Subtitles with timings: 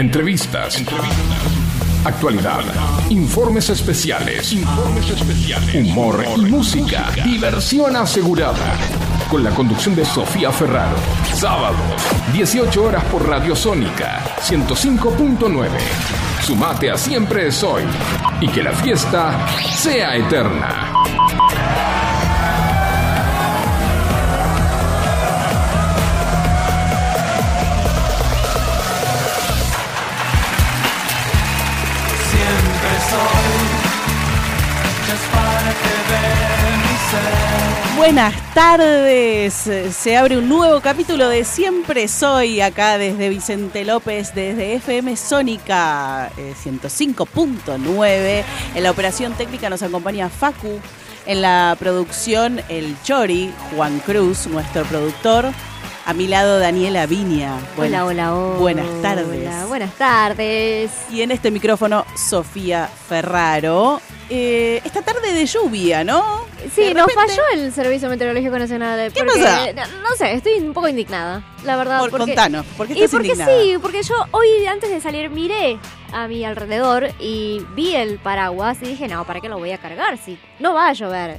[0.00, 0.82] Entrevistas.
[2.06, 2.62] Actualidad.
[3.10, 4.56] Informes especiales.
[5.74, 7.10] Humor y música.
[7.22, 8.78] Diversión asegurada.
[9.30, 10.96] Con la conducción de Sofía Ferraro.
[11.34, 11.76] Sábado,
[12.32, 15.68] 18 horas por Radio Sónica 105.9.
[16.46, 17.82] Sumate a Siempre es hoy.
[18.40, 19.46] Y que la fiesta
[19.76, 20.89] sea eterna.
[38.00, 44.72] Buenas tardes, se abre un nuevo capítulo de Siempre Soy acá desde Vicente López, desde
[44.76, 48.42] FM Sónica eh, 105.9.
[48.74, 50.80] En la operación técnica nos acompaña Facu,
[51.26, 55.52] en la producción el Chori, Juan Cruz, nuestro productor.
[56.06, 57.52] A mi lado Daniela Viña.
[57.76, 58.58] Hola, hola, hola.
[58.58, 59.26] Buenas tardes.
[59.26, 60.90] Hola, buenas tardes.
[61.10, 64.00] Y en este micrófono Sofía Ferraro.
[64.30, 66.49] Eh, esta tarde de lluvia, ¿no?
[66.74, 69.12] Sí, De nos repente- falló el Servicio Meteorológico Nacional.
[69.12, 69.72] ¿Qué porque- pasa?
[69.72, 71.98] No, no sé, estoy un poco indignada, la verdad.
[72.00, 73.60] Por, porque, contanos, ¿por qué y estás porque indignada?
[73.62, 75.78] sí, porque yo hoy antes de salir miré
[76.12, 79.78] a mi alrededor y vi el paraguas y dije, no, ¿para qué lo voy a
[79.78, 80.16] cargar?
[80.18, 81.38] Si no va a llover.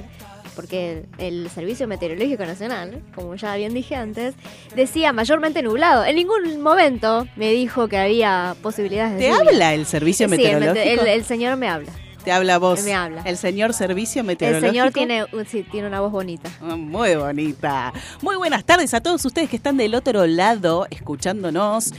[0.53, 4.35] Porque el Servicio Meteorológico Nacional, como ya bien dije antes,
[4.75, 6.03] decía mayormente nublado.
[6.03, 9.49] En ningún momento me dijo que había posibilidades de ¿Te lluvia.
[9.49, 10.73] habla el servicio Sí, meteorológico?
[10.75, 11.89] mete- el- el señor me habla.
[12.23, 12.83] Te habla vos.
[12.83, 13.21] Me habla.
[13.25, 14.71] El señor servicio El meteorológico.
[14.71, 16.49] señor tiene, sí, tiene una voz bonita.
[16.61, 17.93] Ah, Muy bonita.
[18.21, 21.93] Muy buenas tardes a todos ustedes que están del otro lado escuchándonos.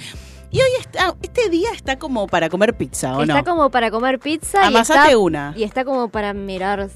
[0.51, 3.45] Y hoy está, este día está como para comer pizza, ¿o Está no?
[3.45, 5.55] como para comer pizza y Amasate está, una.
[5.57, 6.91] y está como para mirar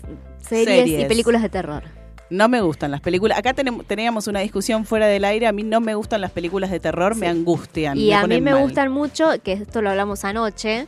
[0.47, 1.05] series, Series.
[1.05, 1.83] y películas de terror.
[2.29, 3.39] No me gustan las películas.
[3.39, 5.47] Acá tenemos, teníamos una discusión fuera del aire.
[5.47, 7.97] A mí no me gustan las películas de terror, me angustian.
[7.97, 8.63] y me a mí me mal.
[8.63, 10.87] gustan mucho, que esto lo hablamos anoche,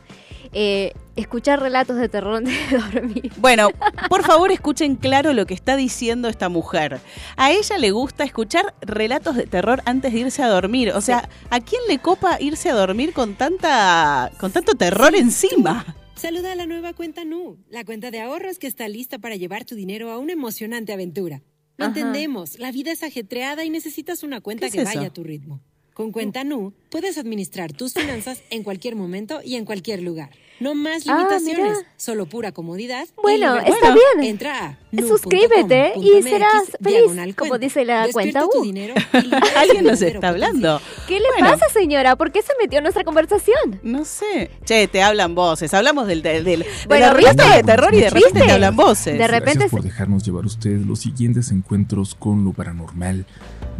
[0.53, 3.31] eh, escuchar relatos de terror antes de dormir.
[3.37, 3.69] Bueno,
[4.09, 6.99] por favor escuchen claro lo que está diciendo esta mujer.
[7.37, 10.91] A ella le gusta escuchar relatos de terror antes de irse a dormir.
[10.91, 15.95] O sea, ¿a quién le copa irse a dormir con tanta con tanto terror encima?
[16.15, 19.63] Saluda a la nueva cuenta Nu, la cuenta de ahorros que está lista para llevar
[19.63, 21.41] tu dinero a una emocionante aventura.
[21.77, 25.13] Lo entendemos, la vida es ajetreada y necesitas una cuenta ¿Qué que es vaya a
[25.13, 25.61] tu ritmo.
[25.99, 30.29] Con cuenta Nu, puedes administrar tus finanzas en cualquier momento y en cualquier lugar.
[30.61, 31.91] No más Ah, limitaciones, mira.
[31.97, 33.05] solo pura comodidad.
[33.05, 33.73] y Bueno, libertad.
[33.73, 34.29] está Bueno, bien.
[34.29, 38.65] Entra a Suscríbete y serás feliz, como dice la Despierta cuenta U.
[38.65, 38.91] y
[39.57, 40.81] Alguien nos está hablando.
[41.05, 41.49] ¿Qué le Bueno.
[41.57, 42.15] pasa, señora?
[42.15, 43.81] ¿Por qué se metió en nuestra conversación?
[43.83, 44.51] No sé.
[44.65, 45.73] Che, te hablan voces.
[45.73, 47.23] Hablamos del, del, del Bueno, de
[47.57, 48.45] de terror y de repente ¿Viste?
[48.47, 49.17] te hablan voces.
[49.17, 53.25] De repente Gracias por dejarnos llevar ustedes los siguientes encuentros con lo paranormal,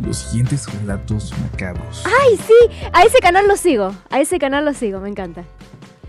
[0.03, 2.03] los siguientes relatos macabros.
[2.05, 5.43] Ay, sí, a ese canal lo sigo, a ese canal lo sigo, me encanta.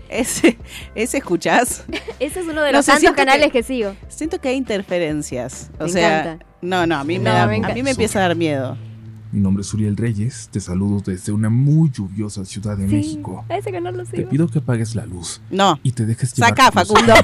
[0.09, 0.57] Ese,
[0.93, 1.85] ese escuchás.
[2.19, 3.95] Ese es uno de los tantos canales que- que, sigo.
[4.09, 5.71] Siento que hay interferencias.
[5.79, 6.45] O Me sea, encanta.
[6.61, 8.77] no, no, a mí me, No, da- me a mí me empieza a dar miedo.
[9.31, 13.45] Mi nombre es Uriel Reyes, te saludo desde una muy lluviosa ciudad de Sí, México.
[13.47, 14.29] ese canal lo Te sigo.
[14.29, 15.79] pido que apagues la luz No.
[15.83, 16.49] y te dejes llevar.
[16.49, 17.13] Saca, Facundo.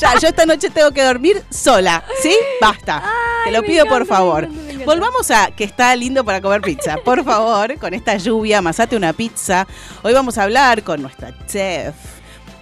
[0.00, 2.34] Ya, yo esta noche tengo que dormir sola, ¿sí?
[2.60, 3.02] Basta.
[3.44, 4.42] Te lo pido por favor.
[4.42, 4.84] me encanta, me encanta.
[4.86, 6.96] Volvamos a que está lindo para comer pizza.
[7.04, 9.66] Por favor, con esta lluvia, amasate una pizza.
[10.02, 11.94] Hoy vamos a hablar con nuestra chef.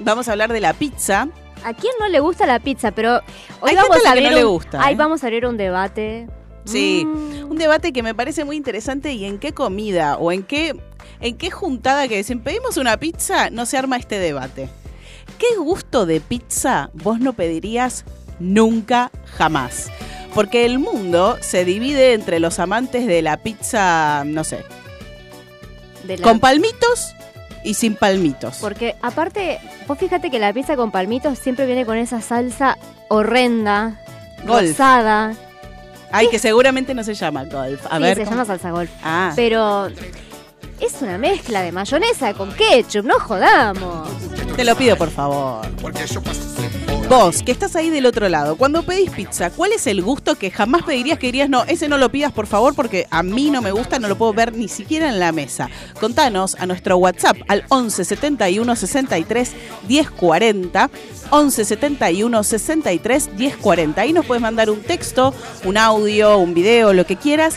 [0.00, 1.28] Vamos a hablar de la pizza.
[1.64, 2.90] ¿A quién no le gusta la pizza?
[2.90, 3.20] Pero
[3.60, 4.96] hoy Hay vamos gente a la a que abrir no le un, gusta, Ay, ¿eh?
[4.96, 6.28] vamos a abrir un debate.
[6.70, 7.50] Sí, Mm.
[7.50, 10.74] un debate que me parece muy interesante y en qué comida o en qué,
[11.20, 14.68] en qué juntada que dicen pedimos una pizza, no se arma este debate.
[15.38, 18.04] ¿Qué gusto de pizza vos no pedirías
[18.38, 19.88] nunca jamás?
[20.34, 24.64] Porque el mundo se divide entre los amantes de la pizza, no sé,
[26.04, 27.14] De la- con palmitos
[27.64, 28.58] y sin palmitos.
[28.60, 34.00] Porque aparte, vos fíjate que la pizza con palmitos siempre viene con esa salsa horrenda,
[34.46, 34.68] Golf.
[34.70, 35.34] rosada.
[36.12, 37.84] Ay, que seguramente no se llama golf.
[37.90, 38.16] A sí, ver.
[38.16, 38.36] se ¿cómo?
[38.36, 38.90] llama salsa golf.
[39.02, 39.88] Ah, Pero
[40.80, 44.08] es una mezcla de mayonesa con ketchup, no jodamos.
[44.56, 45.66] te lo pido por favor.
[47.08, 50.50] Vos, que estás ahí del otro lado, cuando pedís pizza, ¿cuál es el gusto que
[50.50, 53.62] jamás pedirías que dirías, no, ese no lo pidas por favor porque a mí no
[53.62, 55.70] me gusta, no lo puedo ver ni siquiera en la mesa?
[55.98, 59.52] Contanos a nuestro WhatsApp al 11 71 63
[59.88, 60.90] 10 40.
[61.30, 64.00] 11 71 63 10 40.
[64.02, 65.32] Ahí nos puedes mandar un texto,
[65.64, 67.56] un audio, un video, lo que quieras.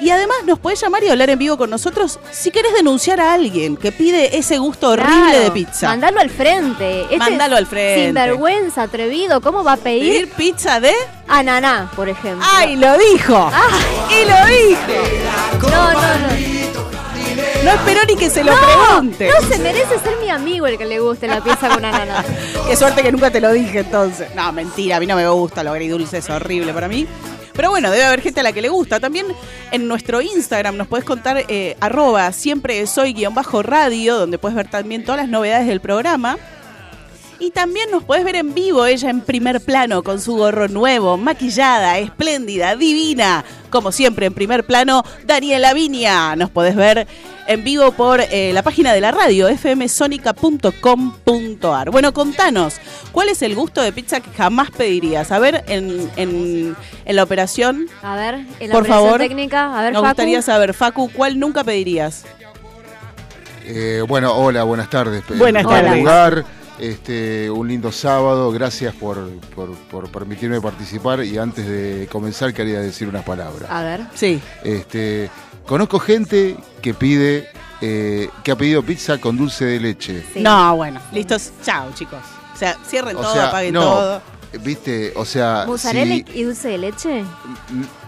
[0.00, 3.34] Y además nos puedes llamar y hablar en vivo con nosotros si querés denunciar a
[3.34, 5.88] alguien que pide ese gusto horrible Claro, de pizza.
[5.88, 7.02] Mandalo al frente.
[7.02, 8.06] Este Mandalo al frente.
[8.06, 9.40] Sinvergüenza, atrevido.
[9.42, 10.92] ¿Cómo va a pedir Pedir pizza de...
[11.28, 12.46] ananá, por ejemplo?
[12.54, 13.36] ¡Ay, lo dijo!
[13.36, 13.68] Ah.
[14.10, 15.68] ¡Y lo dijo!
[15.70, 16.50] No, no, no.
[17.64, 19.28] No espero ni que se lo No, pregunte.
[19.28, 22.24] no se merece ser mi amigo el que le guste la pizza con ananá.
[22.68, 24.34] Qué suerte que nunca te lo dije entonces.
[24.34, 27.06] No, mentira, a mí no me gusta lo agridulce, es horrible para mí.
[27.60, 29.00] Pero bueno, debe haber gente a la que le gusta.
[29.00, 29.26] También
[29.70, 34.56] en nuestro Instagram nos puedes contar eh, arroba siempre soy guion bajo radio, donde puedes
[34.56, 36.38] ver también todas las novedades del programa.
[37.40, 41.16] Y también nos puedes ver en vivo, ella en primer plano, con su gorro nuevo,
[41.16, 43.44] maquillada, espléndida, divina.
[43.70, 46.36] Como siempre, en primer plano, Daniela Viña.
[46.36, 47.06] Nos podés ver
[47.46, 51.90] en vivo por eh, la página de la radio, fmsonica.com.ar.
[51.90, 52.78] Bueno, contanos,
[53.10, 55.32] ¿cuál es el gusto de pizza que jamás pedirías?
[55.32, 56.76] A ver, en, en-
[57.06, 60.10] en la operación, A ver, en la por operación favor, técnica, a ver, nos Facu.
[60.10, 62.26] gustaría saber, Facu, ¿cuál nunca pedirías?
[63.64, 65.22] Eh, bueno, hola, buenas tardes.
[65.30, 66.04] En Buenas tardes.
[66.80, 68.50] Este, un lindo sábado.
[68.50, 71.22] Gracias por, por- por permitirme participar.
[71.24, 73.70] Y antes de comenzar, quería decir unas palabras.
[73.70, 74.00] A ver.
[74.14, 74.40] Sí.
[74.64, 75.30] Este,
[75.66, 77.48] conozco gente que pide,
[77.80, 80.24] eh, que ha pedido pizza con dulce de leche.
[80.32, 80.40] Sí.
[80.40, 82.20] No, bueno, listos, chao, chicos.
[82.54, 83.80] O sea, cierren O todo, sea, apaguen no.
[83.82, 84.22] todo.
[84.62, 85.12] ¿Viste?
[85.14, 87.24] O sea, ¿Mozzarella si- y dulce de leche?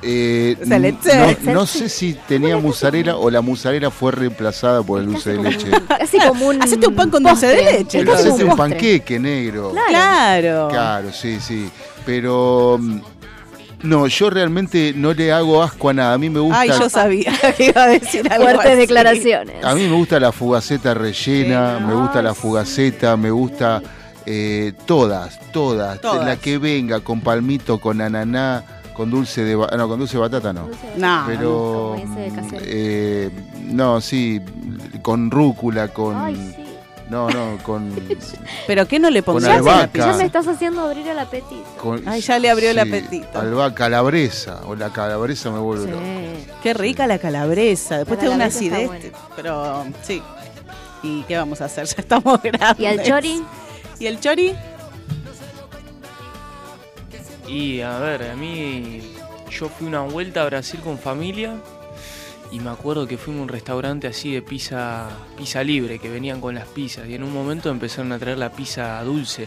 [0.03, 1.37] eh, ¿Dulce de leche?
[1.45, 5.43] no, no sé si tenía mozzarella o la mozzarella fue reemplazada por el dulce de
[5.43, 5.67] leche.
[5.87, 6.61] Casi como un.
[6.61, 9.71] Hacete un pan con dulce de leche, Pero hacete un panqueque negro.
[9.71, 9.89] Claro.
[9.91, 10.69] Claro.
[10.69, 11.71] Claro, sí, sí.
[12.05, 13.01] Pero mm,
[13.85, 16.15] no, yo realmente no le hago asco a nada.
[16.15, 16.59] A mí me gusta.
[16.61, 18.77] Ay, yo sabía que iba a decir algo Fuertes así.
[18.81, 19.65] declaraciones.
[19.65, 21.85] A mí me gusta la fugaceta rellena, Sí.
[21.85, 22.41] me gusta Ay, la sí.
[22.41, 23.81] fugaceta, me gusta
[24.27, 26.27] eh, todas, todas, Todas.
[26.27, 28.65] La que venga con palmito, con ananá,
[28.95, 30.67] con dulce de no, con dulce de batata no.
[30.67, 31.39] Dulce de No, leche.
[31.39, 31.97] Pero
[32.65, 33.31] eh,
[33.67, 34.41] no, sí,
[35.03, 36.65] con rúcula, con Ay, sí.
[37.11, 37.91] no, no, con,
[38.67, 39.87] ¿Pero qué no le albahaca.
[39.89, 40.13] pizza?
[40.13, 41.65] Ya me estás haciendo abrir el apetito.
[41.81, 43.39] con- Ay, ya le abrió el sí, apetito.
[43.41, 46.03] Alba calabresa o la calabresa me vuelve loco.
[46.03, 46.47] Sí.
[46.63, 47.99] Qué rica la calabresa.
[47.99, 48.91] Después te da una acidez.
[49.37, 50.23] Pero sí.
[51.03, 51.87] ¿Y qué vamos a hacer?
[51.97, 52.79] Ya estamos grandes.
[52.79, 53.43] ¿Y al chori?
[54.03, 54.53] ¿Y el chori?
[57.47, 59.01] Y a ver, a mí
[59.49, 61.55] yo fui una vuelta a Brasil con familia
[62.51, 66.41] y me acuerdo que fuimos a un restaurante así de pizza, pizza libre, que venían
[66.41, 69.47] con las pizzas y en un momento empezaron a traer la pizza dulce.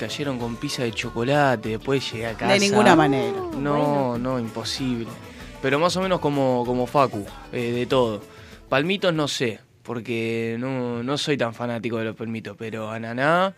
[0.00, 2.52] Cayeron con pizza de chocolate, después llegué a casa.
[2.52, 3.38] De ninguna manera.
[3.56, 5.06] No, no, imposible.
[5.62, 8.20] Pero más o menos como, como Facu, eh, de todo.
[8.68, 13.54] Palmitos no sé, porque no, no soy tan fanático de los palmitos, pero ananá,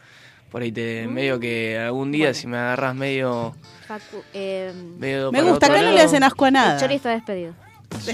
[0.51, 2.35] por ahí te medio que algún día Bueno.
[2.35, 3.55] si me agarras medio,
[3.87, 6.81] Facu, eh, medio Me para gusta, otro acá no le hacen asco a el nada.
[6.81, 7.55] chori está despedido.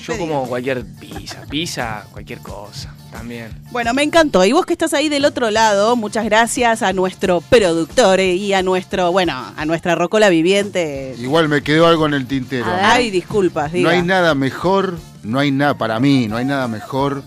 [0.03, 3.53] Yo como cualquier pizza, pizza, cualquier cosa, también.
[3.71, 4.45] Bueno, me encantó.
[4.45, 8.63] Y vos que estás ahí del otro lado, muchas gracias a nuestro productor y a
[8.65, 11.15] nuestro, bueno, a nuestra rocola viviente.
[11.19, 12.67] Igual me quedó algo en el tintero.
[12.83, 13.89] Ay, disculpas, diga.
[13.89, 17.23] No hay nada mejor, no hay nada, para mí, no hay nada mejor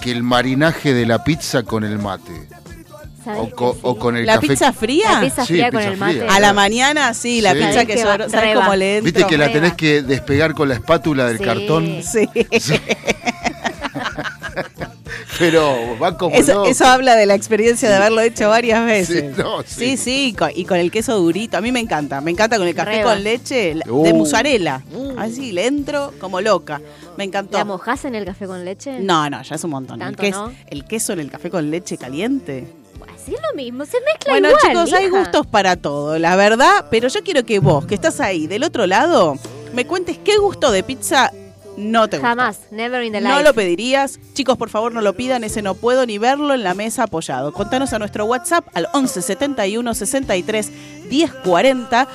[0.00, 2.32] que el marinaje de la pizza con el mate.
[3.24, 3.80] ¿Sabes O, que co- sí?
[3.82, 4.48] o con el ¿La café.
[4.48, 5.12] pizza fría?
[5.14, 6.18] La pizza Sí, fría con el mate.
[6.20, 6.32] fría.
[6.34, 7.58] A la mañana, sí, la Sí.
[7.58, 8.28] pizza que sobra.
[8.28, 9.12] ¿Sabes cómo le entro?
[9.12, 11.44] Viste que la tenés que despegar con la espátula del Sí.
[11.44, 12.28] cartón, Sí.
[15.38, 19.34] pero va como Eso, eso habla de la experiencia de haberlo hecho varias veces.
[19.36, 19.96] Sí, no, sí, sí.
[19.96, 21.56] sí, y con el queso durito.
[21.56, 22.20] A mí me encanta.
[22.20, 23.14] Me encanta con el café Reba.
[23.14, 24.14] con leche de Uh.
[24.16, 24.82] mozzarella.
[25.18, 26.80] Así, le entro como loca.
[27.16, 27.58] Me encantó.
[27.58, 29.00] ¿La mojás en el café con leche?
[29.00, 30.00] No, no, ya es un montón.
[30.02, 30.52] El, Tanto ques- no.
[30.68, 32.66] el queso en el café con leche caliente.
[33.14, 36.86] Así es lo mismo, se mezcla Bueno, igual, chicos, hay gustos para todo, la verdad.
[36.90, 39.36] Pero yo quiero que vos, que estás ahí del otro lado,
[39.74, 41.32] me cuentes qué gusto de pizza
[41.76, 42.28] no te gusta.
[42.28, 43.32] Jamás, never in the life.
[43.32, 44.18] No lo pedirías.
[44.34, 45.44] Chicos, por favor, no lo pidan.
[45.44, 47.52] Ese no puedo ni verlo en la mesa apoyado.
[47.52, 50.72] Contanos a nuestro WhatsApp al 11 71 63
[51.10, 52.08] 10 40.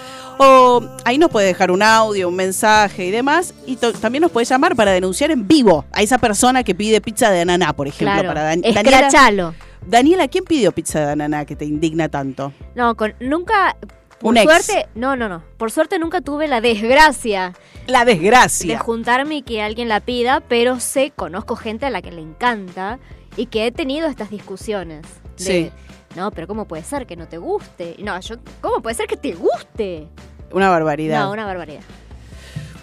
[0.44, 3.54] O ahí nos puede dejar un audio, un mensaje y demás.
[3.68, 7.30] Y también nos puede llamar para denunciar en vivo a esa persona que pide pizza
[7.30, 8.14] de ananá, por ejemplo.
[8.14, 9.54] Claro, Para Dan- Daniela, escrachalo.
[9.86, 12.54] Daniela, ¿quién pidió pizza de ananá que te indigna tanto?
[12.76, 13.76] No, con, nunca...
[14.22, 14.44] Por Un ex.
[14.66, 15.44] suerte, no, no, no.
[15.58, 17.54] Por suerte nunca tuve la desgracia
[17.88, 18.78] La de desgracia.
[18.80, 23.00] juntarme y que alguien la pida, pero sé, conozco gente a la que le encanta
[23.36, 25.02] y que he tenido estas discusiones.
[25.38, 25.72] De, Sí.
[26.16, 27.96] No, pero ¿cómo puede ser que no te guste?
[28.00, 30.08] No, yo, ¿cómo puede ser que te guste?
[30.52, 31.22] Una barbaridad.
[31.24, 31.82] No, una barbaridad.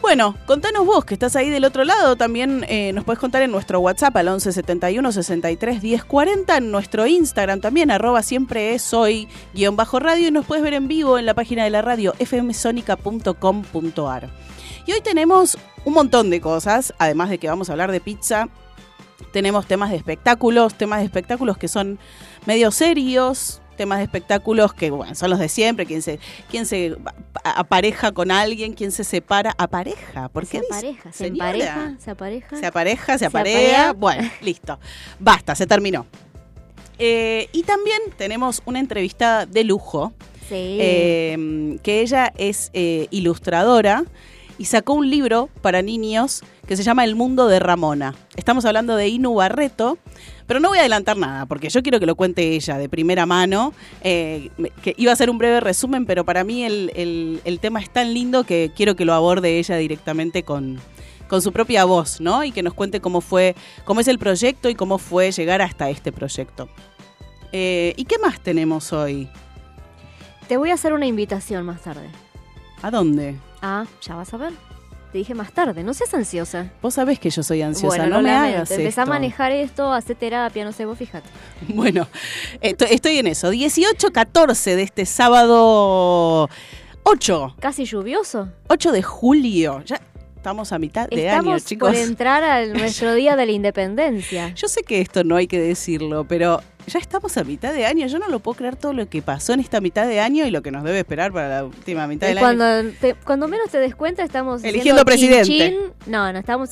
[0.01, 2.15] Bueno, contanos vos que estás ahí del otro lado.
[2.15, 6.57] También eh, nos puedes contar en nuestro WhatsApp al 11 71 63 10 40.
[6.57, 10.29] En nuestro Instagram también, arroba siempre es soy guion bajo radio.
[10.29, 14.31] Y nos puedes ver en vivo en la página de la radio fmsonica.com.ar.
[14.87, 18.49] Y hoy tenemos un montón de cosas, además de que vamos a hablar de pizza.
[19.33, 21.99] Tenemos temas de espectáculos, temas de espectáculos que son
[22.47, 26.19] medio serios, temas de espectáculos que, bueno, son los de siempre, quién se,
[26.51, 26.95] quién se
[27.43, 30.77] apareja con alguien, quién se separa, apareja, ¿por qué Se dice?
[30.77, 32.57] apareja, se empareja, se apareja.
[32.59, 33.57] Se apareja, se Se aparea.
[33.57, 33.93] aparea.
[33.95, 34.79] Bueno, listo.
[35.19, 36.05] Basta, se terminó.
[36.99, 40.13] Eh, y también tenemos una entrevistada de lujo,
[40.49, 40.79] Sí.
[40.81, 44.05] eh, que ella es eh, ilustradora
[44.59, 48.15] y sacó un libro para niños que se llama El mundo de Ramona.
[48.35, 49.99] Estamos hablando de Inu Barreto,
[50.49, 53.25] pero no voy a adelantar nada, porque yo quiero que lo cuente ella de primera
[53.27, 54.51] mano, eh,
[54.83, 57.89] que iba a ser un breve resumen, pero para mí el, el- el tema es
[57.91, 60.81] tan lindo que quiero que lo aborde ella directamente con,
[61.29, 62.43] con su propia voz, ¿no?
[62.43, 65.89] Y que nos cuente cómo fue, cómo es el proyecto y cómo fue llegar hasta
[65.91, 66.69] este proyecto.
[67.53, 69.29] Eh, ¿Y qué más tenemos hoy?
[70.49, 72.09] Te voy a hacer una invitación más tarde.
[72.83, 73.37] ¿A dónde?
[73.61, 74.53] Ah, ya vas a ver.
[75.13, 76.71] Te dije más tarde, no seas ansiosa.
[76.83, 79.91] Vos sabés que yo soy ansiosa, bueno, no lo me hagas Empezá a manejar esto,
[79.93, 81.29] hacer terapia, no sé, vos fíjate.
[81.69, 82.07] Bueno,
[82.61, 83.53] estoy en eso.
[83.53, 86.51] 18-14 de este sábado
[87.05, 88.51] 8, Casi lluvioso.
[88.69, 89.83] 8 de julio.
[89.87, 90.01] Ya
[90.39, 91.89] estamos a mitad de año, Estamos chicos.
[91.91, 94.53] por entrar a nuestro día de la independencia.
[94.55, 98.07] Yo sé que esto no hay que decirlo, pero ya estamos a mitad de año.
[98.07, 100.51] Yo no lo puedo creer todo lo que pasó en esta mitad de año y
[100.51, 102.47] lo que nos debe esperar para la última mitad Y del año.
[102.59, 105.79] cuando, te- cuando menos te des cuenta estamos Eligiendo presidente.
[106.07, 106.71] No, no, estamos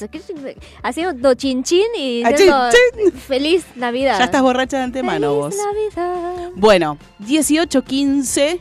[0.83, 4.19] haciendo chin chin y Ah, diciendo chin, feliz Navidad.
[4.19, 5.55] Ya estás borracha de antemano vos.
[5.55, 6.51] Feliz Navidad.
[6.55, 8.61] Bueno, 18.15.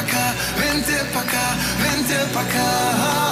[0.00, 3.27] Vente pa' acá, vente pa'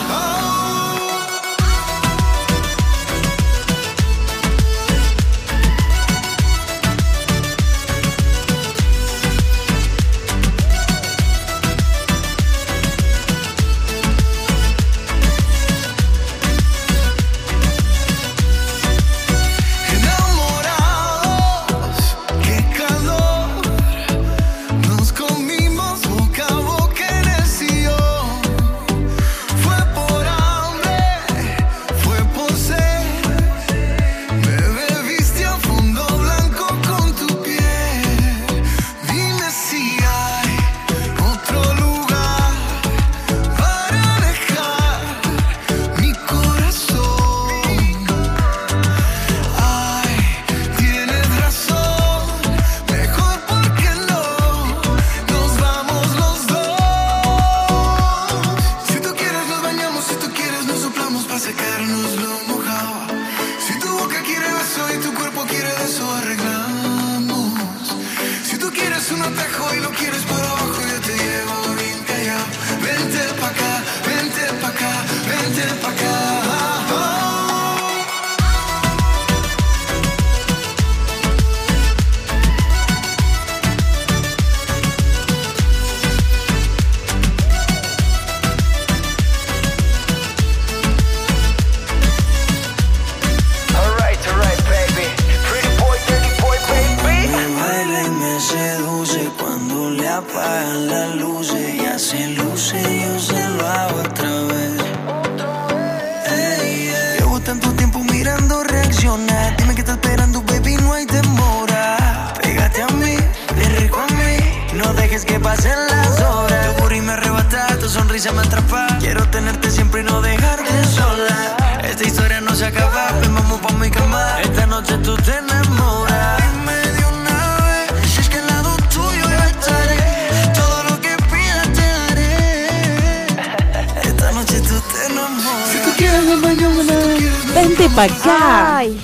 [138.04, 138.76] acá.
[138.78, 139.00] Ay,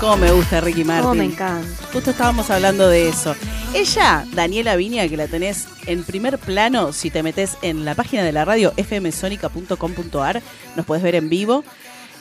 [0.00, 1.02] Cómo me gusta Ricky Martin.
[1.02, 1.68] cómo me encanta.
[1.92, 3.34] Justo estábamos hablando de eso.
[3.74, 8.22] Ella, Daniela Viña, que la tenés en primer plano, si te metes en la página
[8.24, 10.42] de la radio fmsonica.com.ar,
[10.76, 11.64] nos podés ver en vivo.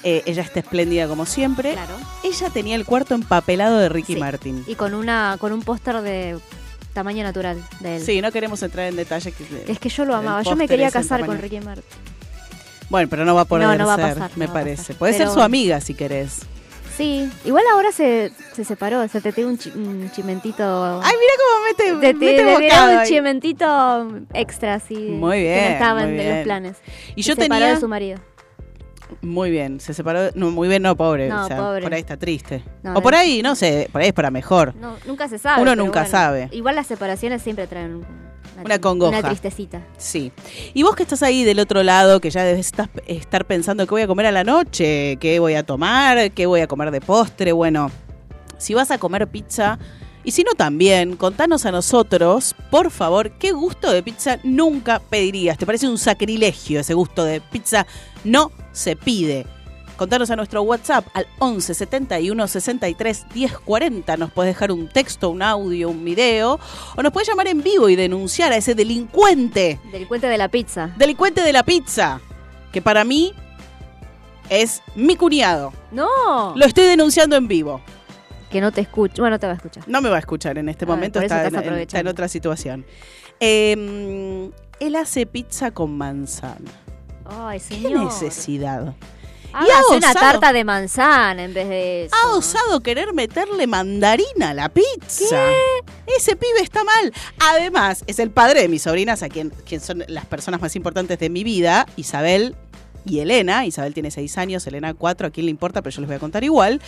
[0.03, 1.73] Eh, ella está espléndida como siempre.
[1.73, 1.95] Claro.
[2.23, 4.19] Ella tenía el cuarto empapelado de Ricky Sí.
[4.19, 4.63] Martin.
[4.67, 6.37] Y con una con un póster de
[6.93, 8.03] tamaño natural de él.
[8.05, 9.31] Sí, no queremos entrar en detalle.
[9.31, 10.41] que- Es que yo lo amaba.
[10.43, 11.37] Yo me quería casar con.
[11.37, 11.83] Ricky Martin.
[12.89, 14.93] Bueno, pero no va a poder No, no va a ser, pasar, me no parece.
[14.95, 16.41] Puede ser su amiga si querés.
[16.97, 20.99] Sí, igual ahora se, se separó, se te tiene un, chi- un chimentito.
[21.01, 21.65] Ay, mira cómo
[21.97, 23.07] mete, te, te- mete te bocado un ahí.
[23.07, 24.95] chimentito extra, así.
[24.95, 26.35] Muy Que bien, no estaba muy en bien.
[26.35, 26.77] los planes.
[27.15, 27.73] Y Se yo separó tenía...
[27.75, 28.19] de su marido.
[29.21, 30.29] Muy bien, se separó.
[30.35, 31.29] No, muy bien, no, pobre.
[31.29, 31.81] No, o sea, pobre.
[31.83, 32.63] Por ahí está triste.
[32.83, 33.01] No, o no.
[33.01, 34.75] por ahí, no sé, por ahí es para mejor.
[34.75, 35.61] No, nunca se sabe.
[35.61, 36.11] Uno nunca bueno.
[36.11, 36.49] sabe.
[36.51, 38.03] Igual las separaciones siempre traen
[38.63, 39.19] Una congoja.
[39.19, 39.81] Una tristecita.
[39.97, 40.31] Sí.
[40.73, 43.91] Y vos que estás ahí del otro lado, que ya debes estar, estar pensando qué
[43.91, 47.01] voy a comer a la noche, qué voy a tomar, qué voy a comer de
[47.01, 47.51] postre.
[47.51, 47.91] Bueno,
[48.57, 49.79] si vas a comer pizza,
[50.23, 55.57] y si no también, contanos a nosotros, por favor, qué gusto de pizza nunca pedirías.
[55.57, 57.87] ¿Te parece un sacrilegio ese gusto de pizza?
[58.23, 59.47] No se pide.
[59.99, 64.15] Contanos a nuestro WhatsApp al 11 71 63 10 40.
[64.15, 66.57] Nos puedes dejar un texto, un audio, un video.
[66.95, 69.77] O nos puedes llamar en vivo y denunciar a ese delincuente.
[69.91, 70.91] Delincuente de la pizza.
[70.97, 72.21] Delincuente de la pizza.
[72.71, 73.33] Que para mí
[74.49, 75.73] es mi cuñado.
[75.91, 76.53] No.
[76.55, 77.81] Lo estoy denunciando en vivo.
[78.49, 79.15] Que no te escucha.
[79.21, 79.83] Bueno, no te va a escuchar.
[79.85, 81.19] No me va a escuchar en este Ah, momento.
[81.19, 82.11] Está en, en- está en aprovechando.
[82.11, 82.85] otra situación.
[83.41, 86.71] Eh, él hace pizza con manzana.
[87.25, 88.05] Ay, ¿Qué señor.
[88.05, 88.93] necesidad?
[89.53, 92.15] Hágase ha una tarta de manzana en vez de eso.
[92.15, 95.51] Ha osado querer meterle mandarina a la pizza.
[96.05, 97.13] Ese pibe está mal.
[97.39, 101.19] Además, es el padre de mis sobrinas, a quien, quien son las personas más importantes
[101.19, 102.55] de mi vida, Isabel
[103.05, 103.65] y Elena.
[103.65, 106.19] Isabel tiene seis años, Elena cuatro, a quién le importa, pero yo les voy a
[106.19, 106.81] contar igual.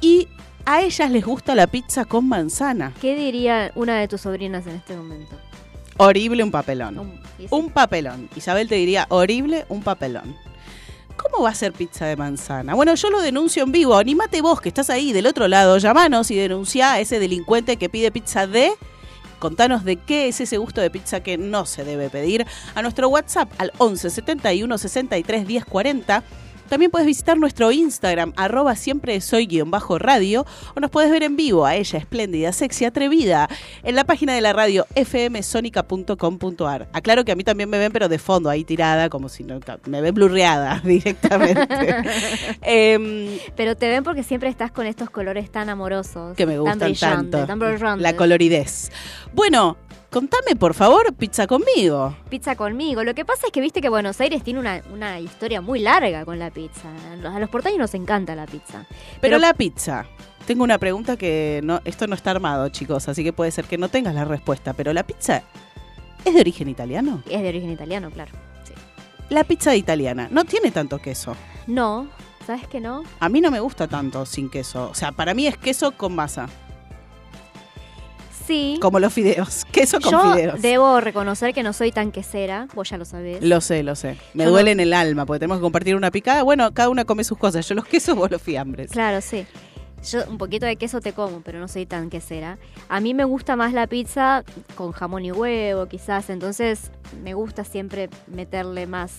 [0.00, 0.28] Y
[0.64, 2.92] a ellas les gusta la pizza con manzana.
[3.00, 5.36] ¿Qué diría una de tus sobrinas en este momento?
[5.96, 7.20] Horrible un papelón.
[7.50, 8.30] Un papelón.
[8.34, 10.34] Isabel te diría, horrible un papelón.
[11.22, 12.74] ¿Cómo va a ser pizza de manzana?
[12.74, 13.96] Bueno, yo lo denuncio en vivo.
[13.96, 15.76] Animate vos, que estás ahí del otro lado.
[15.76, 18.72] Llamanos y denuncia a ese delincuente que pide pizza de...
[19.38, 22.46] Contanos de qué es ese gusto de pizza que no se debe pedir.
[22.74, 26.24] A nuestro WhatsApp al 11 71 63 10 40.
[26.70, 31.24] También puedes visitar nuestro Instagram, arroba siempre soy guion bajo radio, o nos puedes ver
[31.24, 33.48] en vivo a ella, espléndida, sexy, atrevida,
[33.82, 36.88] en la página de la radio fmsonica.com.ar.
[36.92, 39.58] Aclaro que a mí también me ven, pero de fondo, ahí tirada, como si no,
[39.86, 41.66] me ven blurreada directamente.
[42.62, 46.36] Em, Pero te ven porque siempre estás con estos colores tan amorosos.
[46.36, 47.46] que me tan gustan tanto.
[47.46, 48.00] Tan.
[48.00, 48.92] La coloridez.
[49.32, 49.76] Bueno,
[50.10, 52.14] contame por favor, pizza conmigo.
[52.28, 53.04] Pizza conmigo.
[53.04, 56.24] Lo que pasa es que viste que Buenos Aires tiene una, una historia muy larga
[56.24, 56.88] con la pizza.
[57.24, 58.86] A los porteños nos encanta la pizza.
[58.88, 60.06] Pero, Pero- la pizza.
[60.46, 63.78] Tengo una pregunta que no, esto no está armado, chicos, así que puede ser que
[63.78, 65.42] no tengas la respuesta, pero la pizza
[66.24, 67.22] es de origen italiano.
[67.30, 68.32] Es de origen italiano, claro.
[68.64, 68.72] Sí.
[69.28, 71.36] La pizza italiana no tiene tanto queso.
[71.68, 72.08] No,
[72.46, 73.04] ¿sabes que no?
[73.20, 74.88] A mí no me gusta tanto sin queso.
[74.90, 76.48] O sea, para mí es queso con masa,
[78.46, 78.78] Sí.
[78.80, 79.64] como los fideos.
[79.72, 80.62] Queso con Yo fideos.
[80.62, 83.42] debo reconocer que no soy tan quesera, vos ya lo sabés.
[83.42, 84.16] Lo sé, lo sé.
[84.34, 86.42] Me Yo no- duele en el alma porque tenemos que compartir una picada.
[86.42, 87.68] Bueno, cada una come sus cosas.
[87.68, 88.90] Yo los quesos, vos los fiambres.
[88.90, 89.46] Claro, sí.
[90.10, 92.58] Yo un poquito de queso te como, pero no soy tan quesera.
[92.88, 96.30] A mí me gusta más la pizza con jamón y huevo, quizás.
[96.30, 96.90] Entonces
[97.22, 99.12] me gusta siempre meterle más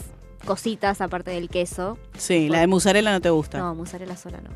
[0.45, 1.97] cositas aparte del queso.
[2.17, 3.57] Sí, la de mozzarella no te gusta.
[3.59, 4.49] No, mozzarella sola no.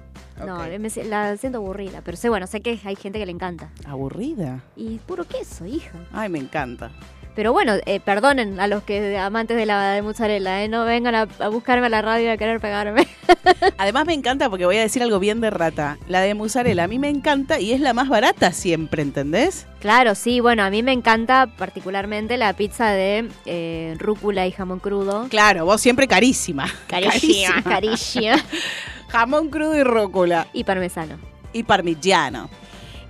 [0.46, 2.02] No, me- la siento aburrida.
[2.04, 3.70] Pero sé, bueno, sé que hay gente que le encanta.
[3.86, 4.62] Aburrida.
[4.76, 5.98] Y puro queso, hija.
[6.12, 6.92] Ay, me encanta.
[7.36, 10.70] Pero bueno, eh, perdonen a los que amantes de la de mozzarella, ¿eh?
[10.70, 13.08] No vengan a, a buscarme a la radio y a querer pegarme.
[13.78, 15.98] Además me encanta porque voy a decir algo bien de rata.
[16.08, 19.68] La de mozzarella a mí me encanta y es la más barata siempre, ¿entendés?
[19.82, 24.80] Claro, sí, bueno, a mí me encanta particularmente la pizza de eh, rúcula y jamón
[24.80, 25.28] crudo.
[25.30, 26.68] Claro, vos siempre carísima.
[26.88, 28.38] Carísima, carísima.
[29.10, 30.48] Jamón crudo y rócula.
[30.54, 31.18] y parmesano.
[31.54, 32.50] Y parmigiano.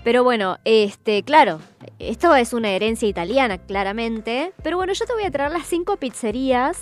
[0.03, 1.59] Pero bueno, este, claro,
[1.99, 4.53] esto es una herencia italiana, claramente.
[4.63, 6.77] Pero bueno, yo te voy a traer las cinco pizzerías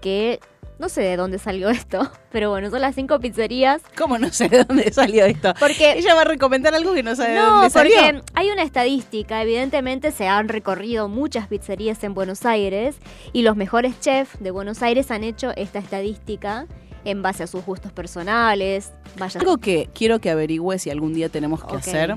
[0.00, 0.40] que
[0.78, 3.80] no sé de dónde salió esto, pero bueno, son las cinco pizzerías.
[3.96, 5.54] ¿Cómo no sé de dónde salió esto?
[5.58, 7.94] Porque Ella va a recomendar algo que no sabe de No, dónde salió.
[7.96, 12.96] porque hay una estadística, evidentemente se han recorrido muchas pizzerías en Buenos Aires
[13.32, 16.66] y los mejores chefs de Buenos Aires han hecho esta estadística
[17.06, 18.92] en base a sus gustos personales.
[19.16, 22.16] Vaya, Algo que quiero que averigües si algún día tenemos que hacer,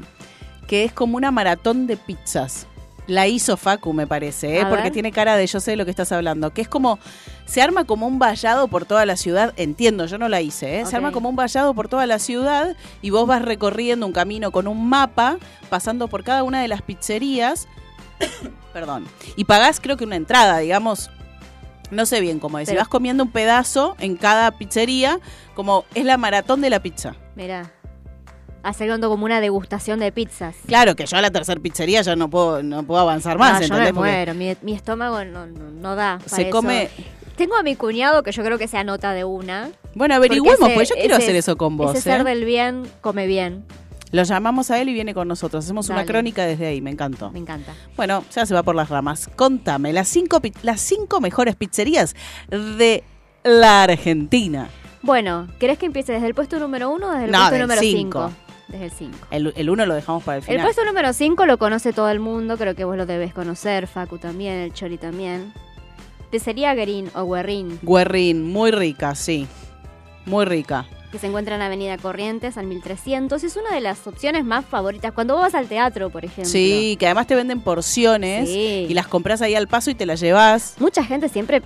[0.70, 2.68] que es como una maratón de pizzas.
[3.08, 4.66] La hizo Facu, me parece, ¿eh?
[4.68, 4.92] Porque ver.
[4.92, 6.52] tiene cara de yo sé de lo que estás hablando.
[6.52, 7.00] Que es como,
[7.48, 9.52] se arma como un vallado por toda la ciudad.
[9.58, 10.86] Entiendo, yo no la hice, ¿eh?
[10.86, 14.52] Se arma como un vallado por toda la ciudad y vos vas recorriendo un camino
[14.52, 15.40] con un mapa,
[15.72, 17.68] pasando por cada una de las pizzerías.
[18.74, 19.08] Perdón.
[19.36, 21.10] Y pagás, creo que una entrada, digamos.
[21.90, 22.70] No sé bien cómo es.
[22.70, 25.20] Pero- vas comiendo un pedazo en cada pizzería,
[25.56, 27.16] como es la maratón de la pizza.
[27.36, 27.72] Mira.
[28.64, 30.56] Haciendo como una degustación de pizzas.
[30.68, 33.78] Claro que yo a la tercera pizzería ya no puedo, no puedo avanzar más, no,
[33.78, 34.34] yo me muero.
[34.34, 36.18] Mi, mi estómago no, no, no da.
[36.20, 36.52] para se eso.
[36.52, 36.90] come.
[37.38, 39.70] Tengo a mi cuñado que yo creo que se anota de una.
[39.96, 41.94] Bueno, averigüemos, porque ese- pues yo quiero ese- hacer eso con vos.
[41.94, 42.24] Ese ser ¿eh?
[42.26, 43.64] del bien come bien.
[44.12, 45.64] Lo llamamos a él y viene con nosotros.
[45.64, 47.32] Hacemos una crónica desde ahí, me encantó.
[47.32, 47.74] Me encanta.
[47.96, 49.30] Bueno, ya se va por las ramas.
[49.36, 52.16] Contame, las cinco, las cinco mejores pizzerías
[52.50, 53.04] de
[53.44, 54.68] la Argentina.
[55.04, 57.62] Bueno, ¿querés que empiece desde el puesto número uno o desde el No, puesto del
[57.62, 58.30] número cinco.
[58.30, 58.49] cinco?
[58.70, 59.18] Desde el 5.
[59.32, 60.66] El, el uno lo dejamos para el El final.
[60.66, 64.18] puesto número 5 lo conoce todo el mundo, creo que vos lo debes conocer, Facu
[64.20, 65.54] también, el Chori también.
[66.32, 69.48] Pizzería Guerín o Guerrín, Guerrín, muy rica, sí.
[70.26, 70.86] Muy rica.
[71.12, 73.44] que se encuentra en Avenida Corrientes, al 1300.
[73.44, 75.12] Es una de las opciones más favoritas.
[75.12, 76.46] Cuando vos vas al teatro, por ejemplo.
[76.46, 78.86] Sí, que además te venden porciones Sí.
[78.88, 80.76] y las compras ahí al paso y te las llevas.
[80.78, 81.64] Mucha gente siempre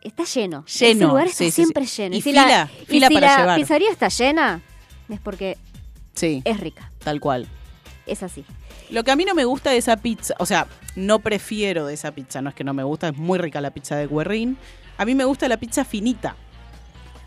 [0.00, 0.64] está lleno.
[0.64, 2.00] Lleno, Ese lugar está sí, siempre sí.
[2.04, 2.16] lleno.
[2.16, 3.58] Y si fila, la, y fila si para la llevar.
[3.60, 4.62] pizzería está llena,
[5.10, 5.58] es porque
[6.14, 6.90] Sí, es rica.
[7.02, 7.46] tal cual.
[8.06, 8.44] Es así.
[8.90, 11.94] Lo que a mí no me gusta de esa pizza, o sea, no prefiero de
[11.94, 14.56] esa pizza, no es que no me gusta, es muy rica la pizza de Guerrín.
[14.98, 16.34] A mí me gusta la pizza finita.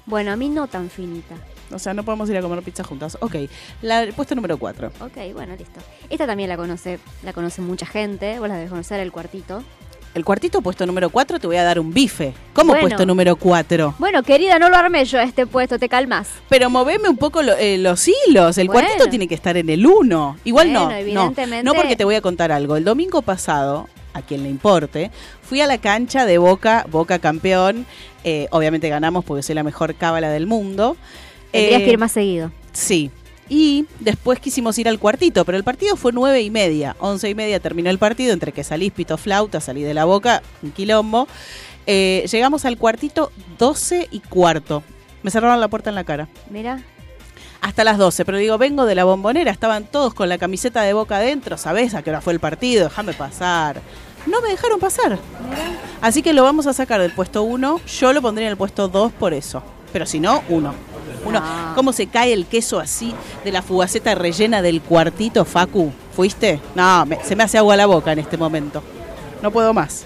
[0.05, 1.35] Bueno, a mí no tan finita.
[1.71, 3.17] O sea, no podemos ir a comer pizza juntas.
[3.21, 3.35] Ok,
[3.81, 4.91] la, el puesto número 4.
[4.99, 5.79] Ok, bueno, listo.
[6.09, 8.37] Esta también la conoce, la conoce mucha gente.
[8.39, 9.63] Vos la debes conocer, el cuartito.
[10.13, 12.33] El cuartito, puesto número 4, te voy a dar un bife.
[12.53, 12.87] ¿Cómo Bueno.
[12.87, 13.95] puesto número 4?
[13.97, 16.27] Bueno, querida, no lo armé yo a este puesto, te calmas.
[16.49, 18.59] Pero moveme un poco lo- eh, los hilos.
[18.59, 18.81] El Bueno.
[18.87, 20.37] cuartito tiene que estar en el 1.
[20.43, 21.01] Igual no, Bueno, no.
[21.01, 22.75] evidentemente- No porque te voy a contar algo.
[22.77, 25.09] El domingo pasado, a quien le importe,
[25.41, 27.87] fui a la cancha de Boca, Boca campeón.
[28.23, 30.95] Eh, obviamente ganamos porque soy la mejor cábala del mundo.
[31.51, 32.51] Tendrías Eh, que ir más seguido.
[32.71, 33.09] Sí.
[33.49, 36.95] Y después quisimos ir al cuartito, pero el partido fue nueve y media.
[36.99, 40.41] Once y media terminó el partido, entre que salís pito flauta, salí de la boca,
[40.61, 41.27] un quilombo.
[41.85, 44.83] Eh, llegamos al cuartito 12 y cuarto.
[45.21, 46.29] Me cerraron la puerta en la cara.
[46.49, 46.81] Mira,
[47.61, 50.91] Hasta las 12, pero digo, vengo de la bombonera, estaban todos con la camiseta de
[50.93, 52.89] boca adentro, ¿sabés a qué hora fue el partido?
[52.89, 53.81] Déjame pasar.
[54.25, 55.17] No me dejaron pasar.
[56.01, 57.81] Así que lo vamos a sacar del puesto 1.
[57.99, 59.63] Yo lo pondría en el puesto 2 por eso.
[59.91, 60.92] Pero si no, 1.
[61.25, 61.39] Uno.
[61.41, 61.71] Ah.
[61.75, 65.91] ¿Cómo se cae el queso así de la fugaceta rellena del cuartito, Facu?
[66.15, 66.59] ¿Fuiste?
[66.75, 68.83] No, me- se me hace agua la boca en este momento.
[69.41, 70.05] No puedo más.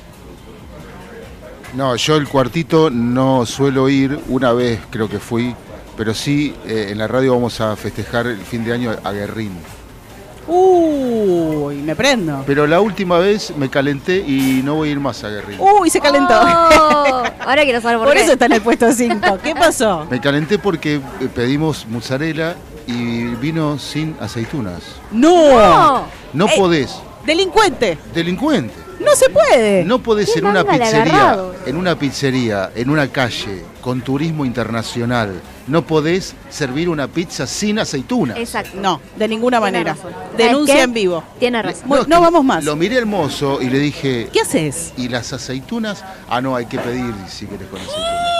[1.73, 5.53] No, yo el cuartito no suelo ir, una vez creo que fui,
[5.97, 9.51] pero sí eh, en la radio vamos a festejar el fin de año a Guerrín.
[10.47, 12.43] Uy, me prendo.
[12.47, 15.57] Pero la última vez me calenté y no voy a ir más a Guerrín.
[15.59, 16.33] Uy, se calentó.
[16.39, 18.23] Oh, ahora quiero saber por, Por qué.
[18.23, 19.39] eso está en el puesto 5.
[19.43, 20.05] ¿Qué pasó?
[20.09, 21.01] Me calenté porque eh,
[21.33, 22.55] pedimos mozzarella
[22.87, 24.81] y vino sin aceitunas.
[25.11, 25.57] No.
[25.59, 26.03] No.
[26.33, 26.53] No Eh.
[26.57, 27.97] podés, Delincuente.
[28.13, 28.73] delincuente.
[28.99, 29.83] No se puede.
[29.83, 35.41] No podés Qué en una pizzería, en una pizzería, en una calle, con turismo internacional,
[35.67, 38.37] no podés servir una pizza sin aceitunas.
[38.37, 38.77] Exacto.
[38.81, 39.93] No, de ninguna manera.
[39.93, 40.13] razón.
[40.13, 40.81] ¿Sabes Denuncia qué?
[40.83, 41.23] en vivo.
[41.39, 41.91] Tiene razón.
[41.93, 42.63] Es no vamos más.
[42.63, 44.93] Lo miré al mozo y le dije, ¿Qué haces?
[44.97, 46.03] ¿y las aceitunas?
[46.29, 48.37] Ah, no, hay que pedir si querés con aceitunas.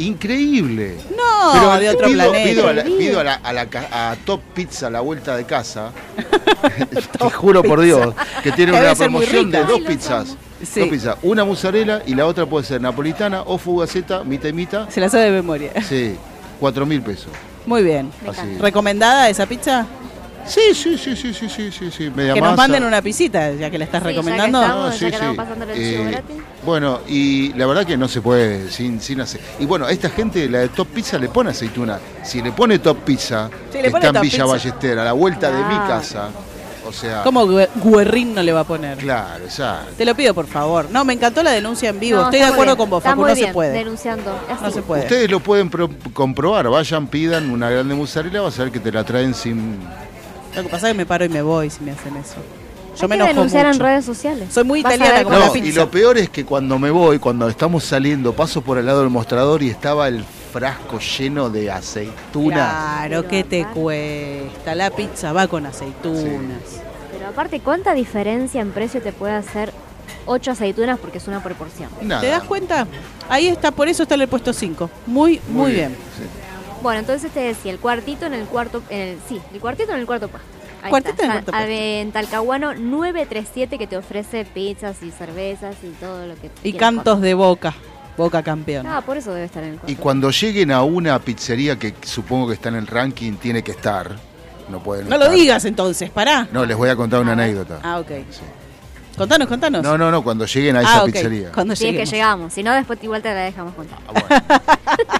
[0.00, 0.96] Increíble.
[1.10, 2.48] No, Pero de otro pido, planeta.
[2.50, 5.44] pido a, la, pido a la- a la a Top Pizza a la vuelta de
[5.44, 5.90] casa.
[7.18, 10.36] Te juro por Dios que tiene una promoción de dos pizzas.
[10.64, 10.80] Sí.
[10.80, 11.16] Dos pizzas.
[11.22, 14.88] Una mozzarella y la otra puede ser napolitana o fugaceta, mitad y mitad.
[14.88, 15.72] Se la sabe de memoria.
[15.88, 16.16] Sí,
[16.58, 17.28] cuatro mil pesos.
[17.66, 18.10] Muy bien.
[18.60, 19.86] ¿Recomendada esa pizza?
[20.46, 22.10] Sí, sí, sí, sí, sí, sí, sí, sí.
[22.14, 22.62] Media Que nos masa.
[22.62, 24.60] manden una pisita, ya que la estás Sí, ya que recomendando.
[24.62, 24.84] estamos.
[24.86, 26.36] No, ya sí, que pasando el Eh, gratis.
[26.64, 29.40] bueno, y la verdad que no se puede sin, sin hacer.
[29.60, 31.98] Y bueno, a esta gente, la de Top Pizza, le pone aceituna.
[32.24, 34.44] Si le pone Top Pizza, Sí, le que pone está en Villa Pizza.
[34.46, 35.86] Ballester, a la vuelta de mi Claro.
[35.88, 36.28] casa.
[36.86, 38.98] O sea, ¿Cómo Gue- Guerrín no le va a poner?
[38.98, 39.92] claro, exacto.
[39.96, 40.88] Te lo pido, por favor.
[40.90, 42.18] No, me encantó la denuncia en vivo.
[42.18, 42.76] No, Estoy de acuerdo bien.
[42.78, 43.24] con vos, Facu.
[43.26, 43.72] No se puede.
[43.72, 44.32] Denunciando.
[44.50, 44.64] Así.
[44.64, 45.02] No se puede.
[45.02, 46.68] Ustedes lo pueden pro- comprobar.
[46.68, 49.78] Vayan, pidan una grande mozzarella, vas a ver que te la traen sin.
[50.56, 52.36] Lo que pasa es que me paro y me voy si me hacen eso.
[52.96, 53.76] Yo Hay me enojo denunciar mucho.
[53.76, 54.52] en redes sociales.
[54.52, 55.68] Soy muy Vas italiana como cómo- la pizza.
[55.68, 59.00] y lo peor es que cuando me voy, cuando estamos saliendo, paso por el lado
[59.00, 62.68] del mostrador y estaba el frasco lleno de aceitunas.
[63.08, 64.74] Claro, ¿qué te cuesta?
[64.74, 66.60] La pizza va con aceitunas.
[67.12, 69.72] Pero aparte, ¿cuánta diferencia en precio te puede hacer
[70.26, 71.88] 8 aceitunas porque es una proporción?
[72.02, 72.20] Nada.
[72.20, 72.86] ¿Te das cuenta?
[73.28, 74.90] Ahí está, por eso está en el puesto 5.
[75.06, 75.90] Muy, muy, bien.
[76.18, 76.24] sí.
[76.82, 80.00] Bueno, entonces te decía, el cuartito en el cuarto, en el, sí, el cuartito en
[80.00, 80.48] el cuarto puesto.
[80.82, 81.68] Ahí Cuarteto está, en San- cuarto puesto.
[81.70, 87.20] en Talcahuano 937 que te ofrece pizzas y cervezas y todo lo que Y cantos
[87.20, 87.74] de boca.
[88.16, 88.86] Boca campeón.
[88.86, 90.02] Ah, por eso debe estar en el Y cuarto.
[90.02, 94.16] cuando lleguen a una pizzería que supongo que está en el ranking, tiene que estar.
[94.70, 96.48] No pueden No lo digas entonces, pará.
[96.52, 97.80] No, les voy a contar una anécdota.
[97.82, 98.08] Ah, ok.
[98.30, 98.40] Sí.
[99.18, 99.82] Contanos, contanos.
[99.82, 101.12] No, no, no, cuando lleguen a esa ah, ok.
[101.12, 101.52] pizzería.
[101.52, 102.52] Cuando Sí, es que llegamos.
[102.54, 103.98] Si no, después igual te la dejamos contar.
[104.08, 105.19] Ah, bueno.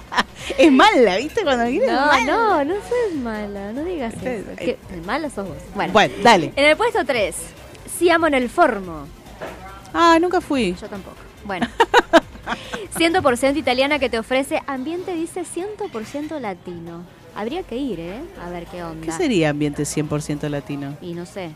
[0.57, 1.43] Es mala, ¿viste?
[1.43, 2.23] Cuando es No, mala.
[2.25, 3.71] no, no seas mala.
[3.73, 4.55] No digas eso.
[4.57, 5.57] Que mala sos vos.
[5.75, 5.93] Bueno.
[5.93, 6.51] Bueno, dale.
[6.55, 7.35] En el puesto 3,
[7.97, 9.05] Siamo en el Formo.
[9.93, 10.75] Ah, nunca fui.
[10.79, 11.17] Yo tampoco.
[11.45, 11.67] Bueno.
[12.97, 17.03] 100% italiana que te ofrece ambiente, dice 100% latino.
[17.35, 18.19] Habría que ir, ¿eh?
[18.45, 19.05] A ver qué onda.
[19.05, 20.97] ¿Qué sería ambiente 100% latino?
[21.01, 21.51] Y no sé.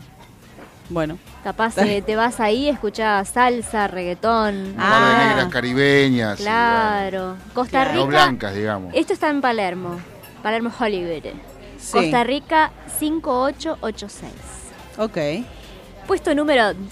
[0.88, 1.18] Bueno.
[1.42, 4.76] Capaz eh, te vas ahí, escuchás salsa, reggaetón.
[4.76, 5.26] De Ah.
[5.28, 6.38] negras caribeñas.
[6.40, 7.36] y, Claro.
[7.54, 7.90] Costa Claro.
[7.90, 8.24] bueno, no Rica.
[8.24, 8.94] blancas, digamos.
[8.94, 9.98] Esto está en Palermo.
[10.42, 11.32] Palermo Hollywood.
[11.78, 11.92] Sí.
[11.92, 14.32] Costa Rica 5886.
[14.98, 15.18] Ok.
[16.06, 16.90] Puesto número 2,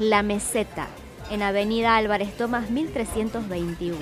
[0.00, 0.86] La Meseta,
[1.30, 3.96] en Avenida Álvarez Tomás 1321.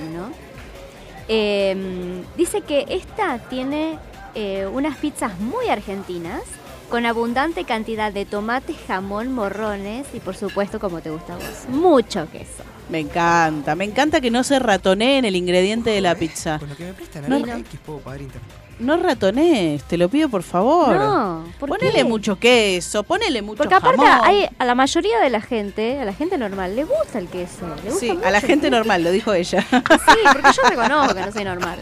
[1.28, 3.98] Eh, dice que esta tiene
[4.34, 6.42] eh, unas pizzas muy argentinas,
[6.92, 11.66] con abundante cantidad de tomate, jamón, morrones y por supuesto, como te gusta a vos,
[11.68, 12.64] mucho queso.
[12.90, 13.74] Me encanta.
[13.74, 16.58] Me encanta que no se ratonee en el ingrediente de la pizza.
[16.58, 17.38] Con lo que me prestan No.
[17.38, 18.61] X puedo pagar internet.
[18.82, 20.96] No ratonees, te lo pido por favor.
[20.96, 22.04] No, ¿por ponele qué?
[22.04, 24.20] mucho queso, ponele mucho Porque aparte jamón.
[24.26, 27.66] hay, a la mayoría de la gente, a la gente normal, le gusta el queso.
[27.84, 29.62] Le gusta Sí, mucho a la gente normal, lo dijo ella.
[29.70, 31.78] Sí, porque yo reconozco que no soy normal.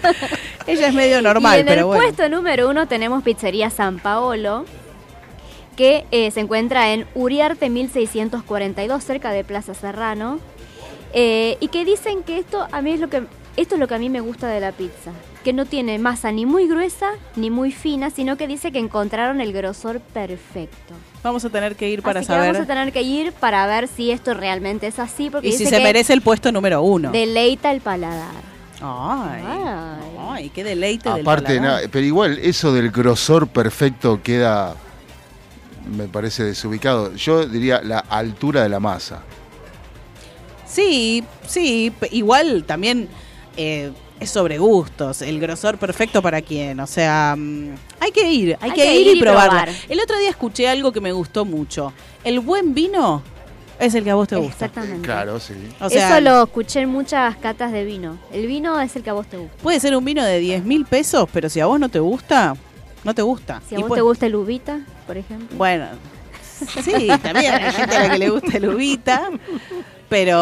[0.66, 2.02] ella es medio normal, y en pero el bueno.
[2.04, 4.64] puesto número uno tenemos Pizzería San Paolo,
[5.76, 10.38] que eh, se encuentra en Uriarte 1642, cerca de Plaza Serrano.
[11.12, 13.24] eh, y que dicen que esto a mí es lo que
[13.56, 15.10] esto es lo que a mí me gusta de la pizza,
[15.44, 19.40] que no tiene masa ni muy gruesa ni muy fina, sino que dice que encontraron
[19.40, 20.94] el grosor perfecto.
[21.22, 22.52] Vamos a tener que ir para así que saber.
[22.52, 25.64] vamos a tener que ir para ver si esto realmente es así, porque Y si
[25.66, 27.10] se que merece el puesto número uno.
[27.10, 28.50] deleita el paladar.
[28.82, 30.16] Ay, Ay.
[30.30, 31.82] ay, qué deleite del Aparte, paladar.
[31.84, 34.74] na- pero igual eso del grosor perfecto queda,
[35.94, 37.14] me parece desubicado.
[37.14, 39.20] Yo diría la altura de la masa.
[40.66, 43.08] Sí, sí, igual también
[43.56, 48.56] eh, es sobre gustos, el grosor perfecto para quién, o sea, mm, hay que ir,
[48.60, 49.62] hay, que, ir y probarla.
[49.64, 49.68] probar.
[49.88, 51.92] El otro día escuché algo que me gustó mucho.
[52.22, 53.22] El buen vino
[53.78, 54.66] es el que a vos te gusta.
[54.66, 55.06] Exactamente.
[55.06, 55.54] Claro, sí.
[55.80, 58.18] O sea, Eso lo escuché en muchas catas de vino.
[58.30, 59.56] El vino es el que a vos te gusta.
[59.62, 62.54] puede ser un vino de 10 mil pesos, pero si a vos no te gusta,
[63.04, 63.62] no te gusta.
[63.68, 65.56] Si a Y vos puede- te gusta el uvita, por ejemplo.
[65.56, 65.86] Bueno,
[66.84, 69.30] sí, también hay gente a la que le gusta el uvita,
[70.10, 70.36] pero,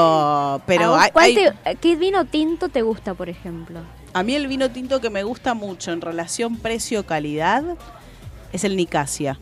[0.54, 3.81] ¿A pero hay- cuál hay- te- ¿Qué vino tinto te gusta, por ejemplo?
[4.14, 7.62] A mí el vino tinto que me gusta mucho en relación precio-calidad
[8.52, 9.38] es el Nicasia.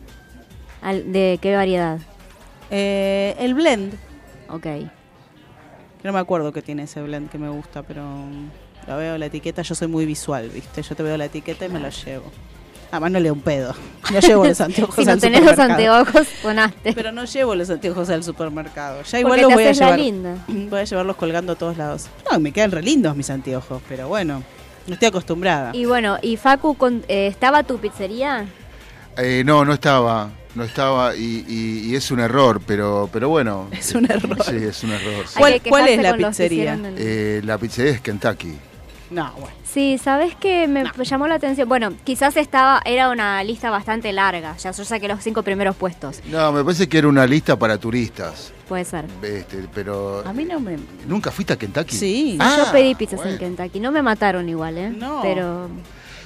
[0.81, 1.99] Al- ¿De qué variedad?
[2.69, 3.95] Eh, el blend,
[4.49, 4.67] Ok.
[6.03, 8.03] no me acuerdo que tiene ese blend que me gusta, pero
[8.87, 10.81] lo veo la etiqueta, yo soy muy visual, ¿viste?
[10.83, 12.25] Yo te veo la etiqueta y me la llevo.
[12.91, 13.75] Además no leo un pedo.
[14.13, 16.93] No llevo los anteojos si no al tenés los anteojos, sonaste.
[16.93, 19.01] Pero no llevo los anteojos al supermercado.
[19.03, 19.99] Ya Porque igual te los voy a la llevar.
[19.99, 20.35] linda.
[20.47, 22.07] Voy a llevarlos colgando a todos lados.
[22.31, 24.41] No, me quedan re lindos mis anteojos, pero bueno,
[24.87, 25.71] no estoy acostumbrada.
[25.73, 28.45] Y bueno, ¿y Facu, con- eh, estaba tu pizzería?
[29.17, 30.29] Eh, no, no estaba.
[30.55, 33.67] No estaba y, y- y es un error, pero, pero bueno.
[33.71, 34.37] Es un error.
[34.43, 35.27] Sí, es un error.
[35.27, 35.37] sí.
[35.37, 36.73] ¿Cuál- cuál es la pizzería?
[36.73, 38.53] el- Eh, la pizzería es Kentucky.
[39.09, 39.55] No, bueno.
[39.63, 40.67] Sí, ¿sabes qué?
[40.67, 41.69] Me llamó la atención.
[41.69, 44.57] Bueno, quizás estaba, era una lista bastante larga.
[44.57, 46.21] Ya yo saqué los cinco primeros puestos.
[46.25, 48.51] No, me parece que era una lista para turistas.
[48.67, 49.05] Puede ser.
[49.21, 50.27] Este, pero.
[50.27, 50.77] A mí no me...
[51.07, 51.95] ¿Nunca fuiste a Kentucky?
[51.95, 52.37] Sí.
[52.41, 53.31] Ah, yo pedí pizzas bueno.
[53.33, 53.79] en Kentucky.
[53.79, 54.89] No me mataron igual, ¿eh?
[54.89, 55.21] No.
[55.21, 55.69] Pero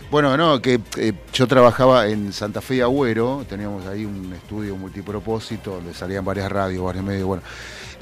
[0.10, 4.76] Bueno, no, que eh, yo trabajaba en Santa Fe y Agüero, teníamos ahí un estudio
[4.76, 7.44] multipropósito donde salían varias radios, varios medios, bueno.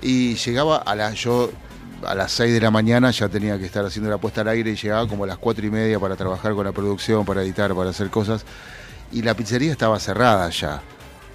[0.02, 1.52] Y llegaba a la, yo
[2.06, 4.72] a las 6 de la mañana ya tenía que estar haciendo la puesta al aire
[4.72, 7.74] y llegaba como a las 4 y media para trabajar con la producción, para editar,
[7.76, 8.46] para hacer cosas.
[9.12, 10.82] Y la pizzería estaba cerrada ya.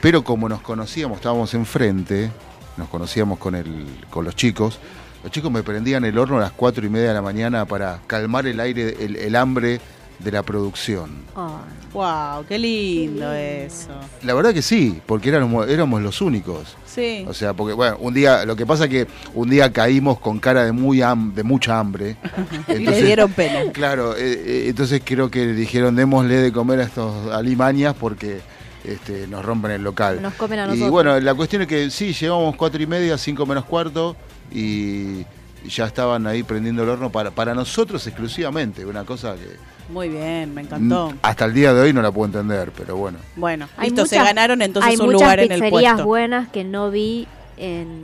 [0.00, 2.30] Pero como nos conocíamos, estábamos enfrente,
[2.76, 4.78] nos conocíamos con, el, con los chicos,
[5.22, 8.00] los chicos me prendían el horno a las 4 y media de la mañana para
[8.06, 9.80] calmar el aire, el, el hambre
[10.24, 11.10] de la producción.
[11.36, 11.58] oh,
[11.92, 13.90] Wow, qué lindo eso.
[14.24, 16.76] La verdad que sí, porque éramos, éramos los únicos.
[16.86, 17.24] Sí.
[17.28, 20.64] O sea, porque bueno, un día, lo que pasa que un día caímos con cara
[20.64, 22.16] de muy ham- de mucha hambre.
[22.68, 23.70] y le dieron pena.
[23.72, 28.40] Claro, eh, eh, entonces creo que dijeron démosle de comer a estos alimañas porque
[28.84, 30.20] este, nos rompen el local.
[30.20, 30.90] nos comen a Y nosotros.
[30.90, 34.16] bueno, la cuestión es que sí, llegamos cuatro y media, cinco menos cuarto
[34.52, 35.24] y,
[35.68, 39.56] ya estaban ahí prendiendo el horno para, para nosotros exclusivamente, una cosa que
[39.92, 41.12] Muy bien, me encantó.
[41.22, 43.18] hasta el día de hoy no la puedo entender, pero bueno.
[43.36, 46.06] Bueno, Hay listo, se ganaron entonces hay un muchas lugar en el pizzerías puesto.
[46.06, 48.02] buenas que no vi en,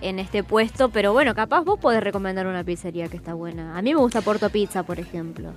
[0.00, 3.76] en este puesto, pero bueno, capaz vos podés recomendar una pizzería que está buena.
[3.76, 5.52] A mí me gusta Porto Pizza, por ejemplo,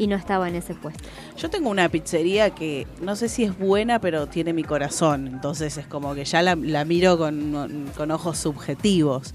[0.00, 1.04] y no estaba en ese puesto.
[1.36, 5.26] Yo tengo una pizzería que no sé si es buena, pero tiene mi corazón.
[5.26, 9.34] Entonces es como que ya la, la miro con, con ojos subjetivos.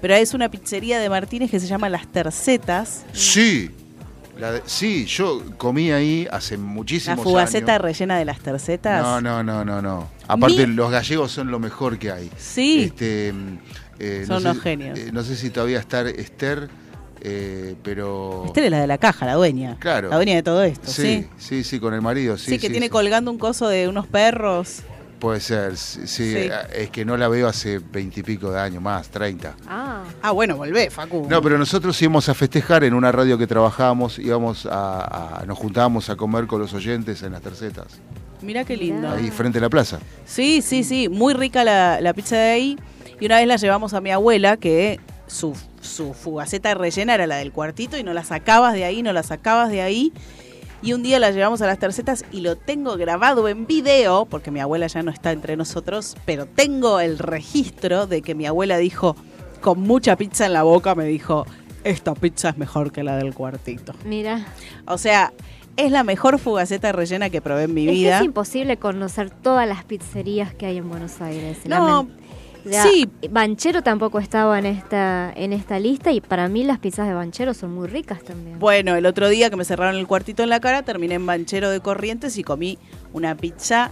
[0.00, 3.04] Pero es una pizzería de Martínez que se llama Las Tercetas.
[3.12, 3.70] Sí,
[4.38, 7.82] la de- sí, yo comí ahí hace La muchísimos fugaceta años.
[7.82, 9.02] rellena de las tercetas.
[9.02, 10.08] No, no, no, no, no.
[10.28, 12.30] Aparte, Mi- los gallegos son lo mejor que hay.
[12.36, 12.84] Sí.
[12.84, 13.32] Este,
[13.98, 14.98] eh, Son no unos sé- genios.
[14.98, 16.68] eh, no sé si todavía está Esther,
[17.24, 18.44] eh, pero.
[18.46, 19.76] Esta es la de la caja, la dueña.
[19.80, 20.10] Claro.
[20.10, 21.02] La dueña de todo esto, ¿sí?
[21.02, 22.50] Sí, sí, sí, con el marido, sí.
[22.52, 24.82] Sí, que sí, tiene colgando un coso de unos perros.
[25.18, 26.34] Puede ser, Sí.
[26.36, 29.54] eh, es que no la veo hace veintipico de años más, treinta.
[29.66, 31.26] Ah, Ah, bueno, volvé, Facu.
[31.30, 35.56] No, pero nosotros íbamos a festejar en una radio que trabajábamos, íbamos a, a- nos
[35.56, 37.86] juntábamos a comer con los oyentes en las tercetas,
[38.42, 39.08] Mirá qué lindo.
[39.08, 39.98] ahí frente a la plaza.
[40.26, 42.78] Sí, sí, sí, muy rica la, la pizza de ahí.
[43.18, 47.36] Y una vez la llevamos a mi abuela, que su, su fugaceta rellena era la
[47.36, 50.12] del cuartito y no la sacabas de ahí, no la sacabas de ahí.
[50.82, 54.50] Y un día la llevamos a las tercetas y lo tengo grabado en video, porque
[54.50, 58.76] mi abuela ya no está entre nosotros, pero tengo el registro de que mi abuela
[58.76, 59.16] dijo,
[59.62, 61.46] con mucha pizza en la boca, me dijo,
[61.84, 63.94] esta pizza es mejor que la del cuartito.
[64.04, 64.44] mira.
[64.86, 65.32] O sea,
[65.78, 68.18] es la mejor fugaceta rellena que probé en mi Es que vida.
[68.18, 71.58] es imposible conocer todas las pizzerías que hay en Buenos Aires.
[71.66, 72.08] No,
[72.64, 73.08] Ya, sí.
[73.30, 77.54] Banchero tampoco estaba en esta, en esta lista y para mí las pizzas de Banchero
[77.54, 78.58] son muy ricas también.
[78.58, 81.70] Bueno, el otro día que me cerraron el cuartito en la cara, terminé en Banchero
[81.70, 82.78] de Corrientes y comí
[83.12, 83.90] una pizza,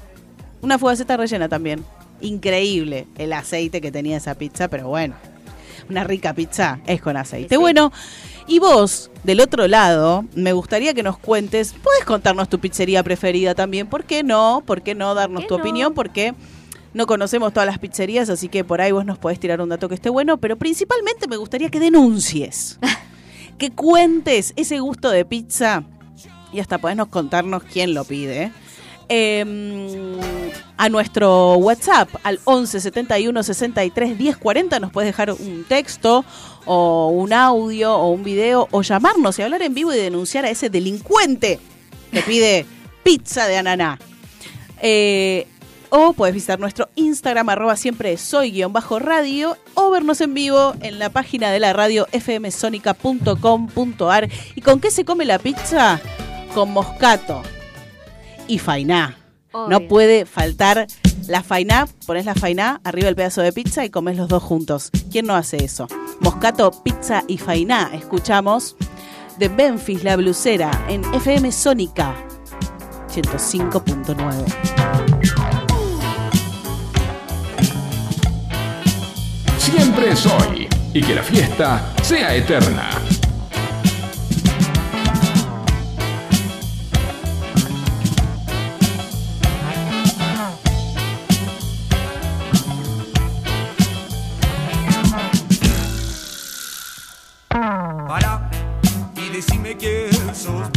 [0.63, 1.85] una fugaceta rellena también.
[2.21, 5.17] Increíble el aceite que tenía esa pizza, pero bueno,
[5.91, 7.57] una rica pizza es con aceite.
[7.57, 7.61] Sí.
[7.61, 7.93] Bueno,
[8.47, 13.55] y vos, del otro lado, me gustaría que nos cuentes, puedes contarnos tu pizzería preferida
[13.55, 14.63] también, ¿por qué no?
[14.65, 15.63] ¿Por qué no darnos qué tu no?
[15.63, 15.95] opinión?
[15.95, 16.35] Porque
[16.95, 19.89] no conocemos todas las pizzerías, así que por ahí vos nos podés tirar un dato
[19.89, 22.79] que esté bueno, pero principalmente me gustaría que denuncies
[23.59, 25.85] que cuentes ese gusto de pizza
[26.53, 28.53] y hasta podés nos contarnos quién lo pide.
[29.09, 29.45] eh,
[30.77, 36.25] a nuestro WhatsApp al 11 71 63 10 40 nos puedes dejar un texto
[36.65, 40.51] o un audio o un video o llamarnos y hablar en vivo y denunciar a
[40.51, 41.61] ese delincuente
[42.11, 42.67] que pide
[43.03, 43.99] pizza de ananá.
[44.81, 45.47] Eh,
[45.95, 50.73] o puedes visitar nuestro Instagram, arroba siempre soy guion bajo radio, o vernos en vivo
[50.81, 54.31] en la página de la radio fmsonica.com.ar.
[54.55, 56.01] ¿Y con qué se come la pizza?
[56.55, 57.43] Con moscato
[58.49, 59.19] y fainá.
[59.69, 60.87] No puede faltar
[61.29, 64.91] la fainá, pones la fainá arriba del pedazo de pizza y comes los dos juntos.
[65.11, 65.89] ¿Quién no hace eso?
[66.21, 67.91] Moscato, pizza y fainá.
[67.93, 68.77] Escuchamos
[69.39, 72.15] de Memphis, la blusera, en FM Sónica
[73.15, 75.12] 105.9.
[79.63, 80.69] Siempre soy.
[80.93, 82.91] Y que la fiesta sea eterna.
[98.09, 98.51] Para
[99.17, 100.69] y decime quién sos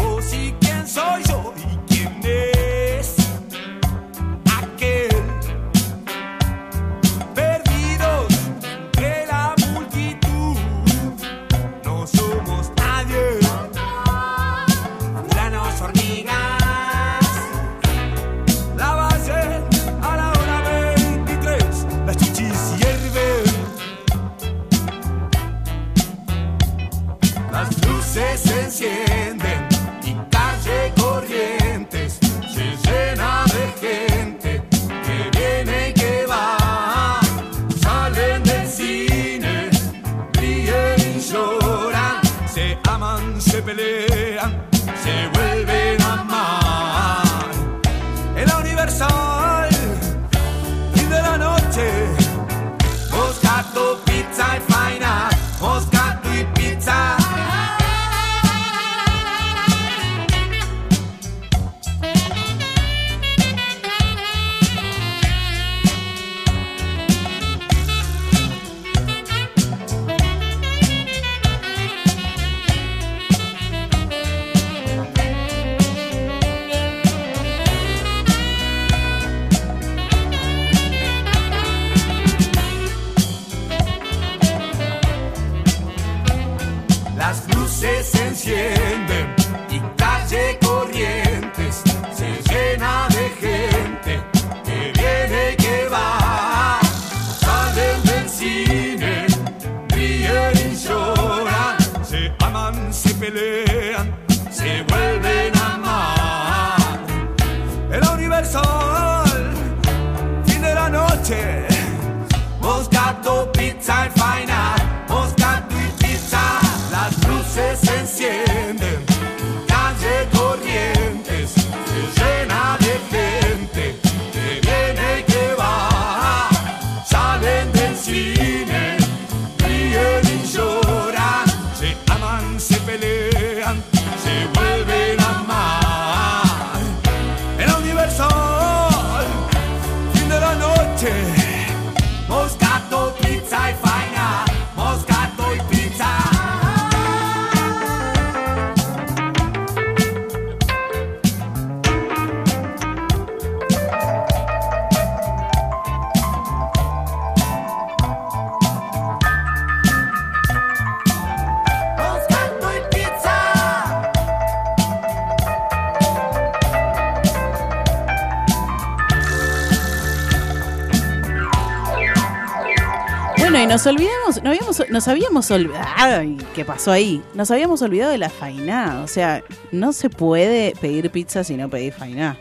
[174.79, 175.85] habíamos, nos habíamos olvidado.
[175.97, 177.21] Ay, ¿qué pasó ahí?
[177.33, 179.01] Nos habíamos olvidado de la fainá.
[179.03, 182.37] O sea, no se puede pedir pizza si no pedís fainá.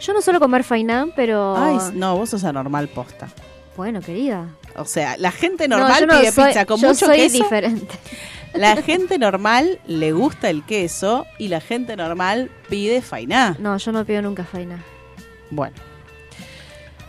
[0.00, 1.56] Yo no suelo comer fainá, pero...
[1.56, 3.28] Ay, no, vos sos anormal posta.
[3.76, 4.48] Bueno, querida.
[4.76, 7.42] O sea, la gente No, normal no pide soy- pizza con yo mucho soy queso.
[7.42, 7.94] diferente.
[8.54, 13.54] La gente normal le gusta el queso y la gente normal pide fainá.
[13.58, 14.82] No, yo no pido nunca fainá.
[15.50, 15.76] Bueno.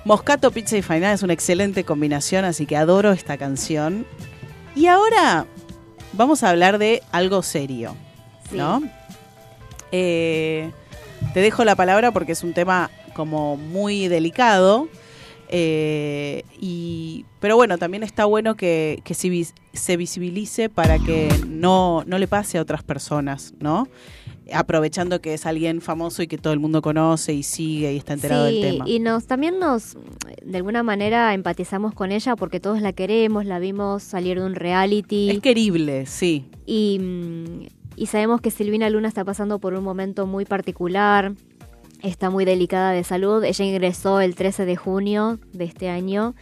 [0.04, 4.06] Moscato, pizza y fainá es una excelente combinación, así que adoro esta canción.
[4.78, 5.46] Y ahora
[6.14, 7.96] vamos a hablar de algo serio,
[8.50, 8.58] Sí.
[8.58, 8.82] ¿no?
[9.92, 10.72] Eh,
[11.34, 14.88] te dejo la palabra porque es un tema como muy delicado.
[15.50, 22.18] eh, y, pero bueno, también está bueno que, que se visibilice para que no, no
[22.20, 23.88] le pase a otras personas, ¿no?
[24.54, 28.14] Aprovechando que es alguien famoso y que todo el mundo conoce y sigue y está
[28.14, 28.86] enterado sí, del tema.
[28.88, 29.98] y nos también nos,
[30.44, 34.56] de alguna manera, empatizamos con ella porque todos la queremos, la vimos salir de un
[34.56, 35.30] reality.
[35.30, 36.46] Es querible, sí.
[36.66, 37.68] Y, mm,
[37.98, 41.34] y sabemos que Silvina Luna está pasando por un momento muy particular,
[42.02, 43.44] está muy delicada de salud.
[43.44, 46.36] Ella ingresó el 13 de junio de este año,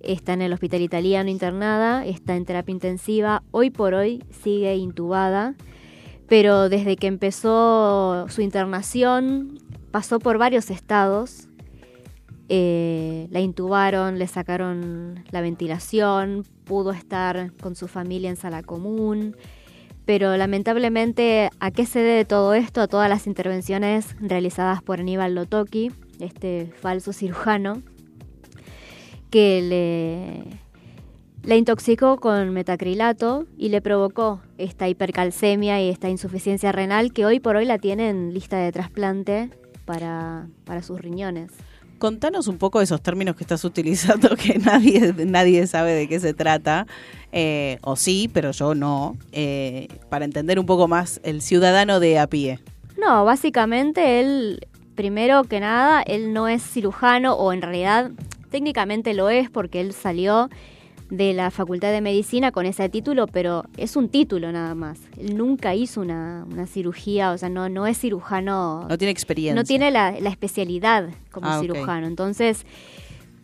[0.00, 5.54] está en el hospital italiano internada, está en terapia intensiva, hoy por hoy sigue intubada,
[6.28, 9.58] pero desde que empezó su internación
[9.90, 11.48] pasó por varios estados.
[12.50, 19.36] Eh, la intubaron, le sacaron la ventilación, pudo estar con su familia en sala común,
[20.06, 22.80] pero lamentablemente, ¿a qué se debe todo esto?
[22.80, 27.82] A todas las intervenciones realizadas por Aníbal Lotoki, este falso cirujano,
[29.30, 30.58] que le,
[31.42, 37.40] la intoxicó con metacrilato y le provocó esta hipercalcemia y esta insuficiencia renal que hoy
[37.40, 39.50] por hoy la tiene en lista de trasplante
[39.84, 41.50] para, para sus riñones.
[41.98, 46.20] Contanos un poco de esos términos que estás utilizando, que nadie, nadie sabe de qué
[46.20, 46.86] se trata.
[47.32, 49.16] Eh, o sí, pero yo no.
[49.32, 52.60] eh, para entender un poco más el ciudadano de a pie.
[52.96, 58.10] No, básicamente él, primero que nada, él no es cirujano o en realidad
[58.50, 60.48] técnicamente lo es porque él salió
[61.10, 64.98] de la Facultad de Medicina con ese título, pero es un título nada más.
[65.18, 68.86] Él nunca hizo una, una cirugía, o sea, no, no es cirujano.
[68.88, 69.54] No tiene experiencia.
[69.54, 72.06] No tiene la, la especialidad como Ah, cirujano.
[72.06, 72.66] Entonces,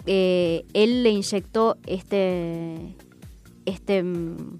[0.07, 2.77] eh, él le inyectó este,
[3.65, 4.03] este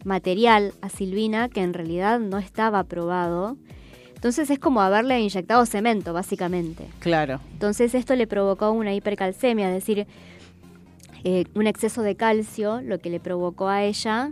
[0.05, 3.57] material a Silvina que en realidad no estaba aprobado.
[4.15, 6.87] Entonces es como haberle inyectado cemento, básicamente.
[7.01, 7.41] Claro.
[7.53, 10.07] Entonces esto le provocó una hipercalcemia, es decir,
[11.25, 14.31] eh, un exceso de calcio, lo que le provocó a ella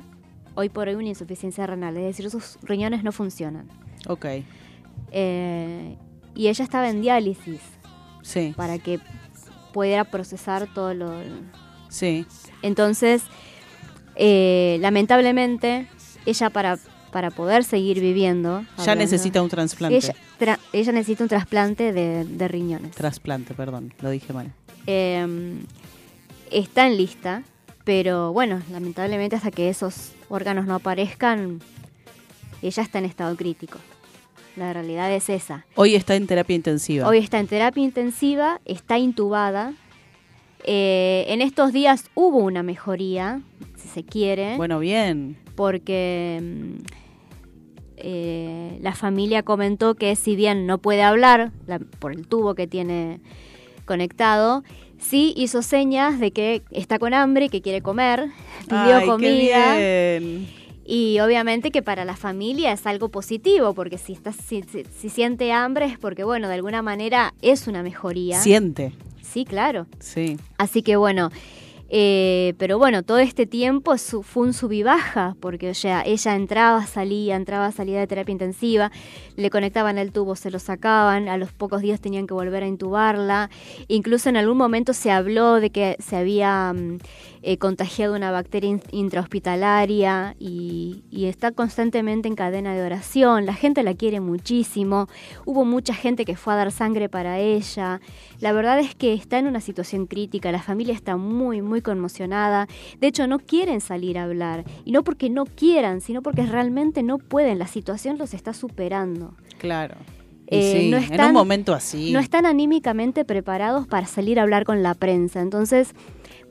[0.55, 3.67] hoy por hoy una insuficiencia renal, es decir, sus riñones no funcionan.
[4.07, 4.27] Ok.
[5.11, 5.97] Eh,
[6.35, 7.61] y ella estaba en diálisis
[8.23, 8.53] Sí.
[8.57, 9.01] para que
[9.73, 11.11] pudiera procesar todo lo...
[11.89, 12.25] Sí.
[12.63, 13.23] Entonces,
[14.17, 15.89] eh, lamentablemente,
[16.27, 16.79] ella para,
[17.11, 18.65] para poder seguir viviendo...
[18.85, 19.97] Ya necesita un trasplante.
[19.97, 22.93] Ella, tra- ella necesita un trasplante de, de riñones.
[22.93, 24.53] Trasplante, perdón, lo dije mal.
[24.87, 25.57] Eh,
[26.53, 27.43] está en lista,
[27.85, 31.61] pero bueno, lamentablemente hasta que esos órganos no aparezcan,
[32.63, 33.79] ella está en estado crítico.
[34.57, 35.65] La realidad es esa.
[35.77, 37.09] Hoy está en terapia intensiva.
[37.09, 39.73] Hoy está en terapia intensiva, está intubada.
[40.65, 43.41] Eh, en estos días hubo una mejoría,
[43.77, 45.37] si se quiere, Bueno, bien.
[45.57, 46.85] porque mm,
[47.97, 52.67] eh, la familia comentó que si bien no puede hablar la- por el tubo que
[52.67, 53.21] tiene
[53.87, 54.63] conectado,
[55.03, 58.27] sí hizo señas de que está con hambre y que quiere comer,
[58.69, 60.63] pidió Ay, comida Qué bien.
[60.85, 65.11] Y obviamente que para la familia es algo positivo, porque si, está, si, si- si
[65.11, 68.41] siente hambre es porque, bueno, de alguna manera es una mejoría.
[68.41, 68.93] Siente.
[69.23, 69.87] Sí, claro.
[70.01, 70.39] Sí.
[70.59, 71.31] Así que bueno,
[71.95, 76.03] eh, pero bueno, todo este tiempo su- fue un sub y baja, porque o sea,
[76.07, 78.91] ella entraba, salía, entraba, salía de terapia intensiva,
[79.37, 82.67] le conectaban el tubo, se lo sacaban, a los pocos días tenían que volver a
[82.67, 83.51] intubarla,
[83.89, 86.99] incluso en algún momento se habló de que se había mm,
[87.43, 93.55] eh, contagiado una bacteria in- intrahospitalaria y, y está constantemente en cadena de oración, la
[93.55, 95.09] gente la quiere muchísimo,
[95.45, 98.01] hubo mucha gente que fue a dar sangre para ella,
[98.41, 102.67] la verdad es que está en una situación crítica, la familia está muy, muy conmocionada.
[103.01, 104.65] De hecho, no quieren salir a hablar.
[104.85, 107.59] Y no porque no quieran, sino porque realmente no pueden.
[107.59, 109.35] La situación los está superando.
[109.59, 109.95] Claro.
[110.49, 112.13] Eh, sí, no en están- un momento así.
[112.13, 115.41] No están anímicamente preparados para salir a hablar con la prensa.
[115.41, 115.95] Entonces,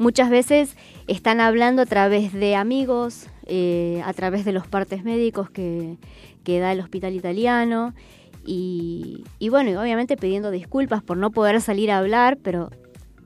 [0.01, 0.75] muchas veces
[1.07, 5.97] están hablando a través de amigos, eh, a través de los partes médicos que,
[6.43, 7.93] que da el hospital italiano.
[8.43, 12.71] Y, y bueno, y obviamente pidiendo disculpas por no poder salir a hablar, pero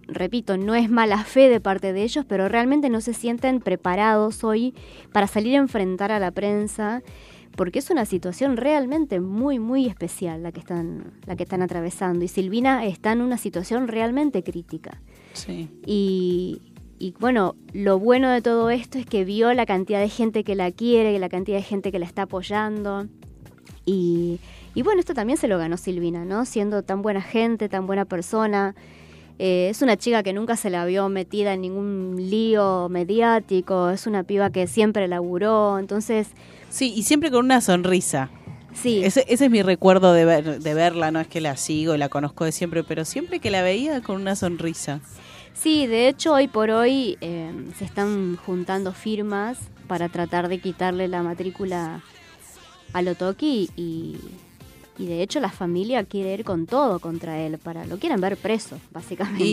[0.08, 4.44] repito, no es mala fe de parte de ellos, pero realmente no se sienten preparados
[4.44, 4.76] hoy
[5.14, 7.02] para salir a enfrentar a la prensa,
[7.56, 12.26] porque es una situación realmente muy, muy especial la que están, la que están atravesando.
[12.26, 15.00] Y Silvina está en una situación realmente crítica.
[15.36, 15.70] Sí.
[15.86, 16.62] Y,
[16.98, 20.56] y bueno, lo bueno de todo esto es que vio la cantidad de gente que
[20.56, 23.06] la quiere, la cantidad de gente que la está apoyando.
[23.86, 24.40] Y,
[24.74, 26.46] y bueno, esto también se lo ganó Silvina, ¿no?
[26.46, 28.76] Siendo tan buena gente, tan buena persona.
[29.38, 34.08] Eh, es una chica que nunca se la vio metida en ningún lío mediático, es
[34.08, 36.30] una piba que siempre laburó, entonces...
[36.70, 38.30] Sí, y siempre con una sonrisa.
[38.74, 39.04] Sí.
[39.04, 41.98] Ese, ese es mi recuerdo de, ver, de verla, no es que la sigo y
[41.98, 45.02] la conozco de siempre, pero siempre que la veía con una sonrisa.
[45.56, 51.08] Sí, de hecho hoy por hoy eh, se están juntando firmas para tratar de quitarle
[51.08, 52.04] la matrícula
[52.94, 54.18] a Lotoki y,
[54.98, 58.38] y de hecho la familia quiere ir con todo contra él, para lo quieren ver
[58.38, 59.44] preso, básicamente.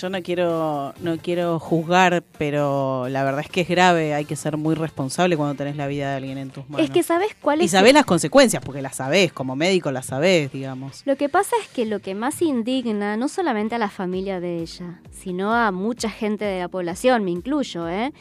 [0.00, 4.36] Yo no quiero, no quiero juzgar, pero la verdad es que es grave, hay que
[4.36, 6.84] ser muy responsable cuando tenés la vida de alguien en tus manos.
[6.86, 9.90] Es que sabes cuál y es sabés el- las consecuencias, porque las sabés, como médico
[9.92, 11.02] las sabés, digamos.
[11.04, 14.58] Lo que pasa es que lo que más indigna, no solamente a la familia de
[14.62, 18.12] ella, sino a mucha gente de la población, me incluyo, ¿eh?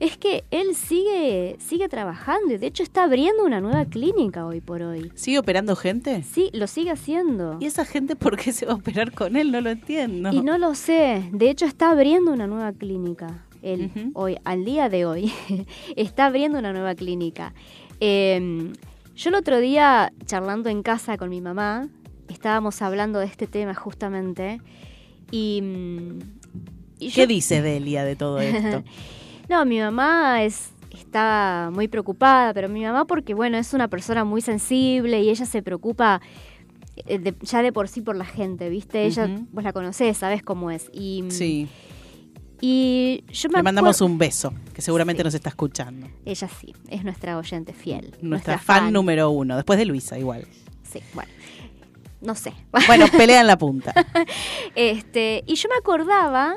[0.00, 4.60] Es que él sigue, sigue trabajando y de hecho está abriendo una nueva clínica hoy
[4.60, 5.10] por hoy.
[5.14, 6.22] ¿Sigue operando gente?
[6.22, 7.56] Sí, lo sigue haciendo.
[7.60, 9.50] ¿Y esa gente por qué se va a operar con él?
[9.50, 10.30] No lo entiendo.
[10.32, 11.28] Y no lo sé.
[11.32, 13.44] De hecho, está abriendo una nueva clínica.
[13.60, 15.32] Él, hoy, al día de hoy,
[15.96, 17.52] está abriendo una nueva clínica.
[18.00, 18.72] Eh,
[19.16, 21.88] yo el otro día, charlando en casa con mi mamá,
[22.28, 24.60] estábamos hablando de este tema justamente.
[25.32, 25.60] Y.
[25.60, 26.18] mm,
[27.00, 28.84] y ¿Qué yo- dice Delia de todo esto?
[29.48, 34.24] no, mi mamá es está muy preocupada, pero mi mamá porque bueno, es una persona
[34.24, 36.20] muy sensible y ella se preocupa
[37.06, 39.04] eh, de- ya de por sí por la gente, ¿viste?
[39.04, 39.46] Ella Ujú.
[39.52, 40.90] vos la conocés, sabes cómo es.
[40.92, 41.68] Y Sí.
[42.60, 46.08] y yo me Le mandamos un beso, que seguramente nos está escuchando.
[46.24, 50.46] ella sí, es nuestra oyente fiel, Nuestra, fan, número uno, después de Luisa igual.
[50.82, 51.30] Sí, bueno.
[52.20, 52.52] No sé.
[52.88, 53.94] Bueno, pelea en la punta.
[54.74, 56.56] Este, y yo me acordaba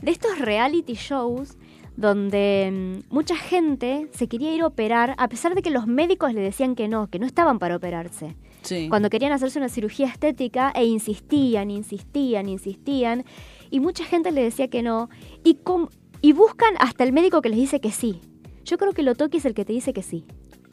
[0.00, 1.58] de estos reality shows
[1.96, 6.32] donde mm, mucha gente se quería ir a operar a pesar de que los médicos
[6.34, 8.34] le decían que no, que no estaban para operarse.
[8.62, 8.88] Sí.
[8.88, 13.24] Cuando querían hacerse una cirugía estética e insistían, insistían, insistían
[13.70, 15.08] y mucha gente le decía que no
[15.44, 15.88] y com-
[16.20, 18.20] y buscan hasta el médico que les dice que sí.
[18.64, 20.24] Yo creo que Lotoki es el que te dice que sí.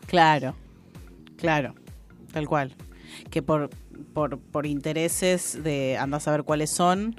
[0.08, 0.56] Claro,
[1.36, 1.76] claro,
[2.32, 2.74] tal cual.
[3.30, 3.70] Que por,
[4.14, 7.16] por, por intereses de andar a saber cuáles son,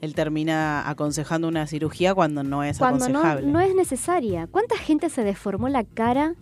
[0.00, 3.46] él termina aconsejando una cirugía cuando no es Cuando no, aconsejable.
[3.48, 4.46] no es necesaria.
[4.46, 6.34] ¿Cuánta gente se deformó la cara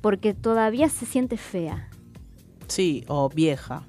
[0.00, 1.88] porque todavía se siente fea?
[2.68, 3.82] Sí, o vieja,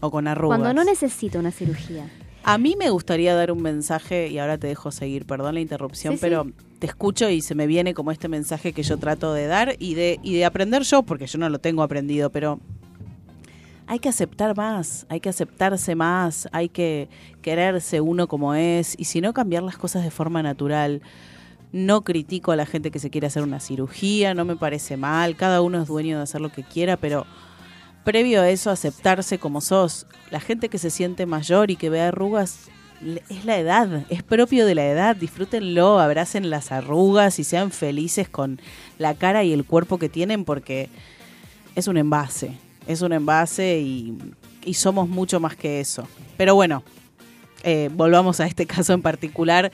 [0.00, 0.58] o con arrugas.
[0.58, 2.08] Cuando no necesita una cirugía.
[2.42, 6.14] A mí me gustaría dar un mensaje, y ahora te dejo seguir, perdón la interrupción,
[6.14, 6.20] Sí, sí.
[6.22, 6.46] pero
[6.78, 9.94] te escucho y se me viene como este mensaje que yo trato de dar y
[9.94, 12.58] de, y de aprender yo, porque yo no lo tengo aprendido, pero
[13.90, 17.08] hay que aceptar más, hay que aceptarse más, hay que
[17.42, 21.02] quererse uno como es, y si no cambiar las cosas de forma natural.
[21.72, 25.34] No critico a la gente que se quiere hacer una cirugía, no me parece mal,
[25.34, 27.26] cada uno es dueño de hacer lo que quiera, pero
[28.04, 30.06] previo a eso aceptarse como sos.
[30.30, 32.70] La gente que se siente mayor y que ve arrugas
[33.28, 35.16] es la edad, es propio de la edad.
[35.16, 38.60] Disfrútenlo, abracen las arrugas y sean felices con
[38.98, 40.90] la cara y el cuerpo que tienen porque
[41.74, 42.56] es un envase,
[42.92, 44.18] es un envase y,
[44.64, 46.06] y somos mucho más que eso.
[46.36, 46.82] Pero bueno,
[47.62, 49.70] eh, volvamos a este caso en particular,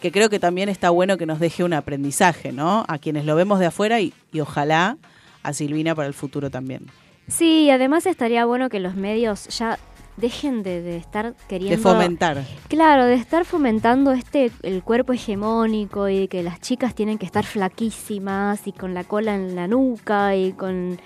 [0.00, 2.84] que creo que también está bueno que nos deje un aprendizaje, ¿no?
[2.88, 4.98] A quienes lo vemos de afuera y, y ojalá
[5.42, 6.86] a Silvina para el futuro también.
[7.28, 9.78] Sí, además estaría bueno que los medios ya
[10.16, 11.76] dejen de, de estar queriendo...
[11.76, 12.44] De fomentar.
[12.68, 17.44] Claro, de estar fomentando este el cuerpo hegemónico y que las chicas tienen que estar
[17.44, 20.98] flaquísimas y con la cola en la nuca y con,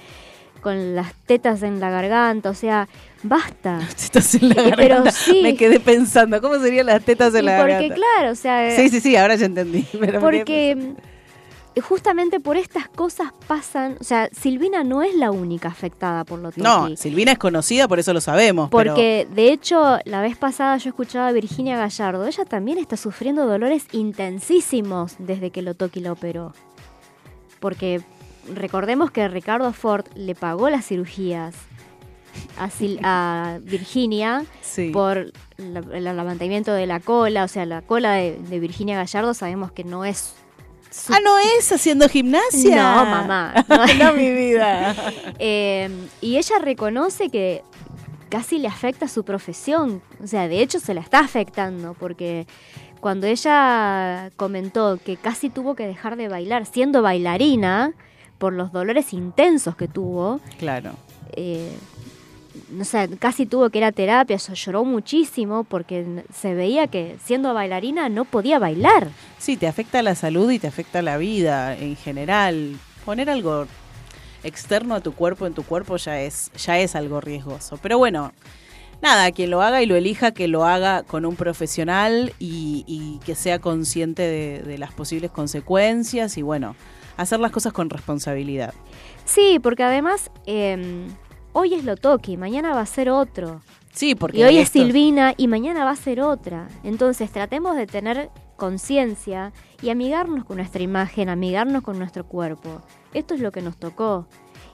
[0.61, 2.89] con las tetas en la garganta, o sea,
[3.23, 3.81] basta.
[4.01, 5.11] Tetas en la Eh, pero garganta.
[5.13, 5.41] sí.
[5.43, 7.95] Me quedé pensando, ¿cómo serían las tetas en Y la porque garganta?
[7.95, 9.87] claro, o sea, Sí, sí, sí, ahora ya entendí.
[10.01, 10.95] pero porque
[11.83, 16.51] justamente por estas cosas pasan, o sea, Silvina no es la única afectada por lo
[16.57, 16.95] No.
[16.97, 18.69] Silvina es conocida, por eso lo sabemos.
[18.71, 22.27] pero- Porque de hecho, la vez pasada yo escuchaba a Virginia Gallardo.
[22.27, 26.53] Ella también está sufriendo dolores intensísimos desde que lo Toki la operó.
[27.61, 28.01] Porque
[28.55, 31.55] recordemos que Ricardo Ford le pagó las cirugías
[32.59, 34.91] a, Sil- a Virginia Sí.
[34.91, 37.45] por la- el levantamiento de la cola.
[37.45, 40.35] O sea, la cola de, de Virginia Gallardo sabemos que no es...
[40.91, 42.77] su- Ah, ¿no es haciendo gimnasia?
[42.95, 43.65] No, mamá.
[43.69, 43.87] No.
[44.05, 44.95] no, mi vida.
[45.39, 45.89] Eh,
[46.21, 47.63] y ella reconoce que
[48.29, 50.03] casi le afecta su profesión.
[50.23, 52.47] O sea, de hecho se la está afectando porque
[53.01, 57.93] cuando ella comentó que casi tuvo que dejar de bailar siendo bailarina
[58.41, 60.93] por los dolores intensos que tuvo, Claro.
[61.33, 61.71] eh,
[62.73, 67.53] no sé, casi tuvo que ir a terapia, lloró muchísimo porque se veía que siendo
[67.55, 69.09] bailarina no podía bailar.
[69.39, 72.77] Sí, te afecta la salud y te afecta la vida en general.
[73.05, 73.67] Poner algo
[74.43, 77.79] externo a tu cuerpo en tu cuerpo ya es, ya es algo riesgoso.
[77.83, 78.33] Pero bueno,
[79.03, 83.21] nada, quien lo haga y lo elija, que lo haga con un profesional y, y
[83.25, 86.75] que sea consciente de, de las posibles consecuencias y bueno,
[87.23, 88.75] hacer las cosas con responsabilidad.
[89.25, 91.07] Sí, porque además eh,
[91.53, 93.61] hoy es Lotoki, mañana va a ser otro.
[93.93, 96.69] Sí, porque Y hoy es Silvina y mañana va a ser otra.
[96.85, 99.53] Entonces tratemos de tener conciencia
[99.83, 102.83] y amigarnos con nuestra imagen, amigarnos con nuestro cuerpo.
[103.15, 104.27] Esto es lo que nos tocó.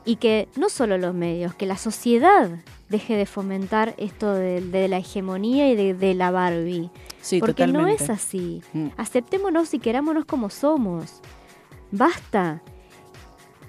[0.04, 2.50] Y que no solo los medios, que la sociedad
[2.88, 6.90] deje de fomentar esto de, de la hegemonía y de, de la Barbie.
[7.20, 8.62] Sí, Porque no es así.
[8.72, 8.88] Mm.
[8.96, 11.20] Aceptémonos y querámonos como somos.
[11.90, 12.62] Basta.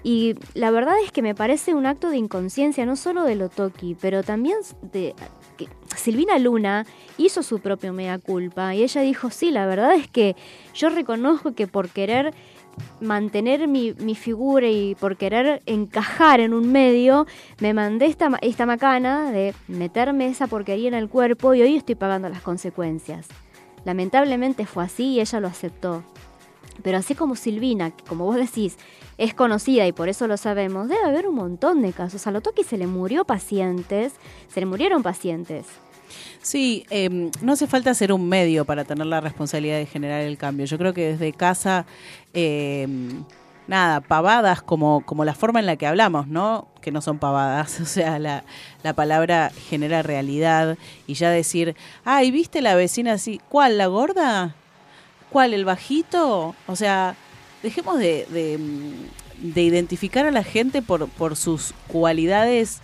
[0.02, 3.96] Y la verdad es que me parece un acto de inconsciencia, no solo de Lotoki,
[4.00, 4.58] pero también
[4.92, 5.14] de
[5.56, 10.08] que Silvina Luna hizo su propio mea culpa y ella dijo, sí, la verdad es
[10.08, 10.36] que
[10.72, 12.32] yo reconozco que por querer
[13.00, 17.26] mantener mi, figura y por querer encajar en un medio,
[17.60, 21.96] me mandé esta, esta macana de meterme esa porquería en el cuerpo y hoy estoy
[21.96, 23.26] pagando las consecuencias.
[23.84, 26.04] Lamentablemente fue así y ella lo aceptó.
[26.82, 28.76] Pero así como Silvina, que como vos decís,
[29.18, 32.26] es conocida y por eso lo sabemos, debe haber un montón de casos.
[32.26, 34.14] A Lotoki se le murió pacientes,
[34.52, 35.66] se le murieron pacientes.
[36.40, 40.38] Sí, eh, no hace falta ser un medio para tener la responsabilidad de generar el
[40.38, 40.66] cambio.
[40.66, 41.84] Yo creo que desde casa,
[42.32, 42.86] eh,
[43.66, 46.68] nada, pavadas como, como la forma en la que hablamos, ¿no?
[46.80, 48.44] Que no son pavadas, o sea, la,
[48.82, 53.40] la palabra genera realidad y ya decir, ay, ¿viste la vecina así?
[53.48, 54.54] ¿Cuál, la gorda?
[55.30, 56.54] ¿Cuál, el bajito?
[56.66, 57.16] O sea,
[57.62, 62.80] dejemos de, mm, de identificar a la gente por, por sus cualidades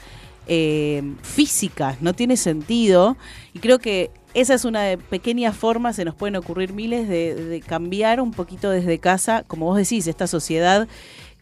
[0.46, 3.16] eh, físicas, no tiene sentido.
[3.54, 7.62] Y creo que esa es una de pequeñas formas, se nos pueden ocurrir miles, de,
[7.66, 10.88] cambiar un poquito desde casa, como vos decís, esta sociedad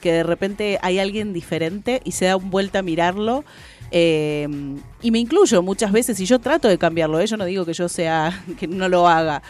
[0.00, 3.44] que de repente hay alguien diferente y se da vuelta a mirarlo.
[3.90, 4.48] eh,
[5.03, 7.26] y me incluyo muchas veces y yo trato de cambiarlo, ¿eh?
[7.26, 9.42] yo no digo que yo sea, que no lo haga,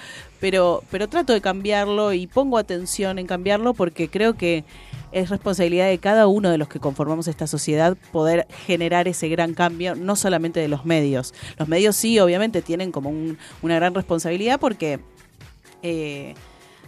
[0.43, 4.65] pero, pero trato de cambiarlo y pongo atención en cambiarlo porque creo que
[5.13, 9.55] es responsabilidad de cada uno de los que conformamos esta sociedad poder generar ese gran
[9.55, 11.33] cambio, no solamente de los medios.
[11.59, 14.99] Los medios sí, obviamente, tienen como un- una gran responsabilidad porque
[15.83, 16.35] eh,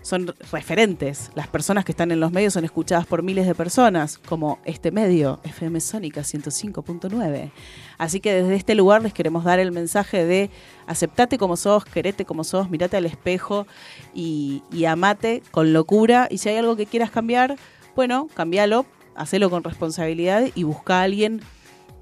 [0.04, 1.30] son referentes.
[1.34, 4.90] Las personas que están en los medios son escuchadas por miles de personas, como este
[4.90, 7.50] medio, FM Sónica 105.9.
[7.96, 10.50] Así que desde este lugar les queremos dar el mensaje de
[10.86, 13.66] aceptate como sos, querete como sos, mirate al espejo
[14.12, 16.28] y, y amate con locura.
[16.30, 17.56] Y si hay algo que quieras cambiar,
[17.96, 18.84] bueno, cambialo,
[19.14, 21.40] hacelo con responsabilidad y busca a alguien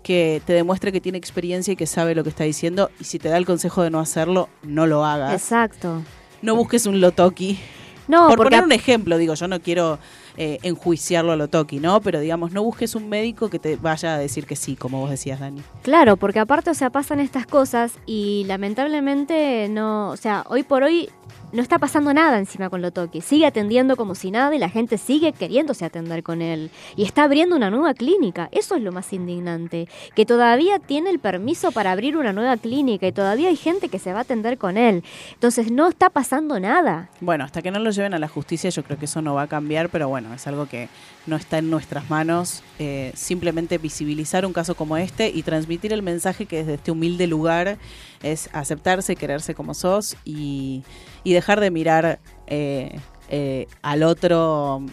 [0.03, 2.91] que te demuestre que tiene experiencia y que sabe lo que está diciendo.
[2.99, 5.35] Y si te da el consejo de no hacerlo, no lo hagas.
[5.35, 6.03] Exacto.
[6.41, 7.61] No busques un lotoki.
[8.09, 9.99] No, Por porque poner un ejemplo, digo, yo no quiero
[10.37, 12.01] eh, enjuiciarlo a lotoki, ¿no?
[12.01, 15.11] Pero digamos, no busques un médico que te vaya a decir que sí, como vos
[15.11, 15.63] decías, Dani.
[15.83, 20.83] Claro, porque aparte, o sea, pasan estas cosas y lamentablemente no, o sea, hoy por
[20.83, 21.11] hoy
[21.53, 23.21] no está pasando nada encima con lo toque.
[23.21, 26.71] Sigue atendiendo como si nada y la gente sigue queriéndose atender con él.
[26.97, 28.49] Y está abriendo una nueva clínica.
[28.53, 29.89] Eso es lo más indignante.
[30.15, 33.99] Que todavía tiene el permiso para abrir una nueva clínica y todavía hay gente que
[33.99, 35.05] se va a atender con él.
[35.35, 37.11] Entonces no está pasando nada.
[37.21, 39.43] Bueno, hasta que no lo lleven a la justicia, yo creo que eso no va
[39.43, 40.89] a cambiar, pero bueno, es algo que
[41.27, 42.63] no está en nuestras manos.
[42.79, 47.27] eh, simplemente visibilizar un caso como este y transmitir el mensaje que desde este humilde
[47.27, 47.79] lugar
[48.23, 50.83] es aceptarse, quererse como sos y,
[51.25, 52.99] y dejar de mirar eh,
[53.29, 54.85] eh, al otro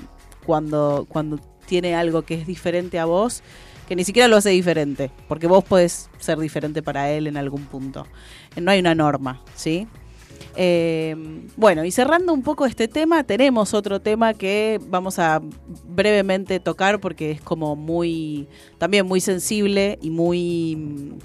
[0.46, 3.42] cuando, cuando tiene algo que es diferente a vos,
[3.88, 7.66] que ni siquiera lo hace diferente, porque vos podés ser diferente para él en algún
[7.66, 8.06] punto.
[8.56, 9.88] No hay una norma, ¿sí?
[10.56, 11.16] Eh,
[11.56, 15.42] bueno, y cerrando un poco este tema, tenemos otro tema que vamos a
[15.88, 18.48] brevemente tocar porque es como muy,
[18.78, 20.76] también muy sensible y muy...
[20.76, 21.18] mm,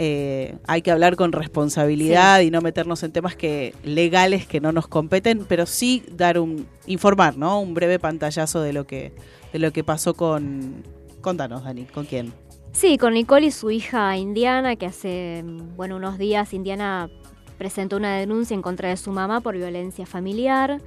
[0.00, 4.70] eh, hay que hablar con responsabilidad y no meternos en temas que legales que no
[4.70, 7.60] nos competen, pero sí dar un informar, ¿no?
[7.60, 9.12] Un breve pantallazo de lo que
[9.52, 10.84] de lo que pasó con
[11.20, 12.32] contanos, Dani, ¿con quién?
[12.72, 15.42] Sí, con Nicole y su hija Indiana, que hace,
[15.76, 17.10] bueno, unos días Indiana
[17.58, 20.80] presentó una denuncia en contra de su mamá por violencia familiar.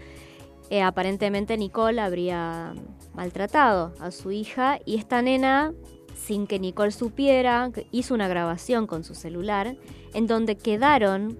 [0.70, 2.74] Eh, aparentemente Nicole habría
[3.14, 5.74] maltratado a su hija y esta nena,
[6.16, 9.76] sin que Nicole supiera, hizo una grabación con su celular
[10.14, 11.38] en donde quedaron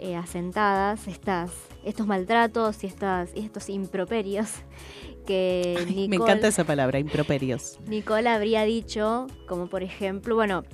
[0.00, 1.52] eh, asentadas estas,
[1.84, 4.48] estos maltratos y, estas, y estos improperios
[5.26, 6.08] que Nicole...
[6.08, 7.78] Me encanta esa palabra, improperios.
[7.86, 10.64] Nicole habría dicho, como por ejemplo, bueno,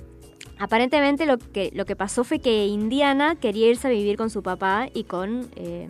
[0.59, 4.43] aparentemente lo que, lo que pasó fue que Indiana quería irse a vivir con su
[4.43, 5.87] papá y con, eh,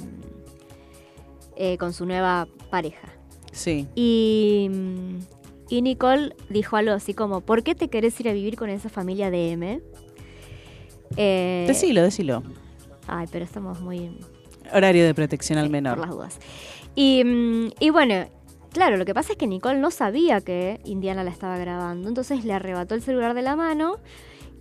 [1.58, 3.10] eh, con su nueva pareja.
[3.52, 3.88] Sí.
[3.95, 4.70] Y,
[5.70, 8.89] y Nicole dijo algo así como, ¿por qué te querés ir a vivir con esa
[8.89, 9.82] familia de M?
[11.18, 12.43] Eh, Decilo, decilo.
[13.08, 14.18] Ay, pero estamos muy...
[14.74, 15.97] Horario de protección al menor.
[15.97, 16.39] Por las dudas.
[16.95, 18.26] Y, mm, y bueno,
[18.72, 22.08] claro, lo que pasa es que Nicole no sabía que Indiana la estaba grabando.
[22.08, 23.97] Entonces le arrebató el celular de la mano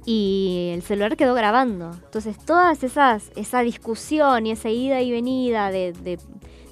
[0.06, 1.90] y el celular quedó grabando.
[1.92, 6.18] Entonces todas esas, esa discusión y esa ida y venida de, de,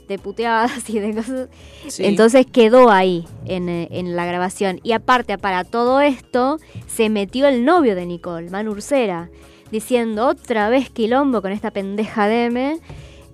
[0.08, 1.48] de puteadas y de cosas,
[1.88, 2.04] Sí.
[2.06, 4.80] entonces quedó ahí en, en la grabación.
[4.82, 9.30] Y aparte, para todo esto, se metió el novio de Nicole, Manu Ursera,
[9.70, 12.78] diciendo otra vez quilombo con esta pendeja de M.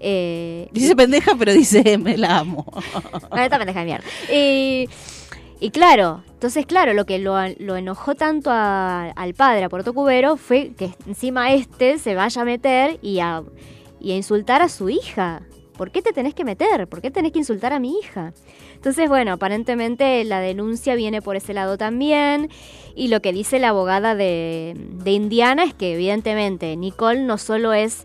[0.06, 2.66] Eh, Dice pendeja, pero dice me la amo.
[3.30, 4.04] bueno, esta pendeja de mierda.
[4.30, 4.88] Y,
[5.64, 10.36] y claro, entonces claro, lo que lo, enojó tanto a- al padre, a Puerto Cubero,
[10.36, 13.42] fue que encima este se vaya a meter y a,
[13.98, 15.42] y a insultar a su hija.
[15.78, 16.86] ¿Por qué te tenés que meter?
[16.86, 18.32] ¿Por qué tenés que insultar a mi hija?
[18.74, 22.50] Entonces, bueno, aparentemente la denuncia viene por ese lado también.
[22.94, 27.72] Y lo que dice la abogada de, de Indiana es que evidentemente Nicole no solo
[27.72, 28.04] es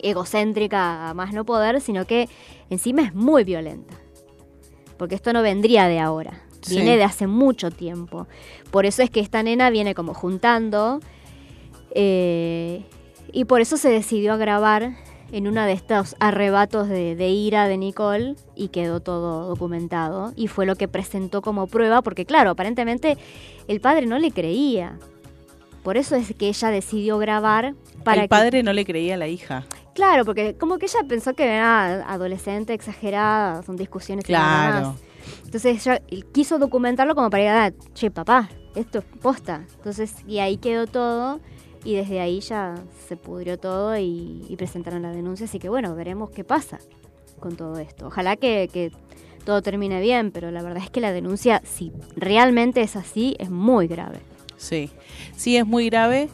[0.00, 2.28] egocéntrica a más no poder, sino que
[2.68, 3.94] encima es muy violenta.
[4.98, 6.76] Porque esto no vendría de ahora, Sí.
[6.76, 8.26] viene de hace mucho tiempo.
[8.70, 11.00] Por eso es que esta nena viene como juntando
[11.94, 12.82] eh,
[13.32, 14.96] y por eso se decidió a grabar
[15.32, 20.46] en uno de estos arrebatos de, de ira de Nicole y quedó todo documentado y
[20.48, 23.18] fue lo que presentó como prueba porque claro, aparentemente
[23.66, 24.98] el padre no le creía.
[25.82, 29.18] Por eso es que ella decidió grabar para el que- padre no le creía a
[29.18, 29.64] la hija.
[29.94, 34.86] Claro, porque como que ella pensó que era adolescente, exagerada, son discusiones y nada Claro.
[34.88, 35.00] más.
[35.44, 36.02] Entonces ella
[36.32, 39.64] quiso documentarlo como para ir a, che, papá, esto es posta.
[39.76, 41.40] Entonces, y ahí quedó todo,
[41.84, 42.74] y desde ahí ya
[43.06, 45.46] se pudrió todo y, y presentaron la denuncia.
[45.46, 46.78] Así que bueno, veremos qué pasa
[47.38, 48.06] con todo esto.
[48.06, 48.90] Ojalá que, que
[49.44, 53.50] todo termine bien, pero la verdad es que la denuncia, si realmente es así, es
[53.50, 54.20] muy grave.
[54.56, 54.90] Sí,
[55.36, 56.30] sí es muy grave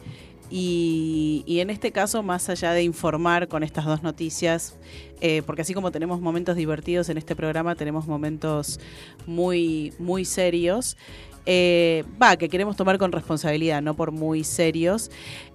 [0.51, 4.75] y, y en este caso, más allá de informar con estas dos noticias,
[5.21, 8.79] eh, porque así como tenemos momentos divertidos en este programa, tenemos momentos
[9.25, 10.97] muy, muy serios.
[11.45, 15.09] eh, Va, que queremos tomar con responsabilidad, no por muy serios.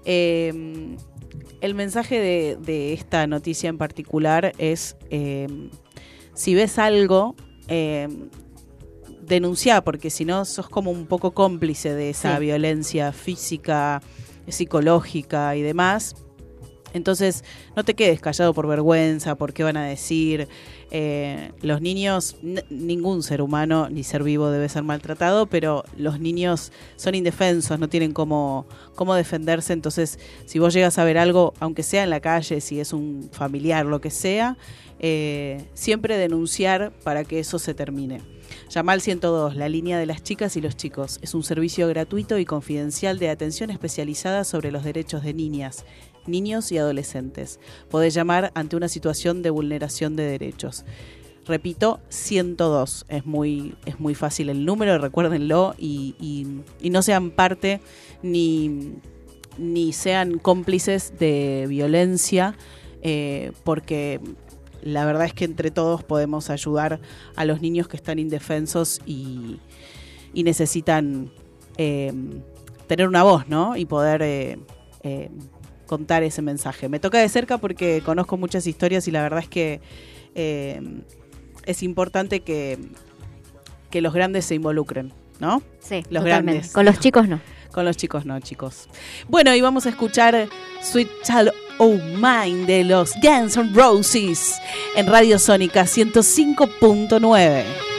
[0.05, 0.97] Eh,
[1.61, 4.97] el mensaje de, de esta noticia en particular es,
[6.35, 7.35] si ves algo,
[9.23, 12.41] denunciá, porque si no sos como un poco cómplice de esa Sí.
[12.43, 14.03] violencia física,
[14.49, 16.17] psicológica y demás.
[16.93, 17.45] Entonces,
[17.75, 20.49] no te quedes callado por vergüenza, por qué van a decir.
[20.91, 22.37] Eh, los niños,
[22.71, 27.89] ningún ser humano ni ser vivo debe ser maltratado, pero los niños son indefensos, no
[27.89, 29.73] tienen cómo, cómo defenderse.
[29.73, 33.29] Entonces, si vos llegas a ver algo, aunque sea en la calle, si es un
[33.33, 34.57] familiar, lo que sea,
[34.99, 38.36] eh, siempre denunciar para que eso se termine.
[38.69, 41.21] Llama al 102, la línea de las chicas y los chicos.
[41.23, 45.85] Es un servicio gratuito y confidencial de atención especializada sobre los derechos de niñas,
[46.27, 47.61] niños y adolescentes.
[47.91, 50.85] Podés llamar ante una situación de vulneración de derechos.
[51.47, 53.07] Repito, 102.
[53.09, 56.47] Es muy, es muy fácil el número, recuérdenlo y,
[56.83, 57.81] no sean parte
[58.23, 58.95] ni,
[59.59, 62.57] ni sean cómplices de violencia,
[63.03, 64.21] eh, porque
[64.87, 67.01] la verdad es que entre todos podemos ayudar
[67.35, 69.59] a los niños que están indefensos y,
[70.33, 71.31] y necesitan
[71.77, 72.13] eh,
[72.87, 73.77] tener una voz, ¿no?
[73.77, 74.59] Y poder eh,
[75.03, 75.29] eh,
[75.87, 76.89] contar ese mensaje.
[76.89, 79.81] Me toca de cerca porque conozco muchas historias y la verdad es que
[80.37, 80.81] eh,
[81.65, 82.79] es importante que,
[83.91, 85.63] que los grandes se involucren, ¿no?
[85.81, 86.29] Sí, Los totalmente.
[86.53, 86.73] grandes.
[86.73, 87.41] Con los chicos no.
[87.73, 88.89] Con los chicos no, chicos.
[89.29, 90.49] Bueno, y vamos a escuchar
[90.81, 94.61] Sweet Child O' Mine de los Guns N' Roses
[94.97, 97.96] en Radio Sónica 105.9.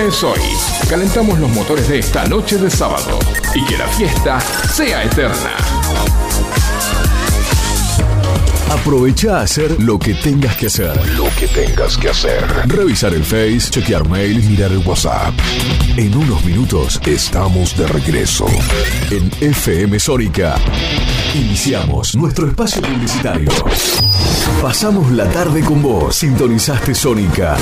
[0.00, 0.40] siempre es hoy.
[0.88, 3.18] Calentamos los motores de esta noche de sábado
[3.54, 4.40] y que la fiesta
[4.72, 5.56] sea eterna.
[8.70, 10.96] Aprovecha a hacer lo que tengas que hacer.
[11.16, 12.46] Lo que tengas que hacer.
[12.66, 15.34] Revisar el Face, chequear mail y mirar el WhatsApp.
[15.96, 18.46] En unos minutos estamos de regreso.
[19.10, 20.56] En FM Sónica.
[21.34, 23.50] Iniciamos nuestro espacio publicitario.
[24.60, 26.16] Pasamos la tarde con vos.
[26.16, 27.56] Sintonizaste Sónica.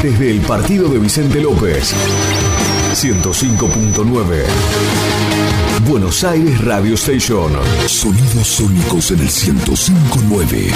[0.00, 1.92] Desde el partido de Vicente López.
[2.94, 4.44] 105.9.
[5.88, 7.52] Buenos Aires Radio Station.
[7.86, 10.72] Sonidos sónicos en el 105.9.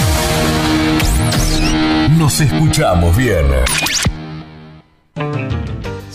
[2.18, 3.46] Nos escuchamos bien.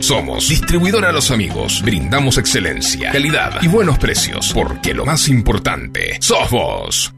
[0.00, 1.82] Somos distribuidora a los amigos.
[1.84, 4.52] Brindamos excelencia, calidad y buenos precios.
[4.54, 7.14] Porque lo más importante, sos vos.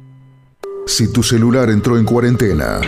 [0.87, 2.81] Si tu celular entró en cuarentena,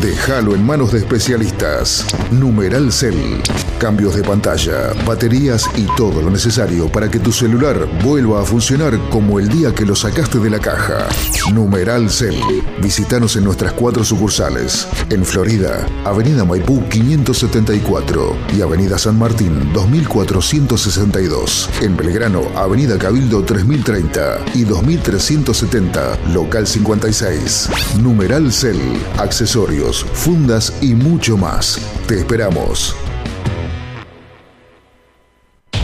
[0.00, 2.06] déjalo en manos de especialistas.
[2.30, 3.40] Numeral Cell.
[3.82, 8.96] Cambios de pantalla, baterías y todo lo necesario para que tu celular vuelva a funcionar
[9.10, 11.08] como el día que lo sacaste de la caja.
[11.52, 12.40] Numeral Cell.
[12.80, 14.86] Visítanos en nuestras cuatro sucursales.
[15.10, 21.68] En Florida, Avenida Maipú 574 y Avenida San Martín 2462.
[21.80, 27.68] En Belgrano, Avenida Cabildo 3030 y 2370, local 56.
[28.00, 28.78] Numeral Cell.
[29.18, 31.80] Accesorios, fundas y mucho más.
[32.06, 32.94] Te esperamos.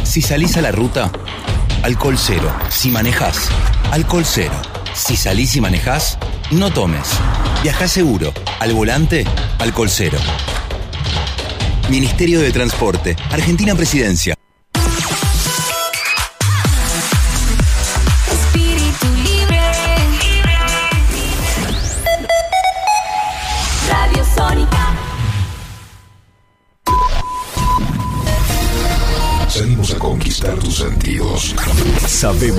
[0.08, 1.12] Si salís a la ruta,
[1.82, 2.50] alcohol cero.
[2.70, 3.50] Si manejás,
[3.90, 4.54] alcohol cero.
[4.94, 6.16] Si salís y manejás,
[6.50, 7.08] no tomes.
[7.62, 8.32] Viajá seguro.
[8.58, 9.26] Al volante,
[9.58, 10.16] alcohol cero.
[11.90, 14.37] Ministerio de Transporte, Argentina Presidencia.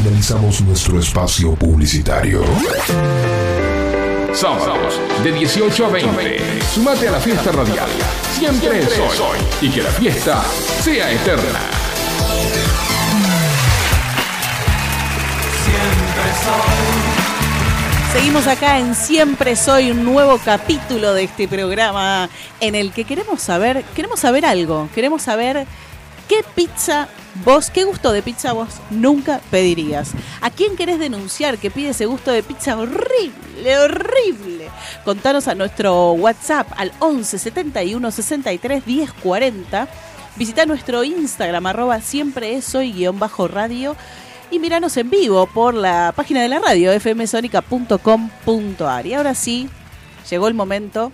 [0.00, 2.44] Finalizamos nuestro espacio publicitario.
[4.32, 6.62] Sábados, de 18 a 20.
[6.72, 7.88] Sumate a la fiesta radial.
[8.32, 9.38] Siempre es hoy.
[9.60, 10.44] Y que la fiesta
[10.84, 11.60] sea eterna.
[18.12, 22.30] Seguimos acá en Siempre Soy, un nuevo capítulo de este programa
[22.60, 25.66] en el que queremos saber, queremos saber algo, queremos saber
[26.28, 27.08] qué pizza
[27.44, 30.12] vos, qué gusto de pizza vos nunca pedirías.
[30.40, 34.68] ¿A quién querés denunciar que pide ese gusto de pizza horrible, horrible?
[35.04, 39.88] Contanos a nuestro WhatsApp al 11 71 63 10 40.
[40.36, 43.96] Visita nuestro Instagram, arroba siempre es soy guion bajo radio
[44.50, 49.06] y miranos en vivo por la página de la radio fmsonica.com.ar.
[49.06, 49.68] Y ahora sí,
[50.30, 51.12] llegó el momento,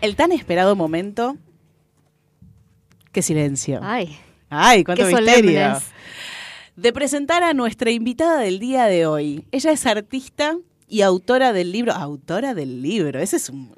[0.00, 1.36] el tan esperado momento.
[3.12, 3.80] Qué silencio.
[3.82, 4.18] Ay.
[4.48, 5.78] Ay, cuánto Qué misterio.
[6.76, 9.44] De presentar a nuestra invitada del día de hoy.
[9.52, 10.56] Ella es artista
[10.88, 11.92] y autora del libro.
[11.92, 13.20] Autora del libro.
[13.20, 13.74] Ese es un,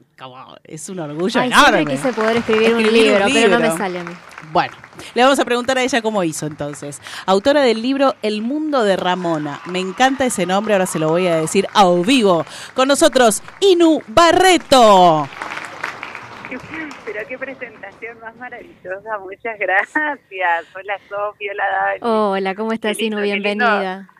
[0.64, 1.72] es un orgullo Ay, enorme.
[1.72, 3.72] siempre quise poder escribir, un, libro, un pero no libro.
[3.72, 4.12] me sale a mí.
[4.53, 4.74] Bueno,
[5.14, 7.01] le vamos a preguntar a ella cómo hizo entonces.
[7.26, 9.61] Autora del libro El mundo de Ramona.
[9.66, 12.47] Me encanta ese nombre, ahora se lo voy a decir a vivo.
[12.74, 15.28] Con nosotros, Inu Barreto.
[17.14, 20.66] Pero qué presentación más maravillosa, muchas gracias.
[20.74, 21.98] Hola Sofía, hola Dani.
[22.00, 24.10] Hola, ¿cómo estás, qué Bienvenida.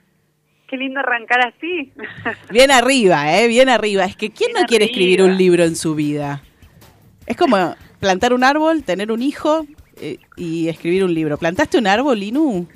[0.69, 1.93] Qué lindo arrancar así.
[2.51, 3.49] Bien arriba, ¿eh?
[3.49, 4.05] Bien arriba.
[4.05, 4.93] Es que ¿quién no quiere arriba.
[4.93, 6.45] escribir un libro en su vida?
[7.27, 9.67] Es como plantar un árbol, tener un hijo
[10.01, 11.37] eh, y escribir un libro.
[11.37, 12.69] ¿Plantaste un árbol, Inu?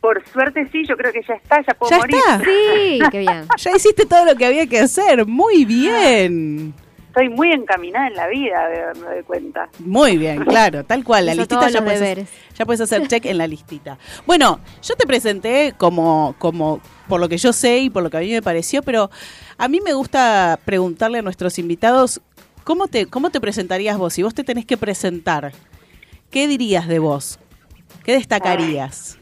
[0.00, 2.16] Por suerte sí, yo creo que ya está, ya puedo ¿Ya morir.
[2.16, 2.38] está?
[2.38, 3.46] Sí, qué bien.
[3.58, 5.26] Ya hiciste todo lo que había que hacer.
[5.26, 6.72] Muy bien.
[7.08, 9.68] Estoy muy encaminada en la vida, de- me doy cuenta.
[9.80, 11.26] Muy bien, claro, tal cual.
[11.26, 13.98] La Hizo listita ya puedes, ya puedes hacer check en la listita.
[14.26, 18.18] Bueno, yo te presenté como, como por lo que yo sé y por lo que
[18.18, 19.10] a mí me pareció, pero
[19.56, 22.20] a mí me gusta preguntarle a nuestros invitados
[22.62, 24.12] cómo te, cómo te presentarías vos.
[24.14, 25.52] Si vos te tenés que presentar,
[26.30, 27.40] ¿qué dirías de vos?
[28.04, 29.18] ¿Qué destacarías?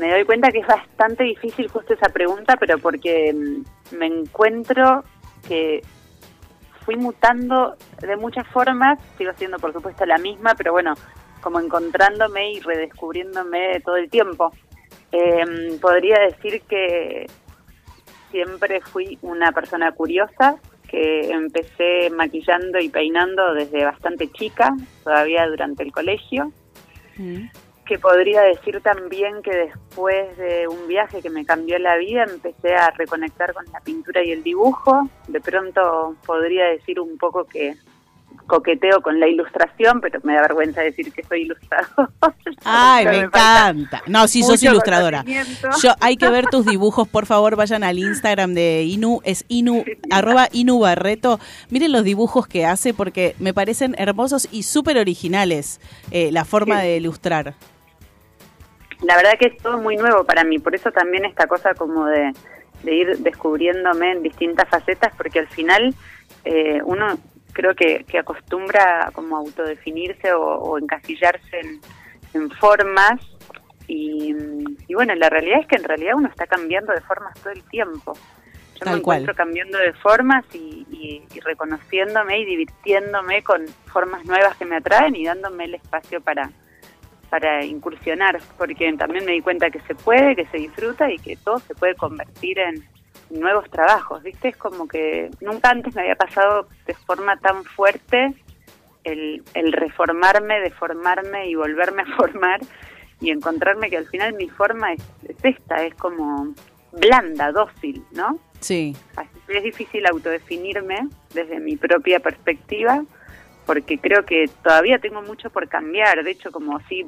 [0.00, 5.04] Me doy cuenta que es bastante difícil justo esa pregunta, pero porque mm, me encuentro
[5.46, 5.82] que
[6.84, 10.94] fui mutando de muchas formas, sigo siendo por supuesto la misma, pero bueno,
[11.40, 14.52] como encontrándome y redescubriéndome todo el tiempo.
[15.10, 17.26] Eh, podría decir que
[18.30, 20.56] siempre fui una persona curiosa,
[20.88, 24.70] que empecé maquillando y peinando desde bastante chica,
[25.04, 26.52] todavía durante el colegio
[27.92, 32.74] que podría decir también que después de un viaje que me cambió la vida empecé
[32.74, 35.10] a reconectar con la pintura y el dibujo.
[35.28, 37.74] De pronto podría decir un poco que
[38.46, 42.10] coqueteo con la ilustración, pero me da vergüenza decir que soy ilustrador.
[42.64, 44.02] Ay, me encanta.
[44.06, 45.22] No, sí, sos ilustradora.
[45.82, 49.84] Yo, hay que ver tus dibujos, por favor, vayan al Instagram de Inu, es Inu,
[50.10, 51.38] arroba Inu Barreto.
[51.68, 55.78] Miren los dibujos que hace porque me parecen hermosos y súper originales
[56.10, 56.86] eh, la forma Sí.
[56.86, 57.54] de ilustrar.
[59.02, 62.06] La verdad que es todo muy nuevo para mí, por eso también esta cosa como
[62.06, 62.32] de,
[62.82, 65.94] de ir descubriéndome en distintas facetas, porque al final
[66.44, 67.18] eh, uno
[67.52, 71.80] creo que, que acostumbra como a autodefinirse o, o encasillarse en,
[72.34, 73.20] en formas
[73.88, 74.34] y,
[74.88, 77.62] y bueno, la realidad es que en realidad uno está cambiando de formas todo el
[77.64, 78.14] tiempo.
[78.74, 79.18] Yo Tal me cual.
[79.18, 84.76] encuentro cambiando de formas y, y- y reconociéndome y divirtiéndome con formas nuevas que me
[84.76, 86.50] atraen y dándome el espacio para,
[87.32, 91.34] para incursionar, porque también me di cuenta que se puede, que se disfruta y que
[91.36, 92.84] todo se puede convertir en
[93.30, 94.48] nuevos trabajos, ¿viste?
[94.48, 98.34] Es como que nunca antes me había pasado de forma tan fuerte
[99.04, 102.60] el, el reformarme, deformarme y volverme a formar
[103.18, 106.52] y encontrarme que al final mi forma es, es esta, es como
[106.92, 108.38] blanda, dócil, ¿no?
[108.60, 108.94] Sí.
[109.16, 113.02] Así que es difícil autodefinirme desde mi propia perspectiva,
[113.64, 116.22] porque creo que todavía tengo mucho por cambiar.
[116.22, 117.06] De hecho, como sí,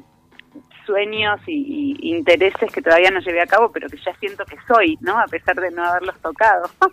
[0.85, 4.57] sueños y, y intereses que todavía no llevé a cabo, pero que ya siento que
[4.67, 5.17] soy, ¿no?
[5.19, 6.69] A pesar de no haberlos tocado.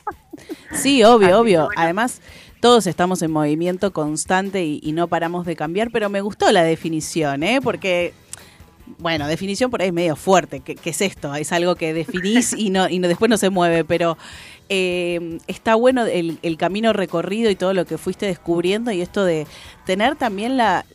[0.72, 1.68] Sí, obvio, obvio.
[1.76, 2.22] Además,
[2.60, 6.64] todos estamos en movimiento constante y, y no paramos de cambiar, pero me gustó la
[6.64, 7.60] definición, ¿eh?
[7.62, 8.14] Porque,
[8.98, 10.60] bueno, definición por ahí es medio fuerte.
[10.60, 11.34] ¿Qué, qué es esto?
[11.34, 14.16] Es algo que definís y no y no, después no se mueve, pero
[14.68, 19.24] eh, está bueno el, el camino recorrido y todo lo que fuiste descubriendo y esto
[19.24, 19.46] de
[19.84, 20.86] tener también la...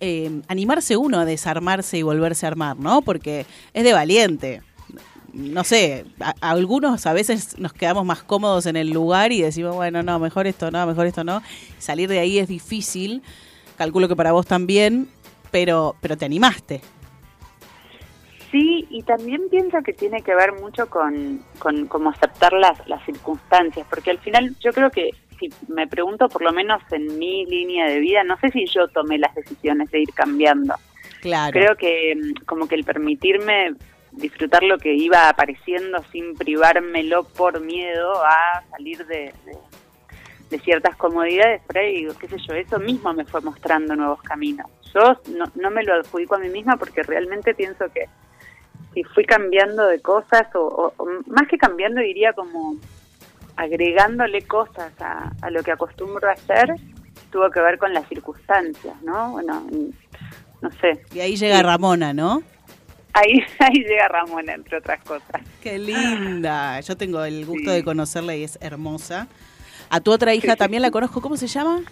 [0.00, 3.02] eh, animarse uno a desarmarse y volverse a armar, ¿no?
[3.02, 4.62] Porque es de valiente
[5.34, 9.74] no sé, a, algunos a veces nos quedamos más cómodos en el lugar y decimos,
[9.74, 11.42] bueno, no, mejor esto no, mejor esto no.
[11.78, 13.22] Salir de ahí es difícil,
[13.76, 15.08] calculo que para vos también,
[15.50, 16.80] pero, pero te animaste.
[18.52, 23.04] Sí, y también pienso que tiene que ver mucho con, con cómo aceptar las, las
[23.04, 25.10] circunstancias, porque al final yo creo que
[25.50, 28.88] si me pregunto por lo menos en mi línea de vida, no sé si yo
[28.88, 30.74] tomé las decisiones de ir cambiando.
[31.20, 31.52] Claro.
[31.52, 33.74] Creo que mm, como que el permitirme
[34.12, 39.56] disfrutar lo que iba apareciendo sin privármelo por miedo a salir de, de,
[40.50, 44.22] de ciertas comodidades, por ahí digo, qué sé yo, eso mismo me fue mostrando nuevos
[44.22, 44.66] caminos.
[44.94, 48.04] Yo no, no me lo adjudico a mí misma porque realmente pienso que
[48.92, 52.76] si fui cambiando de cosas, o, o- o más que cambiando diría como
[53.56, 56.74] agregándole cosas a, a lo que acostumbro a hacer,
[57.30, 59.32] tuvo que ver con las circunstancias, ¿no?
[59.32, 59.66] Bueno,
[60.60, 61.04] no sé.
[61.12, 62.42] Y ahí llega Ramona, ¿no?
[63.12, 65.42] Ahí, ahí llega Ramona, entre otras cosas.
[65.62, 66.80] Qué linda.
[66.80, 69.28] Yo tengo el gusto de conocerla y es hermosa.
[69.90, 71.82] A tu otra hija también la conozco, ¿cómo se llama?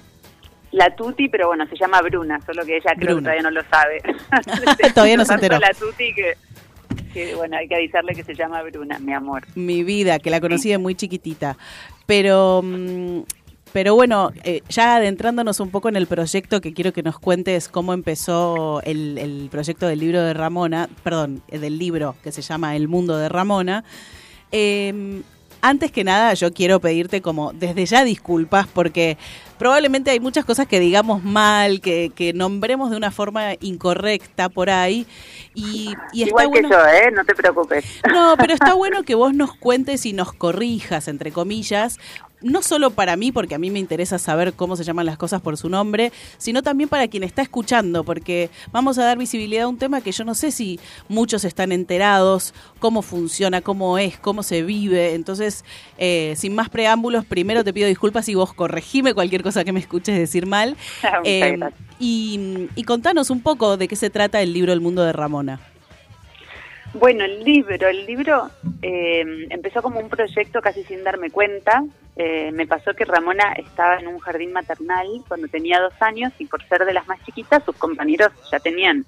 [0.72, 3.62] La Tuti, pero bueno, se llama Bruna, solo que ella creo que todavía no lo
[3.64, 4.00] sabe.
[4.94, 5.58] Todavía no se enteró.
[5.58, 6.34] La Tuti que,
[7.12, 9.44] que, bueno, hay que avisarle que se llama Bruna, mi amor.
[9.54, 11.56] Mi vida, que la conocí de muy chiquitita.
[12.06, 13.20] Pero, mm,
[13.72, 17.68] pero bueno, eh, ya adentrándonos un poco en el proyecto, que quiero que nos cuentes
[17.68, 22.42] cómo empezó el, el proyecto del libro de Ramona, perdón, eh, del libro que se
[22.42, 23.84] llama El mundo de Ramona.
[24.50, 25.22] Eh,
[25.62, 29.16] antes que nada, yo quiero pedirte como desde ya disculpas porque
[29.58, 34.68] probablemente hay muchas cosas que digamos mal, que, que nombremos de una forma incorrecta por
[34.70, 35.06] ahí.
[35.54, 36.68] Y, y está Igual bueno...
[36.68, 37.10] que yo, ¿eh?
[37.12, 37.84] No te preocupes.
[38.12, 42.00] No, pero está bueno que vos nos cuentes y nos corrijas, entre comillas,
[42.42, 45.40] no solo para mí, porque a mí me interesa saber cómo se llaman las cosas
[45.40, 49.68] por su nombre, sino también para quien está escuchando, porque vamos a dar visibilidad a
[49.68, 50.78] un tema que yo no sé si
[51.08, 55.14] muchos están enterados, cómo funciona, cómo es, cómo se vive.
[55.14, 55.64] Entonces,
[55.98, 59.80] eh, sin más preámbulos, primero te pido disculpas y vos corregime cualquier cosa que me
[59.80, 60.76] escuches decir mal.
[61.24, 61.80] Eh, gracias.
[62.00, 65.60] y, y contanos un poco de qué se trata el libro El mundo de Ramona.
[66.94, 68.50] Bueno, el libro, el libro
[68.82, 71.84] eh, empezó como un proyecto casi sin darme cuenta.
[72.16, 76.46] Eh, me pasó que Ramona estaba en un jardín maternal cuando tenía dos años y
[76.46, 79.06] por ser de las más chiquitas, sus compañeros ya tenían,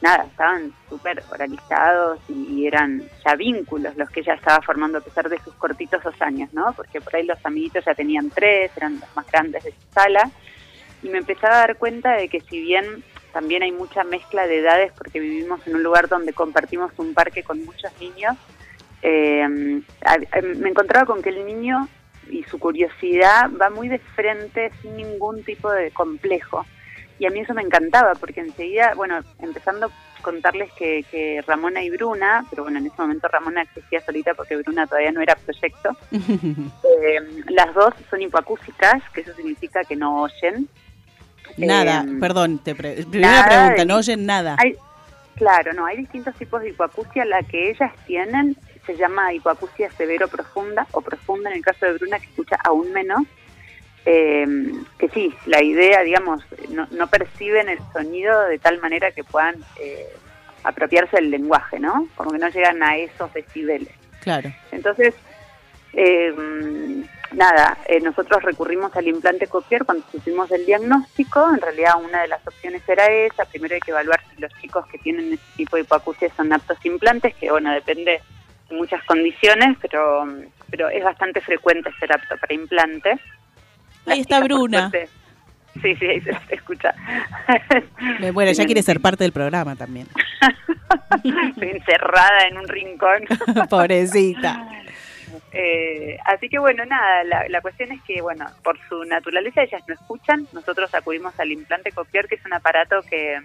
[0.00, 5.28] nada, estaban súper oralizados y eran ya vínculos los que ella estaba formando a pesar
[5.28, 6.72] de sus cortitos dos años, ¿no?
[6.72, 10.30] Porque por ahí los amiguitos ya tenían tres, eran los más grandes de su sala.
[11.02, 13.04] Y me empezaba a dar cuenta de que si bien
[13.34, 17.42] también hay mucha mezcla de edades porque vivimos en un lugar donde compartimos un parque
[17.42, 18.34] con muchos niños,
[19.02, 21.86] eh, me encontraba con que el niño
[22.30, 26.64] y su curiosidad va muy de frente sin ningún tipo de complejo.
[27.18, 29.90] Y a mí eso me encantaba porque enseguida, bueno, empezando a
[30.22, 34.56] contarles que, que Ramona y Bruna, pero bueno, en ese momento Ramona existía solita porque
[34.56, 40.22] Bruna todavía no era proyecto, eh, las dos son hipoacúsicas, que eso significa que no
[40.22, 40.68] oyen.
[41.56, 44.56] Nada, Eh, perdón, te pre- primera pregunta, de- no oyen nada.
[44.58, 44.74] Hay,
[45.36, 47.24] claro, no, hay distintos tipos de hipoacusia.
[47.24, 48.56] La que ellas tienen
[48.86, 52.92] se llama hipoacusia severo profunda o profunda en el caso de Bruna, que escucha aún
[52.92, 53.22] menos.
[54.08, 54.46] Eh,
[54.98, 59.56] que sí, la idea, digamos, no, no perciben el sonido de tal manera que puedan
[59.80, 60.06] eh,
[60.62, 62.08] apropiarse del lenguaje, ¿no?
[62.14, 63.92] Como que no llegan a esos decibeles.
[64.20, 64.52] Claro.
[64.70, 65.14] Entonces,
[65.92, 66.32] eh,
[67.32, 71.48] nada, eh, nosotros recurrimos al implante cochlear cuando hicimos el diagnóstico.
[71.54, 73.44] En realidad, una de las opciones era esa.
[73.44, 76.78] Primero hay que evaluar si los chicos que tienen ese tipo de hipoacusia son aptos
[76.82, 78.20] a implantes, que bueno, depende
[78.68, 80.26] de muchas condiciones, pero,
[80.70, 83.18] pero es bastante frecuente ser apto para implante.
[84.06, 84.90] Ahí está Bruna.
[85.82, 86.94] Sí, sí, ahí se las escucha.
[88.32, 90.06] Bueno, ella quiere ser parte del programa también.
[91.22, 93.24] Estoy encerrada en un rincón.
[93.70, 94.68] Pobrecita.
[95.52, 99.82] Eh, así que bueno, nada, la, la cuestión es que, bueno, por su naturaleza ellas
[99.86, 103.40] no escuchan, nosotros acudimos al implante copiar, que es un aparato que,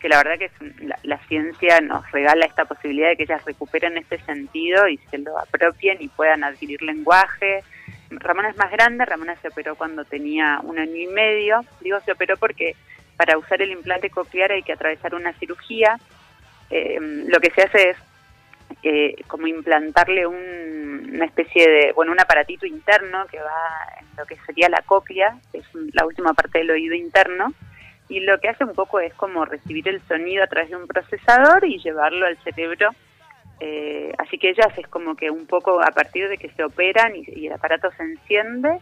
[0.00, 3.44] que la verdad que es la, la ciencia nos regala esta posibilidad de que ellas
[3.44, 7.62] recuperen este sentido y se lo apropien y puedan adquirir lenguaje.
[8.10, 12.12] Ramona es más grande, Ramona se operó cuando tenía un año y medio, digo se
[12.12, 12.76] operó porque
[13.16, 15.98] para usar el implante cochlear hay que atravesar una cirugía,
[16.68, 16.98] Eh,
[17.28, 17.96] lo que se hace es
[18.82, 24.26] eh, como implantarle un- una especie de, bueno, un aparatito interno que va en lo
[24.26, 27.52] que sería la cóclea, que es la última parte del oído interno,
[28.08, 30.86] y lo que hace un poco es como recibir el sonido a través de un
[30.86, 32.90] procesador y llevarlo al cerebro.
[33.58, 37.14] Eh, así que ellas es como que un poco a partir de que se operan
[37.16, 38.78] y, el aparato se enciende,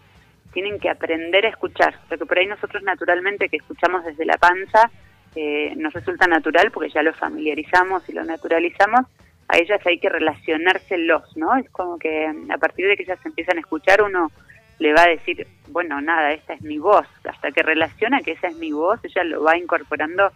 [0.53, 1.95] tienen que aprender a escuchar.
[2.11, 4.91] Lo que por ahí nosotros naturalmente que escuchamos desde la panza
[5.37, 9.07] eh, nos resulta natural porque ya lo familiarizamos y lo naturalizamos,
[9.49, 11.57] a ellas hay que relacionárselos, ¿no?
[11.57, 14.31] Es como que mm, a partir de que ellas empiezan a escuchar uno
[14.79, 18.49] le va a decir, bueno, nada, esta es mi voz, hasta que relaciona que esa
[18.49, 20.33] es mi voz, ella lo va incorporando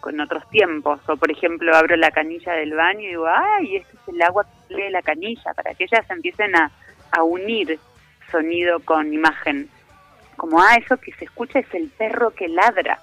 [0.00, 3.96] con otros tiempos, o por ejemplo abro la canilla del baño y digo, ay, este
[3.96, 6.70] es el agua que sale de la canilla, para que ellas empiecen a,
[7.12, 7.78] a unir
[8.30, 9.68] sonido con imagen,
[10.36, 12.98] como, ah, eso que se escucha es el perro que ladra,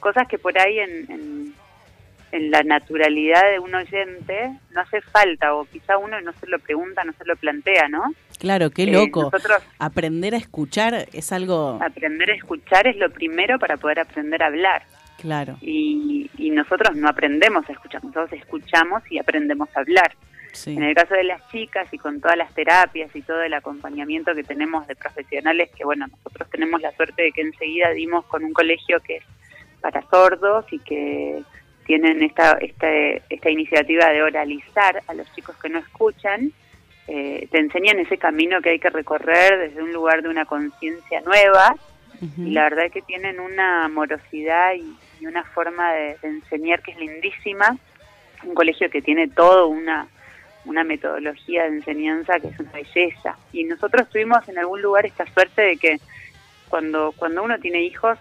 [0.00, 1.54] cosas que por ahí en, en,
[2.32, 6.58] en la naturalidad de un oyente no hace falta, o quizá uno no se lo
[6.58, 8.04] pregunta, no se lo plantea, ¿no?
[8.38, 9.24] Claro, qué Eh, loco.
[9.24, 11.78] nosotros- Aprender a escuchar es algo...
[11.82, 14.82] Aprender a escuchar es lo primero para poder aprender a hablar.
[15.20, 15.58] Claro.
[15.60, 20.14] y, y nosotros no aprendemos a escuchar, nosotros escuchamos y aprendemos a hablar.
[20.54, 20.74] Sí.
[20.74, 24.34] En el caso de las chicas y con todas las terapias y todo el acompañamiento
[24.34, 28.44] que tenemos de profesionales, que bueno, nosotros tenemos la suerte de que enseguida dimos con
[28.44, 29.24] un colegio que es
[29.82, 31.42] para sordos y que
[31.86, 32.88] tienen esta, esta,
[33.28, 36.52] esta iniciativa de oralizar a los chicos que no escuchan,
[37.08, 41.20] eh, te enseñan ese camino que hay que recorrer desde un lugar de una conciencia
[41.22, 41.74] nueva
[42.36, 46.82] y la verdad es que tienen una amorosidad y, y una forma de, de enseñar
[46.82, 47.78] que es lindísima.
[48.42, 50.06] Un colegio que tiene todo una,
[50.66, 53.38] una metodología de enseñanza que es una belleza.
[53.52, 55.96] Y nosotros tuvimos en algún lugar esta suerte de que
[56.68, 58.18] cuando, cuando uno tiene hijos,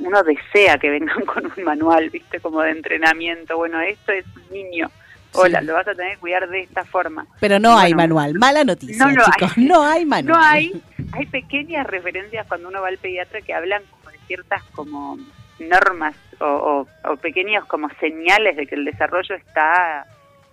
[0.00, 2.40] uno desea que vengan con un manual, ¿viste?
[2.40, 3.56] Como de entrenamiento.
[3.56, 4.90] Bueno, esto es un niño.
[5.36, 5.66] Hola, Sí.
[5.66, 7.26] lo vas a tener que cuidar de esta forma.
[7.40, 8.34] Pero no hay manual.
[8.34, 9.52] Mala noticia, No, no chicos.
[9.56, 9.64] hay.
[9.64, 10.38] No hay manual.
[10.40, 10.82] No hay,
[11.12, 15.18] hay pequeñas referencias cuando uno va al pediatra que hablan como de ciertas como
[15.58, 20.06] normas o, o- o pequeños como señales de que el desarrollo está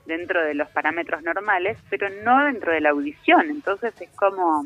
[0.07, 3.49] dentro de los parámetros normales, pero no dentro de la audición.
[3.51, 4.65] Entonces es como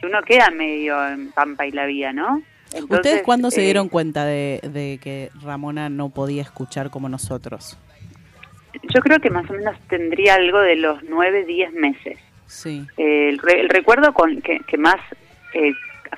[0.00, 2.42] que uno queda medio en pampa y la vía, ¿no?
[2.74, 7.08] Entonces, ¿Ustedes cuándo se eh, dieron cuenta de, de que Ramona no podía escuchar como
[7.08, 7.78] nosotros?
[8.94, 12.18] Yo creo que más o menos tendría algo de los nueve, diez meses.
[12.46, 12.84] Sí.
[12.96, 14.96] Eh, el, re- el recuerdo con que, que más
[15.54, 15.72] eh,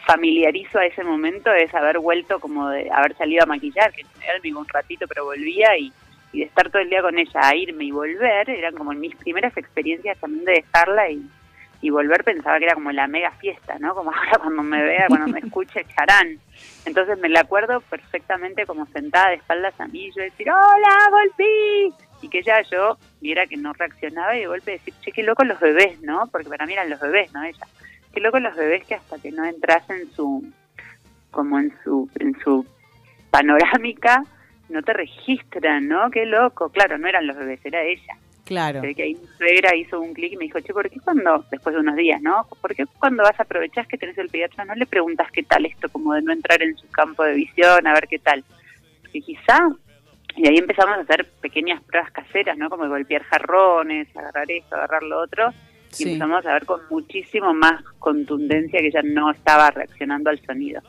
[0.06, 4.02] familiarizo a ese momento es haber vuelto como de haber salido a maquillar, que
[4.42, 5.92] me iba un ratito pero volvía y,
[6.32, 9.14] y de estar todo el día con ella a irme y volver, eran como mis
[9.16, 11.22] primeras experiencias también de dejarla y,
[11.80, 13.94] y volver pensaba que era como la mega fiesta, ¿no?
[13.94, 16.38] Como ahora cuando me vea, cuando me escuche, charán.
[16.84, 21.94] Entonces me la acuerdo perfectamente como sentada de espaldas a mí yo decir, hola, volví.
[22.22, 25.44] Y que ella yo viera que no reaccionaba y de golpe decir, che, qué loco
[25.44, 26.26] los bebés, ¿no?
[26.32, 27.42] Porque para mí eran los bebés, ¿no?
[27.44, 27.66] Ella.
[28.12, 30.50] Qué loco los bebés que hasta que no entras en su,
[31.30, 32.64] como en su, en su
[33.30, 34.22] panorámica,
[34.70, 36.10] no te registran, ¿no?
[36.10, 36.70] Qué loco.
[36.70, 38.16] Claro, no eran los bebés, era ella.
[38.46, 38.80] Claro.
[38.80, 41.74] Que ahí mi suegra hizo un clic y me dijo, che, ¿por qué cuando, después
[41.74, 42.46] de unos días, ¿no?
[42.60, 45.66] ¿Por qué cuando vas a aprovechar que tenés el pediatra no le preguntas qué tal
[45.66, 48.44] esto, como de no entrar en su campo de visión, a ver qué tal?
[49.02, 49.58] Porque quizá,
[50.36, 52.70] y ahí empezamos a hacer pequeñas pruebas caseras, ¿no?
[52.70, 55.50] Como golpear jarrones, agarrar esto, agarrar lo otro,
[55.90, 56.04] y Sí.
[56.04, 60.82] empezamos a ver con muchísimo más contundencia que ella no estaba reaccionando al sonido.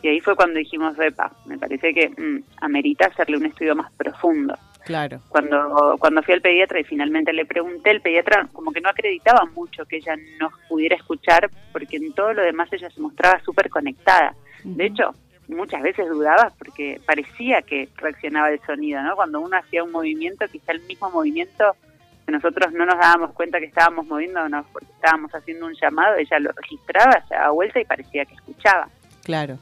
[0.00, 3.90] Y ahí fue cuando dijimos, Epa, me parece que mm, amerita hacerle un estudio más
[3.94, 5.20] profundo Claro.
[5.28, 9.44] cuando cuando fui al pediatra y finalmente le pregunté, el pediatra como que no acreditaba
[9.46, 13.70] mucho que ella no pudiera escuchar, porque en todo lo demás ella se mostraba súper
[13.70, 14.34] conectada.
[14.62, 15.14] De hecho,
[15.48, 19.14] muchas veces dudabas porque parecía que reaccionaba el sonido, ¿no?
[19.14, 21.76] Cuando uno hacía un movimiento, quizá el mismo movimiento
[22.24, 26.38] que nosotros no nos dábamos cuenta que estábamos moviéndonos porque estábamos haciendo un llamado, ella
[26.38, 28.88] lo registraba, se daba vuelta y parecía que escuchaba.
[29.22, 29.58] Claro.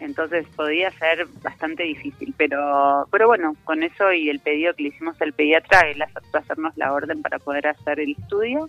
[0.00, 4.88] Entonces podía ser bastante difícil, pero pero bueno, con eso y el pedido que le
[4.88, 8.68] hicimos al pediatra, él aceptó hacernos la orden para poder hacer el estudio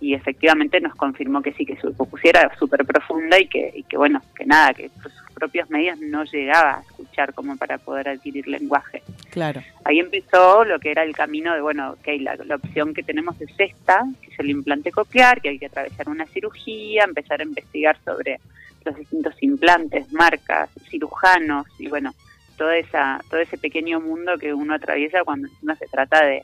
[0.00, 3.82] y efectivamente nos confirmó que sí, que su hipoacusia era súper profunda y que, y
[3.84, 7.78] que bueno, que nada, que por sus propios medios no llegaba a escuchar como para
[7.78, 9.02] poder adquirir lenguaje.
[9.30, 9.62] Claro.
[9.84, 13.40] Ahí empezó lo que era el camino de, bueno, ok, la, la opción que tenemos
[13.40, 17.44] es esta, que es el implante coclear, que hay que atravesar una cirugía, empezar a
[17.44, 18.38] investigar sobre
[18.86, 22.14] los distintos implantes, marcas, cirujanos y bueno,
[22.56, 26.42] toda esa, todo ese pequeño mundo que uno atraviesa cuando encima se trata de,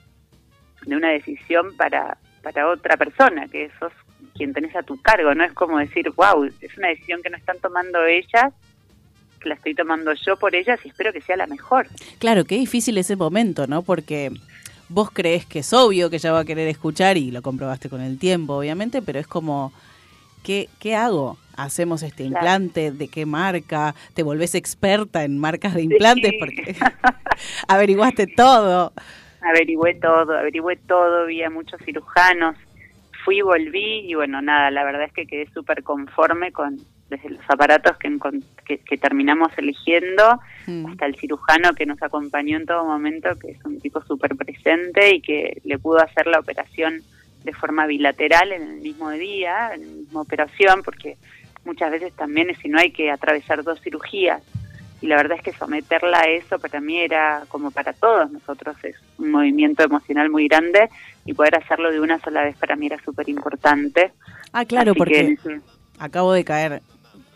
[0.85, 3.93] de una decisión para, para otra persona, que sos
[4.35, 7.37] quien tenés a tu cargo, no es como decir, wow, es una decisión que no
[7.37, 8.53] están tomando ellas,
[9.41, 11.87] que la estoy tomando yo por ellas y espero que sea la mejor.
[12.19, 13.83] Claro, qué difícil ese momento, ¿no?
[13.83, 14.31] Porque
[14.89, 18.01] vos crees que es obvio que ella va a querer escuchar y lo comprobaste con
[18.01, 19.73] el tiempo, obviamente, pero es como,
[20.43, 21.39] ¿qué, qué hago?
[21.57, 22.37] Hacemos este Claro.
[22.37, 23.95] implante, ¿de qué marca?
[24.15, 26.31] ¿Te volvés experta en marcas de implantes?
[26.31, 26.39] Sí.
[26.39, 26.75] Porque
[27.69, 28.93] averiguaste todo.
[29.41, 32.57] averigüé todo, averigüé todo, vi a muchos cirujanos,
[33.25, 36.77] fui, volví y bueno, nada, la verdad es que quedé súper conforme con
[37.11, 38.19] desde los aparatos que,
[38.65, 40.41] que, que terminamos eligiendo
[40.89, 45.17] hasta el cirujano que nos acompañó en todo momento, que es un tipo súper presente
[45.17, 47.03] y que le pudo hacer la operación
[47.45, 51.17] de forma bilateral en el mismo día, en la misma operación, porque
[51.65, 54.43] muchas veces también es si no hay que atravesar dos cirugías
[55.01, 58.77] y la verdad es que someterla a eso para mí era como para todos nosotros
[58.85, 60.89] es un movimiento emocional muy grande
[61.25, 64.13] y poder hacerlo de una sola vez para mí era súper importante.
[64.53, 65.37] Ah, claro, Así porque
[65.99, 66.83] acabo de caer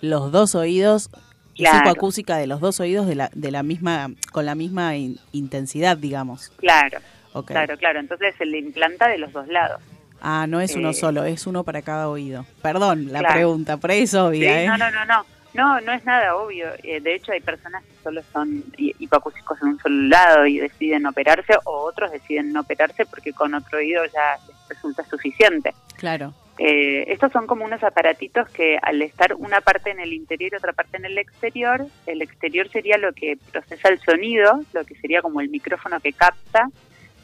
[0.01, 1.11] los dos oídos,
[1.57, 1.79] Claro.
[1.89, 5.19] hizo acústica de los dos oídos de la, de la misma, con la misma in-
[5.33, 6.51] intensidad, digamos.
[6.59, 6.99] Claro,
[7.47, 7.99] claro, claro.
[7.99, 9.81] Entonces se le implanta de los dos lados.
[10.21, 12.45] Ah, no es uno Eh, solo, es uno para cada oído.
[12.63, 13.35] Perdón la Claro.
[13.35, 14.67] pregunta, por ahí es obvia, Sí, ¿eh?
[14.67, 15.27] No, no, no, no.
[15.55, 16.67] No, no es nada obvio.
[16.83, 20.59] Eh, de hecho, hay personas que solo son hi- hipoacúsicos en un solo lado y
[20.59, 25.73] deciden operarse, o otros deciden no operarse porque con otro oído ya les resulta suficiente.
[25.97, 26.35] Claro.
[26.59, 30.57] Eh, estos son como unos aparatitos que al estar una parte en el interior y
[30.57, 34.95] otra parte en el exterior, el exterior sería lo que procesa el sonido, lo que
[34.97, 36.69] sería como el micrófono que capta,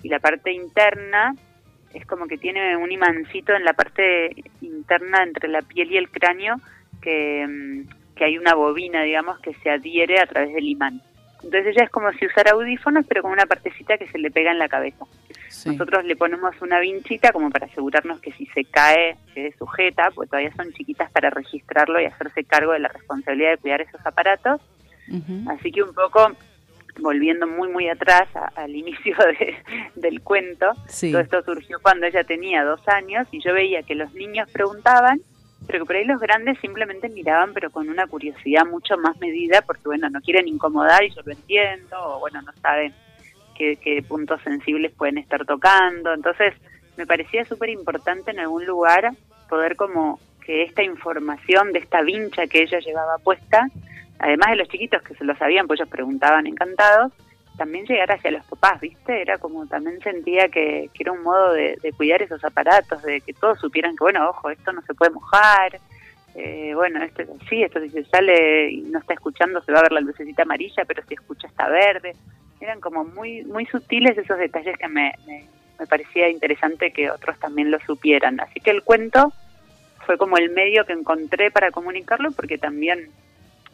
[0.02, 1.34] y la parte interna
[1.94, 6.10] es como que tiene un imancito en la parte interna entre la piel y el
[6.10, 6.56] cráneo
[7.00, 11.00] que, mm, que hay una bobina, digamos, que se adhiere a través del imán.
[11.42, 14.52] Entonces ella es como si usara audífonos, pero con una partecita que se le pega
[14.52, 15.04] en la cabeza.
[15.66, 20.30] Nosotros le ponemos una vinchita como para asegurarnos que si se cae quede sujeta, porque
[20.30, 24.60] todavía son chiquitas para registrarlo y hacerse cargo de la responsabilidad de cuidar esos aparatos.
[25.48, 26.32] Así que un poco
[27.00, 29.56] volviendo muy muy atrás a- al inicio de-
[29.94, 31.10] del cuento, Sí.
[31.12, 35.20] todo esto surgió cuando ella tenía dos años y yo veía que los niños preguntaban,
[35.66, 39.62] pero que por ahí los grandes simplemente miraban pero con una curiosidad mucho más medida
[39.62, 42.92] porque bueno, no quieren incomodar y yo lo entiendo, o bueno, no saben
[43.56, 46.54] qué, qué puntos sensibles pueden estar tocando, entonces
[46.96, 49.12] me parecía súper importante en algún lugar
[49.48, 53.68] poder como que esta información de esta vincha que ella llevaba puesta,
[54.22, 57.12] además de los chiquitos que se lo sabían, pues ellos preguntaban encantados,
[57.56, 59.20] también llegar hacia los papás, ¿viste?
[59.20, 63.20] Era como también sentía que, que era un modo de, de cuidar esos aparatos, de
[63.20, 65.78] que todos supieran que, bueno, ojo, esto no se puede mojar,
[66.34, 69.80] eh, bueno, esto es así, esto si se sale y no está escuchando se va
[69.80, 72.14] a ver la lucecita amarilla, pero si escucha está verde.
[72.60, 75.44] Eran como muy muy sutiles esos detalles que me, me,
[75.78, 78.40] me parecía interesante que otros también lo supieran.
[78.40, 79.32] Así que el cuento
[80.06, 83.10] fue como el medio que encontré para comunicarlo porque también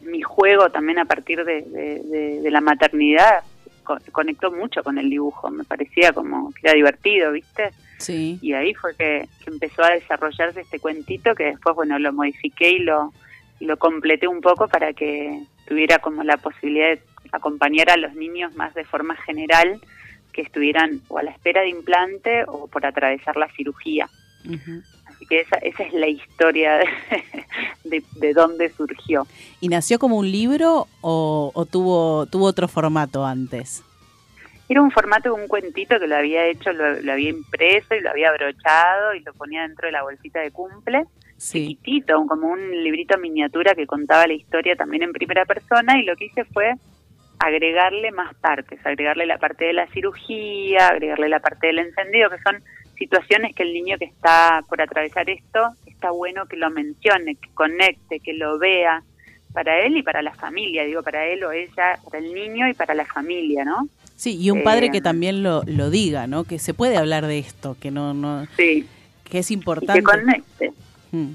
[0.01, 3.43] mi juego también a partir de, de- de- de la maternidad
[3.83, 7.71] co- conectó mucho con el dibujo, me parecía como que era divertido, ¿viste?
[7.97, 8.39] Sí.
[8.41, 12.69] Y ahí fue que, que empezó a desarrollarse este cuentito que después, bueno, lo modifiqué
[12.69, 13.13] y lo,
[13.59, 17.01] y lo completé un poco para que tuviera como la posibilidad de
[17.33, 19.79] acompañar a los niños más de forma general
[20.31, 24.07] que estuvieran o a la espera de implante o por atravesar la cirugía.
[24.45, 24.98] Así
[25.29, 26.87] que esa, esa es la historia de,
[27.83, 29.27] de, de dónde surgió.
[29.61, 33.83] ¿Y nació como un libro o, o tuvo, tuvo otro formato antes?
[34.67, 38.01] Era un formato de un cuentito que lo había hecho, lo, lo había impreso y
[38.01, 41.05] lo había brochado y lo ponía dentro de la bolsita de cumple.
[41.37, 41.69] Sí.
[41.69, 46.15] Chiquitito, como un librito miniatura que contaba la historia también en primera persona y lo
[46.15, 46.73] que hice fue
[47.39, 52.37] agregarle más partes, agregarle la parte de la cirugía, agregarle la parte del encendido, que
[52.39, 52.61] son
[52.99, 57.49] situaciones que el niño que está por atravesar esto está bueno que lo mencione, que
[57.55, 59.01] conecte, que lo vea,
[59.53, 62.73] para él y para la familia, digo, para él o ella, para el niño y
[62.75, 63.89] para la familia, ¿no?
[64.15, 66.43] Sí, y un padre Eh, que también lo, lo diga, ¿no?
[66.43, 68.85] Que se puede hablar de esto, que no, no, Sí.
[69.23, 69.93] que es Y importante.
[69.99, 70.71] que conecte.
[71.11, 71.29] Mm.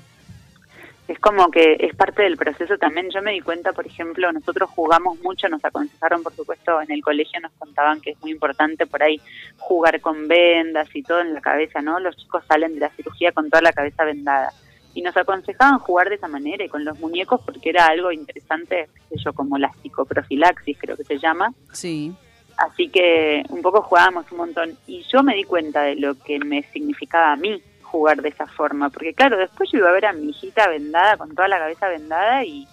[1.06, 3.10] Es como que es parte del proceso también.
[3.10, 7.02] Yo me di cuenta, por ejemplo, nosotros jugamos mucho, nos aconsejaron, por supuesto, en el
[7.02, 9.20] colegio nos contaban que es muy importante por ahí
[9.58, 12.00] jugar con vendas y todo en la cabeza, ¿no?
[12.00, 14.50] Los chicos salen de la cirugía con toda la cabeza vendada.
[14.94, 18.88] Y nos aconsejaban jugar de esa manera y con los muñecos porque era algo interesante,
[18.94, 21.52] qué sé yo, como la psicoprofilaxis, creo que se llama.
[21.72, 22.14] Sí.
[22.56, 24.78] Así que un poco jugábamos un montón.
[24.86, 27.60] Y yo me di cuenta de lo que me significaba a mí
[27.94, 28.90] jugar de esa forma.
[28.90, 31.88] Porque claro, después yo iba a ver a mi hijita vendada, con toda la cabeza
[31.88, 32.66] vendada, y,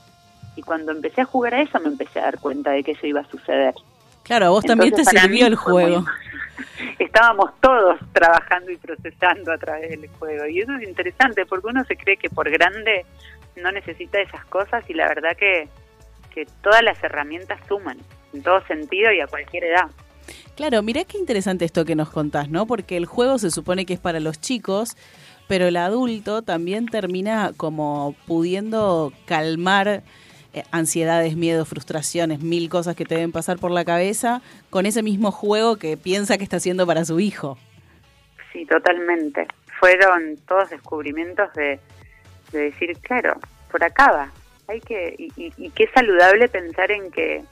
[0.56, 3.06] y cuando empecé a jugar a eso me empecé a dar cuenta de que eso
[3.06, 3.76] iba a suceder.
[4.24, 6.06] Claro, a vos también te sirvió el muy- juego.
[7.00, 10.48] Estábamos todos trabajando y procesando a través del juego.
[10.48, 13.06] Y eso es interesante porque uno se cree que por grande
[13.56, 15.68] no necesita esas cosas y la verdad que,
[16.34, 17.98] que todas las herramientas suman
[18.34, 19.88] en todo sentido y a cualquier edad.
[20.62, 22.68] Claro, mirá qué interesante esto que nos contás, ¿no?
[22.68, 24.96] Porque el juego se supone que es para los chicos,
[25.48, 30.04] pero el adulto también termina como pudiendo calmar
[30.54, 35.02] eh, ansiedades, miedos, frustraciones, mil cosas que te deben pasar por la cabeza con ese
[35.02, 37.58] mismo juego que piensa que está haciendo para su hijo.
[38.54, 39.48] Sí, totalmente.
[39.80, 41.80] Fueron todos descubrimientos de,
[42.52, 43.40] de decir, claro,
[43.72, 44.32] por acá va.
[44.68, 47.44] Hay que y, y, y qué saludable pensar en que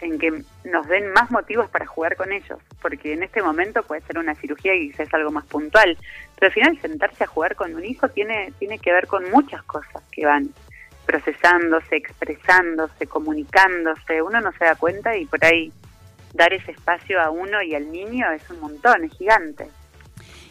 [0.00, 4.00] en que nos den más motivos para jugar con ellos, porque en este momento puede
[4.02, 5.96] ser una cirugía y quizás algo más puntual,
[6.36, 9.62] pero al final sentarse a jugar con un hijo tiene tiene que ver con muchas
[9.64, 10.50] cosas que van
[11.06, 15.72] procesándose, expresándose, comunicándose, uno no se da cuenta y por ahí
[16.34, 19.68] dar ese espacio a uno y al niño es un montón, es gigante.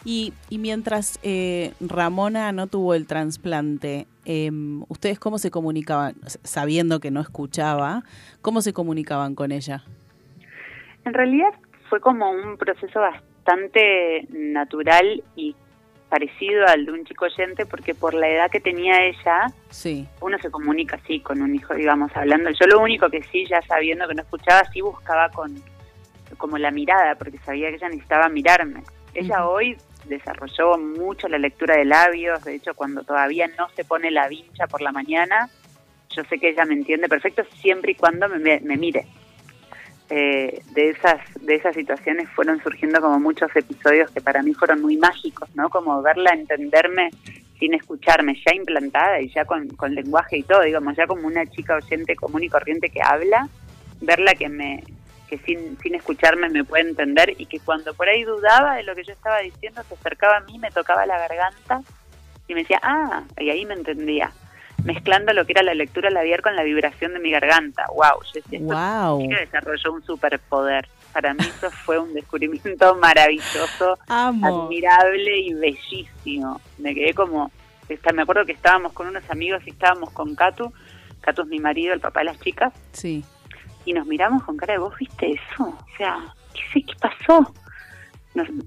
[0.06, 4.52] Y, y mientras eh, Ramona no tuvo el trasplante, eh,
[4.90, 6.14] ¿ustedes cómo se comunicaban?
[6.44, 8.04] Sabiendo que no escuchaba,
[8.44, 9.84] ¿cómo se comunicaban con ella?
[11.04, 11.50] En realidad
[11.90, 15.56] fue como un proceso bastante natural y
[16.10, 20.08] parecido al de un chico oyente porque por la edad que tenía ella, Sí.
[20.22, 22.52] uno se comunica así con un hijo, digamos, hablando.
[22.52, 25.56] Yo lo único que sí, ya sabiendo que no escuchaba, sí buscaba con
[26.38, 28.84] como la mirada, porque sabía que ella necesitaba mirarme.
[29.16, 29.76] Ella hoy
[30.10, 34.68] desarrolló mucho la lectura de labios, de hecho cuando todavía no se pone la vincha
[34.68, 35.50] por la mañana,
[36.10, 39.06] yo sé que ella me entiende perfecto siempre y cuando me, mire.
[40.12, 44.82] Eh, de esas de esas situaciones fueron surgiendo como muchos episodios que para mí fueron
[44.82, 45.70] muy mágicos, ¿no?
[45.70, 47.12] Como verla entenderme
[47.60, 51.76] sin escucharme, ya implantada y ya con lenguaje y todo, digamos, ya como una chica
[51.76, 53.50] oyente común y corriente que habla,
[54.02, 54.84] verla que me
[55.30, 58.96] que sin, sin escucharme me puede entender y que cuando por ahí dudaba de lo
[58.96, 61.82] que yo estaba diciendo se acercaba a mí, me tocaba la garganta
[62.48, 64.32] y me decía, ah, y ahí me entendía,
[64.84, 67.86] mezclando lo que era la lectura labial con la vibración de mi garganta.
[67.94, 69.22] Wow, yo decía, esto Wow.
[69.22, 70.88] chica desarrolló un superpoder.
[71.14, 74.64] Para mí eso fue un descubrimiento maravilloso, Amo.
[74.66, 76.60] admirable y bellísimo.
[76.80, 77.52] Me quedé como,
[77.88, 80.72] está- me acuerdo que estábamos con unos amigos y estábamos con Catu,
[81.22, 83.24] Catu es mi marido, el papá de las chicas, Sí.
[83.90, 86.20] Y nos miramos con cara de vos viste eso, o sea,
[86.54, 87.52] ¿qué sé qué pasó?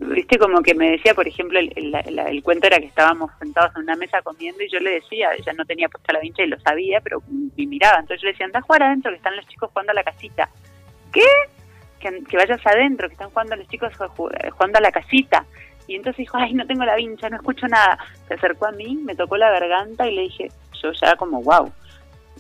[0.01, 3.95] Viste como que me decía, por ejemplo, el, cuento era que estábamos sentados en una
[3.95, 7.01] mesa comiendo y yo le decía, ella no tenía puesta la vincha y lo sabía,
[7.01, 9.71] pero me miraba, entonces yo le decía, anda a jugar adentro que están los chicos
[9.71, 10.49] jugando a la casita.
[11.13, 11.25] ¿Qué?
[12.01, 15.47] Que, que vayas adentro, que están jugando los chicos ju- jugando a la casita.
[15.87, 17.97] Y entonces dijo, ay, no tengo la vincha, no escucho nada.
[18.27, 20.51] Se acercó a mí, me tocó la garganta y le dije,
[20.83, 21.73] yo ya como, wow.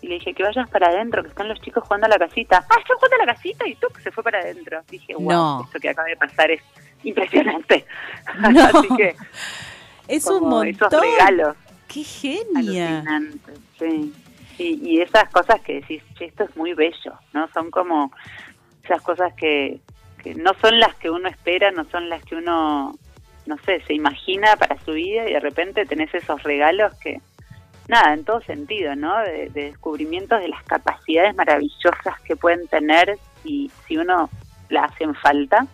[0.02, 2.58] Y le dije, que vayas para adentro, que están los chicos jugando a la casita.
[2.68, 4.82] Ah, están jugando a la casita y tú se fue para adentro.
[4.90, 5.62] Dije, wow, No.
[5.64, 6.62] esto que acaba de pasar es
[7.04, 7.86] impresionante.
[8.50, 8.64] No.
[8.78, 9.14] Así que,
[10.08, 10.66] Es un montón.
[10.68, 11.56] esos regalos.
[11.88, 13.04] ¡Qué genia!
[13.78, 14.12] Sí.
[14.58, 17.48] Y, y esas cosas que decís, che, esto es muy bello, ¿no?
[17.52, 18.12] Son como
[18.84, 19.80] esas cosas que,
[20.22, 22.94] que no son las que uno espera, no son las que uno,
[23.46, 27.20] no sé, se imagina para su vida y de repente tenés esos regalos que,
[27.88, 29.18] nada, en todo sentido, ¿no?
[29.20, 34.30] De, de descubrimientos de las capacidades maravillosas que pueden tener si, si uno
[34.68, 35.66] la hacen falta.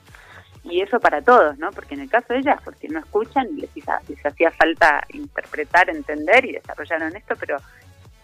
[0.64, 1.70] Y eso para todos, ¿no?
[1.70, 6.44] Porque en el caso de ellas, porque no escuchan, les, les hacía falta interpretar, entender
[6.44, 7.56] y desarrollaron esto, pero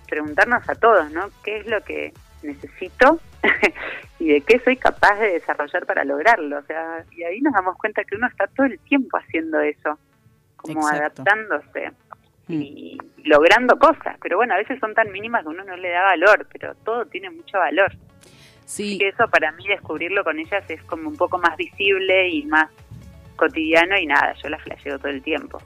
[0.08, 1.30] preguntarnos a todos, ¿no?
[1.42, 2.12] ¿Qué es lo que
[2.42, 3.20] necesito
[4.18, 6.58] y de qué soy capaz de desarrollar para lograrlo?
[6.58, 9.98] O sea, y ahí nos damos cuenta que uno está todo el tiempo haciendo eso,
[10.56, 11.22] como Exacto.
[11.22, 11.92] adaptándose
[12.48, 14.16] y logrando cosas.
[14.22, 17.06] Pero bueno, a veces son tan mínimas que uno no le da valor, pero todo
[17.06, 17.92] tiene mucho valor.
[18.64, 18.98] Sí.
[18.98, 22.70] Que eso para mí descubrirlo con ellas es como un poco más visible y más
[23.36, 25.60] cotidiano y nada, yo la flasheo todo el tiempo.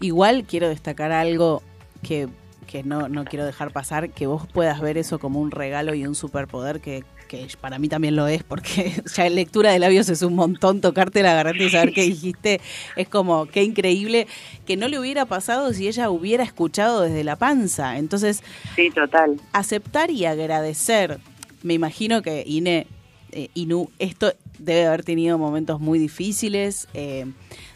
[0.00, 1.62] Igual quiero destacar algo
[2.02, 2.28] que,
[2.66, 6.06] que no, no quiero dejar pasar, que vos puedas ver eso como un regalo y
[6.06, 10.08] un superpoder que, que para mí también lo es, porque ya en lectura de labios
[10.08, 12.60] es un montón tocarte la garganta y saber qué dijiste,
[12.96, 14.26] es como qué increíble
[14.66, 17.98] que no le hubiera pasado si ella hubiera escuchado desde la panza.
[17.98, 18.42] Entonces,
[18.76, 19.40] Sí, total.
[19.52, 21.18] aceptar y agradecer.
[21.62, 22.86] Me imagino que Ine,
[23.32, 27.26] eh, Inu, esto debe haber tenido momentos muy difíciles, eh,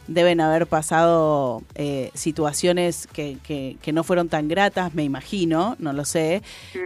[0.07, 5.93] deben haber pasado eh, situaciones que, que- que no fueron tan gratas, me imagino, no
[5.93, 6.43] lo sé,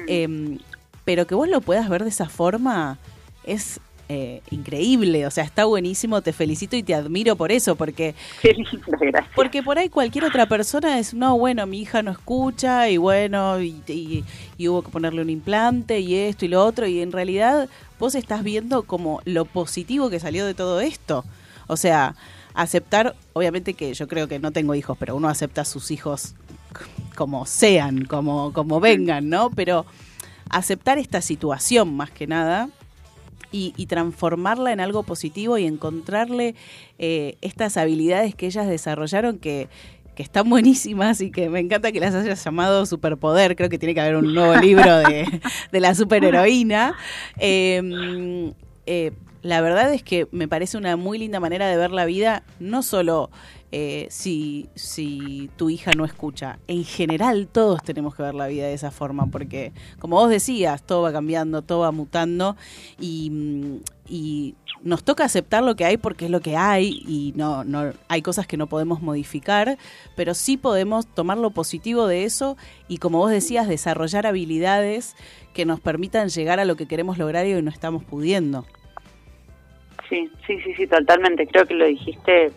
[0.08, 0.58] Eh,
[1.04, 2.98] pero que vos lo puedas ver de esa forma
[3.44, 8.14] es eh, increíble, o sea, está buenísimo, te felicito y te admiro por eso, porque...
[9.34, 13.60] Porque por ahí cualquier otra persona es, no, bueno, mi hija no escucha y bueno,
[13.62, 14.24] y, y-
[14.58, 17.68] y hubo que ponerle un implante y esto y lo otro, y en realidad
[17.98, 21.24] vos estás viendo como lo positivo que salió de todo esto.
[21.68, 22.14] O sea,
[22.54, 26.34] aceptar, obviamente que yo creo que no tengo hijos, pero uno acepta a sus hijos
[27.16, 29.48] como sean, como, como vengan, ¿no?
[29.50, 29.86] Pero
[30.52, 32.68] aceptar esta situación más que nada
[33.50, 36.54] y, y transformarla en algo positivo y encontrarle
[36.98, 39.68] eh, estas habilidades que ellas desarrollaron que,
[40.14, 43.56] que están buenísimas y que me encanta que las hayas llamado superpoder.
[43.56, 46.94] Creo que tiene que haber un nuevo libro de, de la superheroína.
[47.38, 48.52] Eh,
[48.86, 49.12] eh,
[49.42, 52.82] la verdad es que me parece una muy linda manera de ver la vida, no
[52.82, 53.30] solo
[53.72, 54.68] eh, si,
[55.56, 59.26] tu hija no escucha, en general todos tenemos que ver la vida de esa forma,
[59.26, 62.56] porque como vos decías, todo va cambiando, todo va mutando
[63.00, 67.64] y, y nos toca aceptar lo que hay porque es lo que hay y no,
[67.64, 69.76] no hay cosas que no podemos modificar,
[70.14, 72.56] pero sí podemos tomar lo positivo de eso
[72.88, 75.16] y como vos decías, desarrollar habilidades
[75.52, 78.66] que nos permitan llegar a lo que queremos lograr y hoy no estamos pudiendo.
[80.12, 81.46] Sí, sí, sí, sí, totalmente.
[81.46, 82.52] Creo que lo dijiste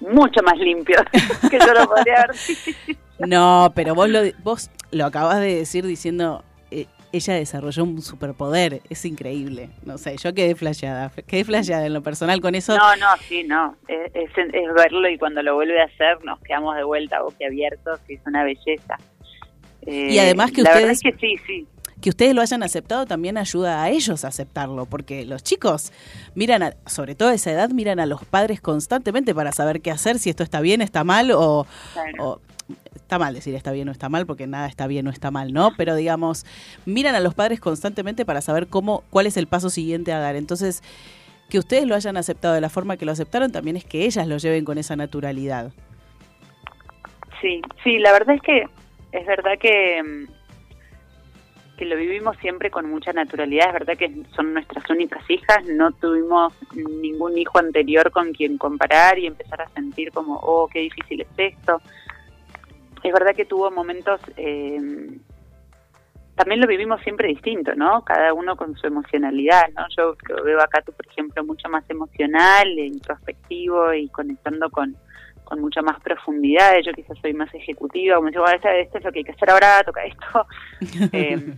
[0.00, 0.96] mucho más limpio
[1.50, 2.36] que yo lo podría haber.
[3.18, 8.80] No, pero vos lo, vos lo acabas de decir diciendo, eh, ella desarrolló un superpoder,
[8.88, 9.68] es increíble.
[9.84, 12.74] No sé, yo quedé flasheada, quedé flasheada en lo personal con eso.
[12.78, 13.76] No, no, sí, no.
[13.88, 18.00] Es, es, es verlo y cuando lo vuelve a hacer nos quedamos de vuelta boquiabiertos
[18.08, 18.96] y es una belleza.
[19.84, 21.66] Eh, Y además que la ustedes- verdad es que sí, sí.
[22.00, 25.92] Que ustedes lo hayan aceptado también ayuda a ellos a aceptarlo, porque los chicos
[26.34, 29.90] miran, a- sobre todo a esa edad, miran a los padres constantemente para saber qué
[29.90, 31.66] hacer, si esto está bien, está mal o,
[32.18, 32.40] o-
[32.94, 35.52] está mal decir está bien o está mal, porque nada está bien o está mal,
[35.52, 35.72] ¿no?
[35.76, 36.46] Pero digamos,
[36.86, 40.36] miran a los padres constantemente para saber cómo, cuál es el paso siguiente a dar.
[40.36, 40.82] Entonces,
[41.48, 44.26] que ustedes lo hayan aceptado de la forma que lo aceptaron también es que ellas
[44.28, 45.72] lo lleven con esa naturalidad.
[47.40, 48.64] Sí, sí, la verdad es que
[49.12, 50.39] es verdad que, mm,
[51.80, 53.68] que lo vivimos siempre con mucha naturalidad.
[53.68, 55.64] Es verdad que son nuestras únicas hijas.
[55.66, 60.80] No tuvimos ningún hijo anterior con quien comparar y empezar a sentir como, oh, qué
[60.80, 61.80] difícil es esto.
[63.02, 64.20] Es verdad que tuvo momentos.
[64.36, 64.78] eh,
[66.34, 68.02] también lo vivimos siempre distinto, ¿no?
[68.04, 69.86] Cada uno con su emocionalidad, ¿no?
[69.96, 74.96] Yo lo veo acá, tú, por ejemplo, mucho más emocional, introspectivo y conectando con,
[75.44, 76.78] con mucha más profundidad.
[76.82, 79.32] Yo quizás soy más ejecutiva, como digo, "Ah, esto, esto es lo que hay que
[79.32, 80.46] hacer ahora, toca esto.
[81.12, 81.54] Eh,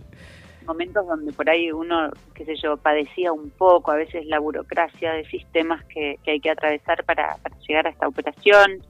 [0.65, 5.13] momentos donde por ahí uno, qué sé yo, padecía un poco, a veces la burocracia
[5.13, 8.81] de sistemas que, que hay que atravesar para, para llegar a esta operación.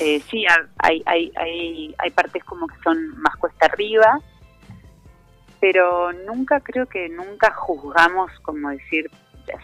[0.00, 4.18] Eh, sí, ha- hay, hay, hay, hay partes como que son más cuesta arriba,
[5.60, 9.10] pero nunca creo que nunca juzgamos, como decir,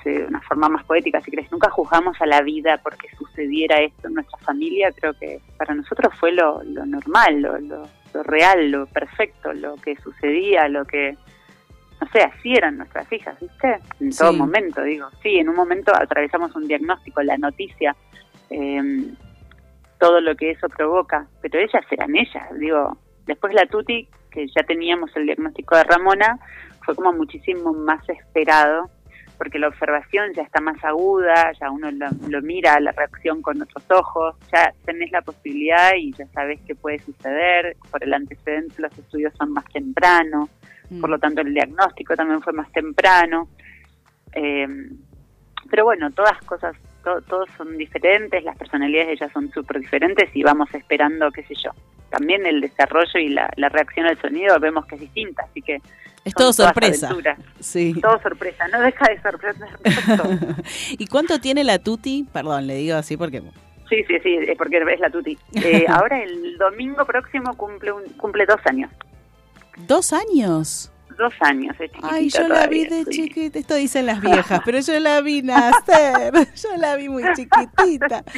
[0.05, 4.09] de una forma más poética, si crees, nunca juzgamos a la vida porque sucediera esto
[4.09, 4.91] en nuestra familia.
[4.93, 9.77] Creo que para nosotros fue lo, lo normal, lo, lo, lo real, lo perfecto, lo
[9.77, 11.17] que sucedía, lo que,
[12.01, 13.79] no sé, así eran nuestras hijas, ¿viste?
[14.01, 14.39] En todo Sí.
[14.39, 15.09] momento, digo.
[15.23, 17.97] Sí, en un momento atravesamos un diagnóstico, la noticia,
[18.51, 19.13] eh,
[19.99, 22.99] todo lo que eso provoca, pero ellas eran ellas, digo.
[23.27, 26.39] Después la Tuti, que ya teníamos el diagnóstico de Ramona,
[26.85, 28.91] fue como muchísimo más esperado,
[29.39, 33.61] porque la observación ya está más aguda, ya uno lo, lo mira la reacción con
[33.61, 38.81] otros ojos, ya tenés la posibilidad y ya sabes qué puede suceder, por el antecedente
[38.81, 39.65] los estudios son más
[40.89, 43.49] temprano, por lo tanto el diagnóstico también fue más temprano.
[44.33, 44.67] Eh,
[45.71, 50.29] pero bueno, todas cosas, to- todos son diferentes, las personalidades de ellas son súper diferentes
[50.35, 51.71] y vamos esperando, qué sé yo.
[52.11, 55.81] También el desarrollo y la, la reacción al sonido vemos que es distinta, así que...
[56.25, 57.07] Es todo sorpresa.
[57.07, 57.39] aventuras.
[57.61, 57.95] Sí.
[58.01, 59.69] Todo sorpresa, no deja de sorprender.
[60.99, 62.27] ¿Y cuánto tiene la Tuti?
[62.33, 63.43] Perdón, le digo así porque...
[63.89, 65.39] Sí, sí, sí, es porque es la tuti.
[65.55, 68.91] Eh, ahora el domingo próximo cumple un, cumple dos años.
[69.77, 70.93] ¿Dos años?
[71.19, 73.11] Dos años, es chiquitita Ay, yo la vi de sí.
[73.11, 76.33] chiquita, esto dicen las viejas, pero yo la vi nacer,
[76.63, 78.25] yo la vi muy chiquitita.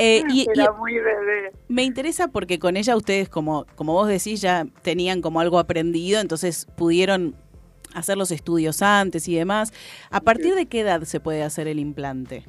[0.00, 1.50] Eh, y, y- Era muy bebé.
[1.66, 6.20] me interesa porque con ella ustedes, como, como vos decís, ya tenían como algo aprendido,
[6.20, 7.34] entonces pudieron
[7.94, 9.72] hacer los estudios antes y demás.
[10.12, 12.44] ¿A partir de qué edad se puede hacer el implante?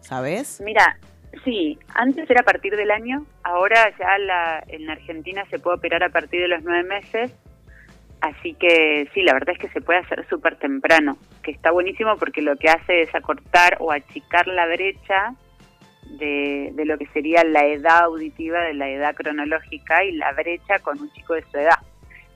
[0.00, 0.62] ¿Sabes?
[0.64, 0.98] Mira,
[1.44, 6.02] sí, antes era a partir del año, ahora ya la, en Argentina se puede operar
[6.04, 7.32] a partir de los nueve meses,
[8.24, 12.16] así que sí, la verdad es que se puede hacer súper temprano, que está buenísimo
[12.16, 15.34] porque lo que hace es acortar o achicar la brecha
[16.18, 20.78] de, de lo que sería la edad auditiva, de la edad cronológica y la brecha
[20.80, 21.78] con un chico de su edad.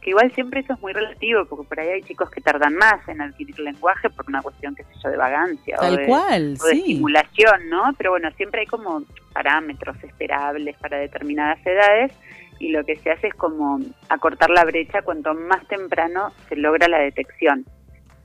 [0.00, 3.06] Que igual siempre eso es muy relativo, porque por ahí hay chicos que tardan más
[3.08, 6.66] en adquirir lenguaje por una cuestión, qué sé yo, de vagancia o de, cual, o
[6.66, 6.78] de sí.
[6.80, 7.82] estimulación, ¿no?
[7.96, 9.02] Pero bueno, siempre hay como
[9.32, 12.12] parámetros esperables para determinadas edades
[12.58, 16.88] y lo que se hace es como acortar la brecha cuanto más temprano se logra
[16.88, 17.64] la detección,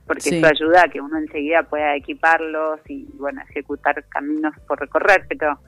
[0.06, 0.36] porque Sí.
[0.38, 5.58] eso ayuda a que uno enseguida pueda equiparlos y bueno, ejecutar caminos por recorrer, pero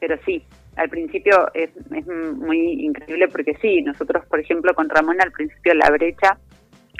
[0.00, 0.42] pero sí,
[0.76, 5.72] al principio es, es muy increíble porque sí, nosotros por ejemplo con Ramón al principio
[5.74, 6.36] la brecha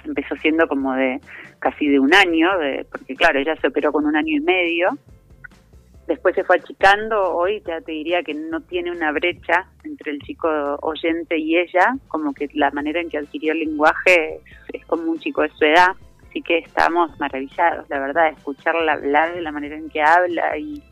[0.04, 1.20] empezó siendo como de
[1.58, 4.90] casi de un año, de, porque claro, ella se operó con un año y medio,
[6.06, 10.20] después se fue achicando, hoy ya te diría que no tiene una brecha entre el
[10.20, 10.48] chico
[10.82, 14.40] oyente y ella, como que la manera en que adquirió el lenguaje
[14.72, 15.92] es, como un chico de su edad,
[16.28, 20.56] así que estamos maravillados, la verdad, de escucharla hablar de la manera en que habla
[20.58, 20.82] y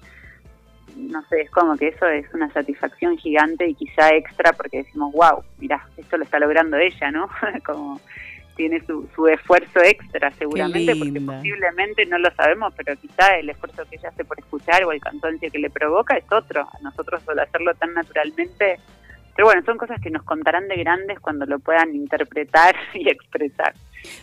[0.96, 5.12] no sé, es como que eso es una satisfacción gigante y quizá extra porque decimos,
[5.12, 7.28] wow, mira, esto lo está logrando ella, ¿no?
[7.64, 8.00] como
[8.56, 13.84] tiene su, su esfuerzo extra seguramente, porque posiblemente no lo sabemos, pero quizá el esfuerzo
[13.88, 16.62] que ella hace por escuchar o el cansancio que le provoca es otro.
[16.62, 18.78] A nosotros al hacerlo tan naturalmente,
[19.34, 23.74] pero bueno, son cosas que nos contarán de grandes cuando lo puedan interpretar y expresar.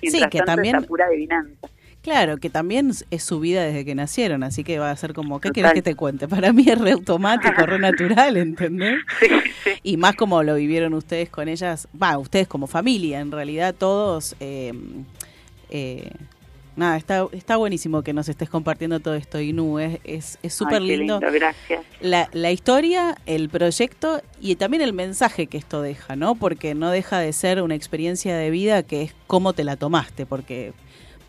[0.01, 1.67] Mientras que tanto, también- esa pura adivinanza.
[2.01, 5.41] Claro, que también es su vida desde que nacieron, así que va a ser como,
[5.41, 6.27] ¿qué querés que te cuente?
[6.29, 8.99] Para mí es re automático, re natural, ¿entendés?
[9.83, 14.35] Y más como lo vivieron ustedes con ellas, va, ustedes como familia, en realidad todos,
[14.39, 14.73] eh,
[15.69, 16.09] eh,
[16.75, 20.81] nada, está, está buenísimo que nos estés compartiendo todo esto, Inú, es es es súper
[20.81, 21.19] Ay, qué lindo.
[21.19, 21.83] gracias.
[22.01, 26.35] La, la historia, el proyecto y también el mensaje que esto deja, ¿no?
[26.35, 30.25] Porque no deja de ser una experiencia de vida que es cómo te la tomaste,
[30.25, 30.73] porque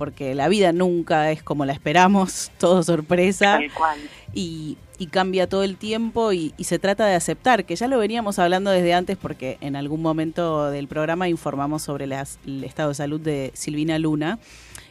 [0.01, 3.99] porque la vida nunca es como la esperamos, todo sorpresa Tal cual.
[4.33, 7.99] y, y cambia todo el tiempo y, y se trata de aceptar, que ya lo
[7.99, 12.89] veníamos hablando desde antes porque en algún momento del programa informamos sobre las- el estado
[12.89, 14.39] de salud de Silvina Luna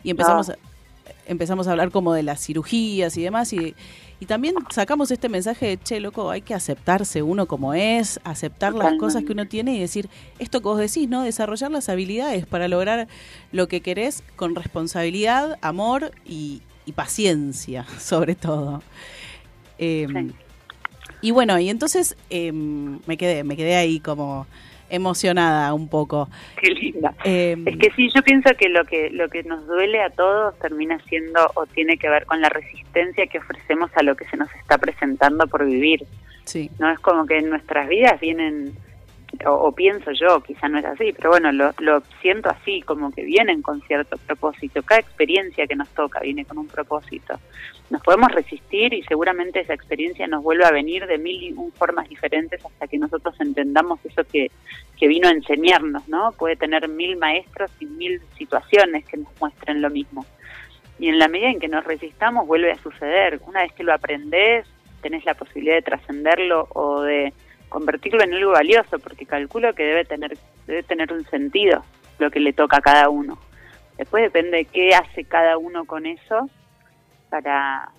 [0.03, 0.55] y empezamos, Ah.
[1.25, 3.73] empezamos a hablar como de las cirugías y demás y,
[4.19, 8.73] y también sacamos este mensaje de, che, loco, hay que aceptarse uno como es, aceptar
[8.73, 10.09] las cosas que uno tiene y decir,
[10.39, 11.23] esto que vos decís, ¿no?
[11.23, 13.07] Desarrollar las habilidades para lograr
[13.51, 18.81] lo que querés con responsabilidad, amor y, y paciencia, sobre todo.
[19.77, 20.07] Eh,
[21.21, 24.47] Y bueno, y entonces eh, me quedé, me quedé ahí como
[24.89, 26.29] emocionada un poco.
[26.61, 27.13] Qué linda.
[27.23, 30.57] Eh, Es que sí, yo pienso que lo que lo que nos duele a todos
[30.59, 34.37] termina siendo o tiene que ver con la resistencia que ofrecemos a lo que se
[34.37, 36.05] nos está presentando por vivir.
[36.45, 36.71] Sí.
[36.79, 38.73] No es como que en nuestras vidas vienen
[39.45, 43.11] o, o pienso yo, quizá no es así, pero bueno, lo, lo siento así, como
[43.11, 44.81] que vienen con cierto propósito.
[44.83, 47.39] Cada experiencia que nos toca viene con un propósito.
[47.89, 51.71] Nos podemos resistir y seguramente esa experiencia nos vuelve a venir de mil y un
[51.71, 54.51] formas diferentes hasta que nosotros entendamos eso que,
[54.97, 56.31] que vino a enseñarnos, ¿no?
[56.33, 60.25] Puede tener mil maestros y mil situaciones que nos muestren lo mismo.
[60.99, 63.39] Y en la medida en que nos resistamos vuelve a suceder.
[63.45, 64.67] Una vez que lo aprendes,
[65.01, 67.33] tenés la posibilidad de trascenderlo o de
[67.69, 70.37] convertirlo en algo valioso, porque calculo que debe tener,
[70.67, 71.85] debe tener un sentido
[72.17, 73.39] lo que le toca a cada uno.
[73.97, 76.49] Después depende de qué hace cada uno con eso
[77.29, 77.89] para,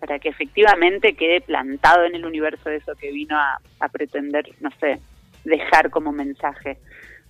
[0.00, 4.70] para que efectivamente quede plantado en el universo eso que vino a, a pretender, no
[4.80, 5.00] sé,
[5.44, 6.78] dejar como mensaje.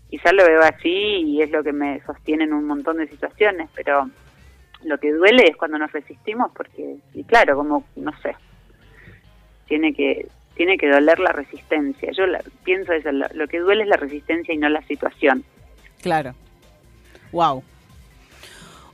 [0.09, 3.70] Quizás lo veo así y es lo que me sostiene en un montón de situaciones,
[3.74, 4.10] pero
[4.84, 8.36] lo que duele es cuando nos resistimos porque, y claro, como, no sé,
[9.66, 12.10] tiene que tiene que doler la resistencia.
[12.12, 15.44] Yo la- pienso eso, lo, lo que duele es la resistencia y no la situación.
[16.02, 16.34] Claro.
[17.32, 17.62] Wow.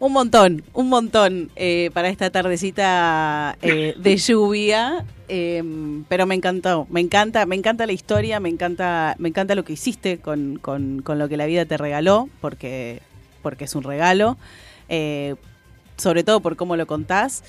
[0.01, 5.05] Un montón, un montón eh, para esta tardecita eh, de lluvia.
[5.29, 5.63] eh,
[6.09, 9.73] pero me encantó, me encanta, me encanta la historia, me encanta, me encanta lo que
[9.73, 13.01] hiciste con, con, con lo que la vida te regaló, porque,
[13.43, 14.37] porque es un regalo.
[14.89, 15.35] eh,
[15.97, 17.43] sobre todo por cómo lo contás.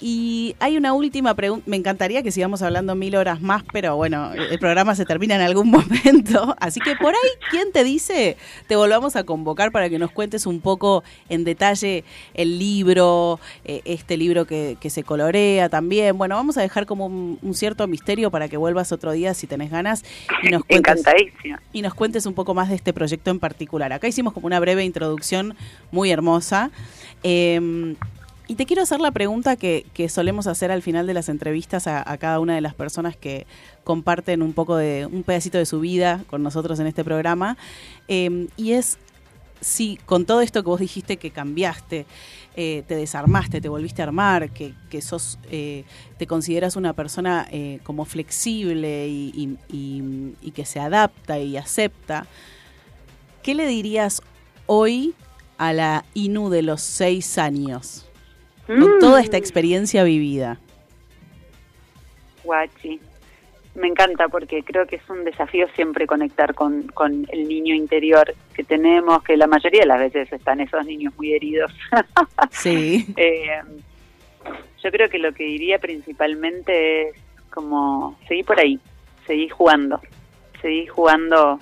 [0.00, 1.64] Y hay una última pregunta.
[1.66, 5.40] Me encantaría que sigamos hablando mil horas más, pero bueno, el programa se termina en
[5.40, 6.54] algún momento.
[6.60, 8.36] Así que por ahí, ¿quién te dice?
[8.66, 12.04] Te volvamos a convocar para que nos cuentes un poco en detalle
[12.34, 16.18] el libro, eh, este libro que, que se colorea también.
[16.18, 19.46] Bueno, vamos a dejar como un, un cierto misterio para que vuelvas otro día si
[19.46, 20.04] tenés ganas
[20.42, 21.62] y nos cuentes, Encantadísima.
[21.72, 23.92] y nos cuentes un poco más de este proyecto en particular.
[23.92, 25.56] Acá hicimos como una breve introducción
[25.90, 26.70] muy hermosa.
[27.22, 27.94] Eh,
[28.48, 32.16] y te quiero hacer la pregunta que, solemos hacer al final de las entrevistas a,
[32.18, 33.46] cada una de las personas que
[33.84, 37.56] comparten un poco de un pedacito de su vida con nosotros en este programa.
[38.08, 38.98] Eh, y es
[39.60, 42.06] si con todo esto que vos dijiste que cambiaste,
[42.54, 45.84] eh, te desarmaste, te volviste a armar, que, sos, eh,
[46.18, 52.26] te consideras una persona eh, como flexible y- y que se adapta y acepta,
[53.42, 54.22] ¿qué le dirías
[54.66, 55.14] hoy
[55.58, 58.05] a la Inu de los seis años?
[58.66, 58.98] Con Mm.
[59.00, 60.58] toda esta experiencia vivida.
[62.44, 63.00] Guachi.
[63.74, 68.34] Me encanta porque creo que es un desafío siempre conectar con, con el niño interior
[68.54, 71.72] que tenemos, que la mayoría de las veces están esos niños muy heridos.
[72.50, 73.06] Sí.
[73.16, 73.60] Eh,
[74.82, 77.16] yo creo que lo que diría principalmente es
[77.50, 78.78] como seguir por ahí,
[79.26, 80.00] seguir jugando,
[80.62, 81.58] seguir jugando.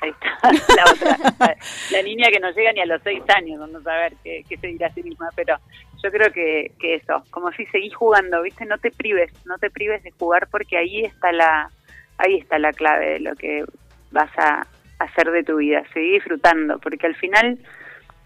[0.00, 1.56] Ahí está la otra, la,
[1.90, 4.56] la niña que no llega ni a los seis años, vamos a ver qué, qué
[4.56, 5.56] se dirá a sí misma, pero
[6.02, 8.64] yo creo que, que eso, como si seguís jugando, ¿viste?
[8.66, 11.70] No te prives, no te prives de jugar porque ahí está la
[12.18, 13.64] ahí está la clave de lo que
[14.10, 14.66] vas a
[14.98, 17.58] hacer de tu vida, seguir disfrutando, porque al final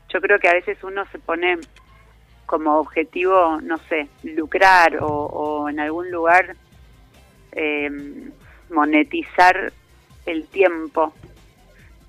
[0.08, 1.58] yo creo que a veces uno se pone
[2.44, 6.56] como objetivo, no sé, lucrar o, o en algún lugar
[7.52, 7.90] eh,
[8.70, 9.72] monetizar
[10.26, 11.12] el tiempo.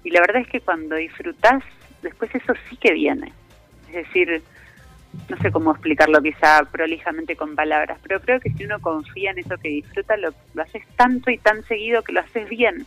[0.04, 1.64] Y la verdad es que cuando disfrutas,
[2.02, 3.34] después eso sí que viene.
[3.88, 4.44] Es decir,
[5.30, 9.40] no sé cómo explicarlo quizá prolijamente con palabras, pero creo que si uno confía en
[9.40, 12.86] eso que disfruta, lo, lo haces tanto y tan seguido que lo haces bien.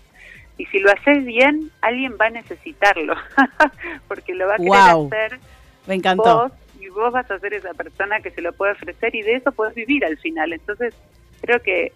[0.57, 3.15] Y si lo haces bien, alguien va a necesitarlo,
[4.09, 5.07] porque lo va a querer Wow.
[5.07, 5.39] hacer
[5.87, 6.23] Me encantó.
[6.49, 9.35] vos y vos vas a ser esa persona que se lo puede ofrecer y de
[9.37, 10.53] eso puedes vivir al final.
[10.53, 10.95] Entonces,
[11.41, 11.93] creo que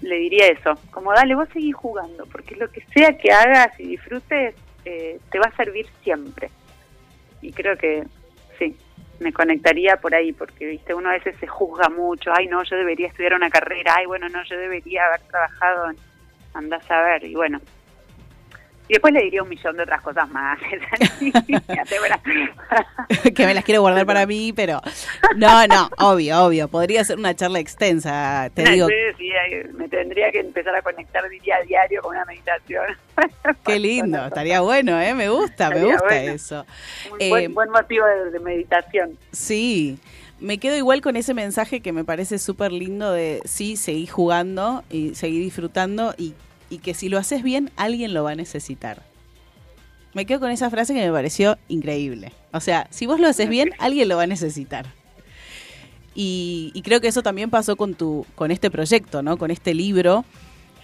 [0.00, 3.86] le diría eso, como dale, vos seguís jugando, porque lo que sea que hagas y
[3.88, 4.54] disfrutes,
[4.84, 6.50] eh, te va a servir siempre.
[7.40, 8.04] Y creo que
[9.20, 12.76] me conectaría por ahí, porque viste uno a veces se juzga mucho, ay no, yo
[12.76, 15.96] debería estudiar una carrera, ay bueno, no, yo debería haber trabajado en
[16.54, 17.60] andás a ver, y bueno.
[18.88, 20.58] Y después le diría un millón de otras cosas más.
[23.34, 24.80] Que me las quiero guardar para mí, pero
[25.36, 26.68] no, no, obvio, obvio.
[26.68, 28.88] Podría ser una charla extensa, te digo.
[28.88, 29.30] Sí, sí,
[29.74, 32.84] me tendría que empezar a conectar diría a diario con una meditación.
[33.64, 35.14] Qué lindo, estaría bueno, ¿eh?
[35.14, 36.32] Me gusta, me gusta bueno.
[36.32, 36.66] eso.
[37.12, 39.16] Un Eh, buen, buen motivo de, de meditación.
[39.30, 39.98] Sí,
[40.40, 44.84] me quedo igual con ese mensaje que me parece súper lindo de sí, seguir jugando
[44.90, 46.34] y seguir disfrutando y,
[46.72, 49.02] y que si lo haces bien, alguien lo va a necesitar.
[50.14, 52.32] Me quedo con esa frase que me pareció increíble.
[52.52, 54.86] O sea, si vos lo haces bien, alguien lo va a necesitar.
[56.14, 59.38] Y, y creo que eso también pasó con tu, con este proyecto, ¿no?
[59.38, 60.24] Con este libro,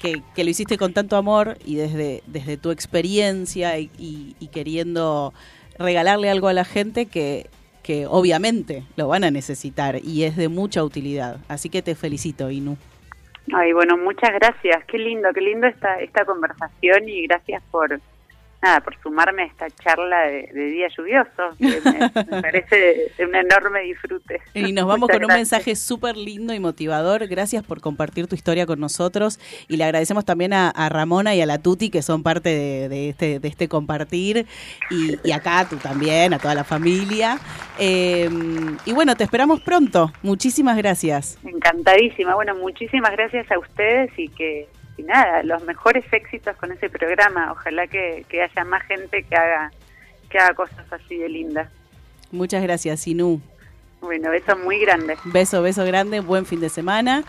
[0.01, 4.47] que, que lo hiciste con tanto amor y desde, desde tu experiencia y, y- y
[4.49, 5.35] queriendo
[5.79, 7.49] regalarle algo a la gente que,
[7.83, 11.39] que obviamente lo van a necesitar y es de mucha utilidad.
[11.49, 12.77] Así que te felicito, Inu.
[13.55, 14.85] Ay, bueno, muchas gracias.
[14.85, 18.01] Qué lindo, qué lindo esta, esta conversación y gracias por
[18.63, 21.57] nada por sumarme a esta charla de, de día lluvioso.
[21.59, 24.41] Que me, me parece un enorme disfrute.
[24.55, 25.53] Y nos vamos Muchas con un gracias.
[25.53, 27.27] mensaje súper lindo y motivador.
[27.29, 29.39] Gracias por compartir tu historia con nosotros.
[29.69, 32.89] Y le agradecemos también a, a Ramona y a la Tuti, que son parte de,
[32.89, 34.47] de este, de este compartir.
[34.91, 37.39] Y, y acá tú también, a toda la familia.
[37.79, 38.29] Eh,
[38.85, 40.13] y bueno, te esperamos pronto.
[40.23, 41.39] Muchísimas gracias.
[41.45, 42.35] Encantadísima.
[42.35, 44.69] Bueno, muchísimas gracias a ustedes y que
[44.99, 47.53] y nada, los mejores éxitos con ese programa.
[47.53, 49.71] Ojalá que, que haya más gente que haga
[50.29, 51.69] que haga cosas así de lindas.
[52.31, 53.41] Muchas gracias, Inu.
[54.01, 55.19] Bueno, besos muy grandes.
[55.25, 57.25] Beso, beso grande, buen fin de semana.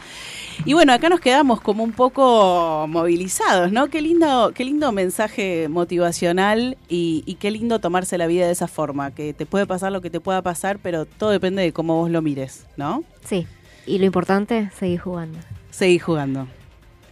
[0.66, 3.88] Y bueno, acá nos quedamos como un poco movilizados, ¿no?
[3.88, 8.68] Qué lindo, qué lindo mensaje motivacional y, y qué lindo tomarse la vida de esa
[8.68, 11.96] forma, que te puede pasar lo que te pueda pasar, pero todo depende de cómo
[11.96, 13.04] vos lo mires, ¿no?
[13.24, 13.48] Sí.
[13.88, 15.40] Y lo importante, seguir jugando.
[15.72, 16.48] Seguí jugando,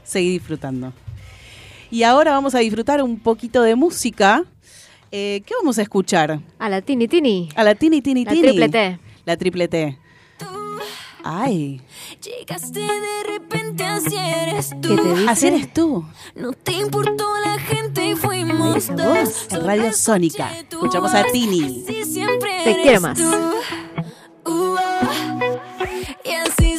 [0.08, 0.94] seguí disfrutando.
[1.92, 4.44] Y ahora vamos a disfrutar un poquito de música.
[5.12, 6.40] Eh, ¿Qué vamos a escuchar?
[6.60, 7.50] A la Tini Tini.
[7.56, 8.42] A la Tini Tini La Tini.
[8.48, 9.00] triple T.
[9.26, 9.98] La triple T.
[11.24, 11.82] Ay.
[12.22, 14.88] Llegaste de repente, así eres tú.
[14.88, 15.26] ¿Qué te dice?
[15.30, 16.06] Así eres tú.
[16.36, 19.48] No te importó la gente y fuimos dos.
[19.52, 20.52] en Radio Sónica.
[20.58, 21.84] Escuchamos a Tini.
[21.86, 23.18] Te eres quiero más.
[23.18, 23.30] tú.
[24.46, 24.78] Uh, oh.
[26.24, 26.77] aunque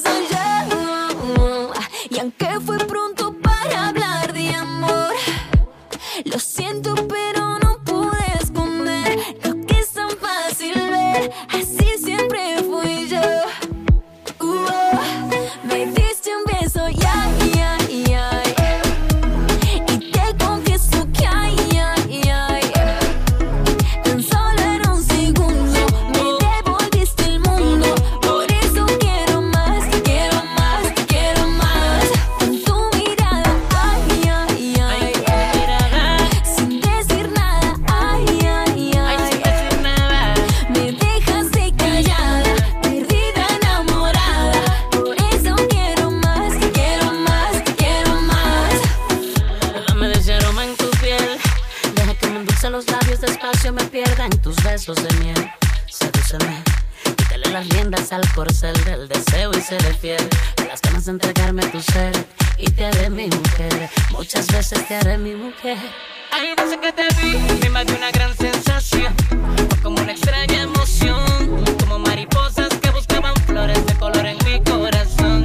[54.78, 55.50] besos de miel.
[55.88, 56.62] Sedúceme,
[57.02, 60.28] quítale las riendas al corcel del deseo y seré fiel.
[60.58, 62.12] A las ganas de entregarme tu ser
[62.58, 63.90] y te haré mi mujer.
[64.10, 65.78] Muchas veces te haré mi mujer.
[66.30, 69.12] Ay, desde que te vi, me invadió una gran sensación.
[69.68, 71.64] Fue como una extraña emoción.
[71.80, 75.42] Como mariposas que buscaban flores de color en mi corazón.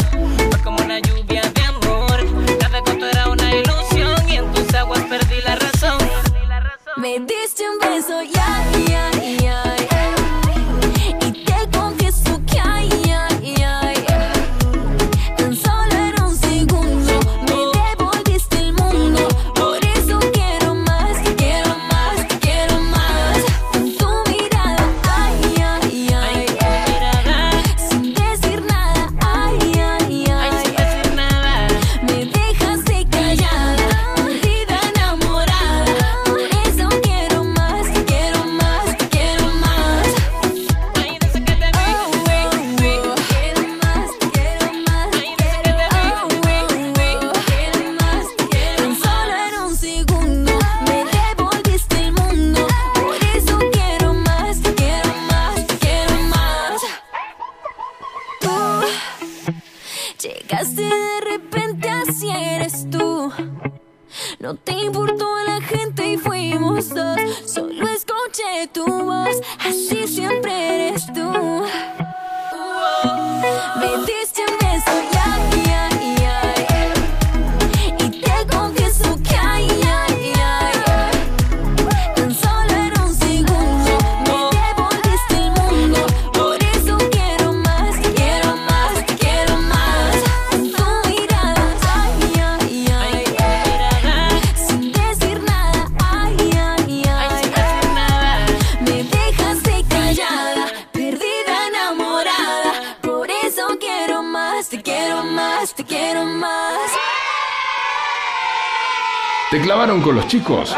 [109.93, 110.75] ¿Te clavaron con los chicos?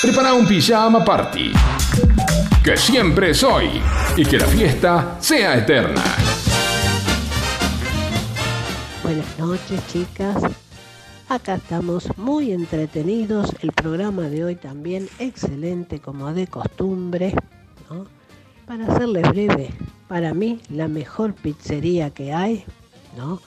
[0.00, 1.50] Prepara un pijama party.
[2.62, 3.82] Que siempre es hoy.
[4.16, 6.04] Y que la fiesta sea eterna.
[9.02, 10.36] Buenas noches, chicas.
[11.28, 13.56] Acá estamos muy entretenidos.
[13.60, 17.34] El programa de hoy también excelente como de costumbre.
[18.66, 19.70] Para hacerles breve,
[20.06, 22.64] para mí la mejor pizzería que hay,
[23.16, 23.40] ¿no?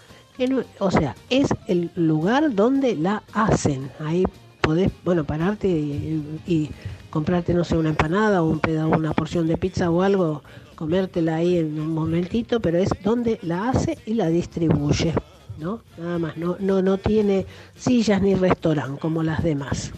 [0.79, 3.91] O sea, es el lugar donde la hacen.
[3.99, 4.23] Ahí
[4.61, 6.69] podés, bueno, pararte y, y
[7.09, 10.41] comprarte, no sé, una empanada o un pedazo, una porción de pizza o algo,
[10.75, 15.13] comértela ahí en un momentito, pero es donde la hace y la distribuye,
[15.59, 15.81] ¿no?
[15.97, 17.45] Nada más, no, no, no tiene
[17.75, 19.91] sillas ni restaurante como las demás,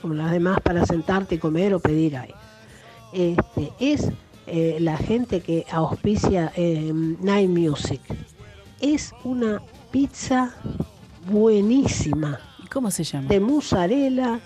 [0.00, 2.30] como las demás para sentarte y comer o pedir ahí.
[3.12, 4.08] Este, es
[4.46, 8.00] eh, la gente que auspicia eh, Night Music.
[8.82, 10.54] Es una pizza
[11.30, 12.38] buenísima.
[12.70, 13.28] ¿Cómo se llama?
[13.28, 14.40] De mozzarella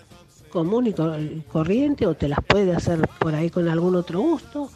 [0.50, 1.18] común y cor-
[1.50, 4.70] corriente o te las puede hacer por ahí con algún otro gusto.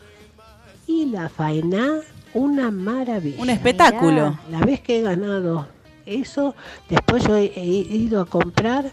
[0.87, 2.01] Y la faena,
[2.35, 3.41] una maravilla.
[3.41, 4.39] Un espectáculo.
[4.51, 5.69] La vez que he ganado
[6.07, 6.55] eso,
[6.89, 8.91] después yo he, he ido a comprar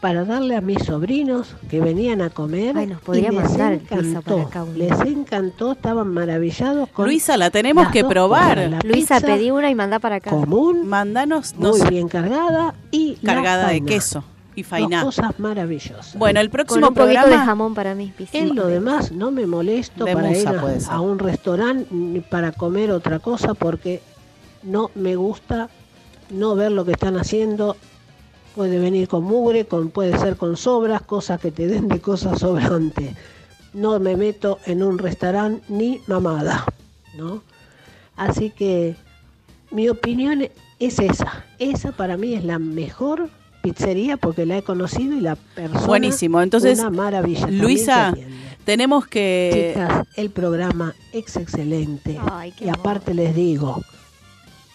[0.00, 2.76] para darle a mis sobrinos que venían a comer.
[2.76, 4.40] Ay, nos podría y les mandar encantó.
[4.40, 8.84] acá un Les encantó, estaban maravillados con Luisa, la tenemos que dos probar.
[8.84, 10.30] Luisa, pedí una y mandá para acá.
[10.30, 14.22] común, Mandanos muy dos bien cargada y la cargada de queso
[14.54, 15.02] y Dos fainá.
[15.02, 16.16] cosas maravillosas.
[16.16, 18.38] Bueno, el Con próximo un poquito de programa jamón para mis pizza.
[18.38, 22.52] En lo demás no me molesto De para ir a, a un restaurante ni para
[22.52, 24.00] comer otra cosa porque
[24.62, 25.68] no me gusta
[26.30, 27.76] no ver lo que están haciendo.
[28.56, 32.40] Puede venir con mugre, con, puede ser con sobras, cosas que te den de cosas
[32.40, 33.14] sobrantes.
[33.74, 36.64] No me meto en un restaurante ni mamada,
[37.16, 37.42] ¿no?
[38.16, 38.96] Así que
[39.70, 41.44] mi opinión es esa.
[41.58, 43.28] Esa para mí es la mejor
[43.62, 45.86] pizzería porque la he conocido y la persona.
[45.86, 46.40] Buenísimo.
[46.40, 47.48] Entonces, una maravilla.
[47.48, 48.14] Luisa,
[48.64, 49.74] tenemos que...
[49.74, 52.18] Chicas, el programa es excelente.
[52.58, 53.82] y aparte les digo,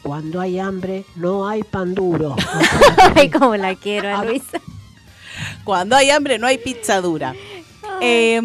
[0.03, 2.35] cuando hay hambre no hay pan duro.
[3.15, 4.59] Ay, como la quiero, a Luisa.
[5.63, 7.33] Cuando hay hambre no hay pizza dura.
[8.01, 8.39] Eh,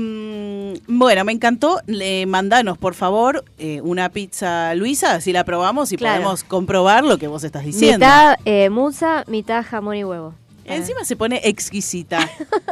[0.87, 1.81] bueno, me encantó.
[1.87, 6.16] Le mandanos, por favor, eh, una pizza Luisa, así la probamos y Claro.
[6.23, 8.05] podemos comprobar lo que vos estás diciendo.
[8.07, 10.35] Mitad eh, musa, mitad jamón y huevo.
[10.65, 12.28] Encima se pone exquisita.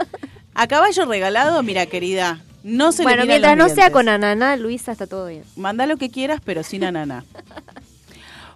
[0.55, 4.93] A caballo regalado, mira, querida, no se bueno, mientras los no sea con ananá, Luisa,
[4.93, 5.43] está todo bien.
[5.57, 7.25] Manda lo que quieras, pero sin ananá.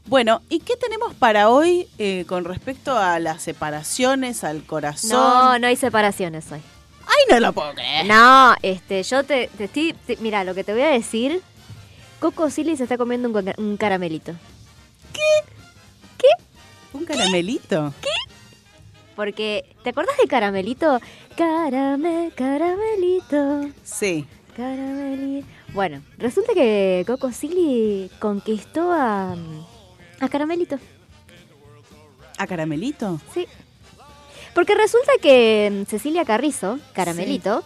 [0.08, 5.10] Bueno, ¿y qué tenemos para hoy eh, con respecto a las separaciones, al corazón?
[5.10, 6.60] No, no hay separaciones hoy.
[7.06, 8.06] Ay, no lo puedo creer.
[8.06, 9.92] No, este, yo te, te estoy...
[10.06, 11.42] te- mira, lo que te voy a decir...
[12.20, 14.32] Coco Silly se está comiendo un, ca- un caramelito.
[16.94, 17.92] ¿Un caramelito?
[18.00, 18.08] ¿Qué?
[19.14, 21.00] Porque, ¿te acordás de caramelito?
[21.36, 23.68] Carame, caramelito.
[23.84, 24.26] Sí.
[24.56, 25.46] Caramelito.
[25.74, 29.36] Bueno, resulta que Coco Silly conquistó a,
[30.20, 30.78] a Caramelito.
[32.38, 33.20] ¿A caramelito?
[33.34, 33.46] Sí.
[34.54, 37.64] Porque resulta que mm, Cecilia Carrizo, Caramelito,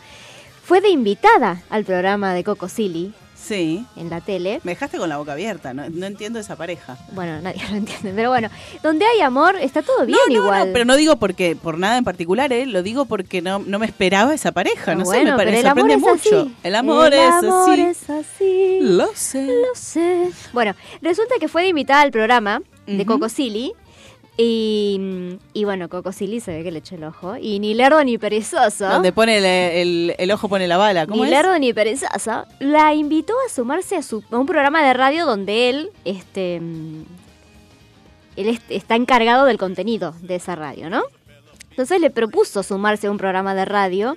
[0.65, 3.13] fue de invitada al programa de Coco Silly.
[3.43, 3.85] Sí.
[3.97, 4.61] En la tele.
[4.63, 6.97] Me dejaste con la boca abierta, no, no entiendo esa pareja.
[7.13, 8.49] Bueno, nadie lo entiende, pero bueno,
[8.83, 10.67] donde hay amor está todo bien no, no, igual.
[10.69, 12.67] No, pero no digo porque por nada en particular, ¿eh?
[12.67, 14.95] lo digo porque no, no me esperaba esa pareja.
[14.95, 16.41] No sé, me parece, pero el amor sorprende es mucho.
[16.41, 16.57] así.
[16.63, 17.81] El amor El es amor así.
[17.83, 18.79] es así.
[18.81, 19.47] Lo sé.
[19.47, 20.31] Lo sé.
[20.53, 23.07] Bueno, resulta que fue de invitada al programa de.
[23.07, 23.73] Coco Silly.
[24.37, 27.37] Y, y bueno, Coco Silly se ve que le echó el ojo.
[27.37, 28.89] Y ni lerdo ni perezoso.
[28.89, 31.07] Donde pone el, el- el ojo pone la bala.
[31.07, 31.37] ¿Cómo ni es?
[31.37, 32.45] lerdo ni perezoso.
[32.59, 37.03] La invitó a sumarse a, su, a un programa de radio donde él, este, mm,
[38.37, 41.03] él est- está encargado del contenido de esa radio, ¿no?
[41.71, 44.17] Entonces le propuso sumarse a un programa de radio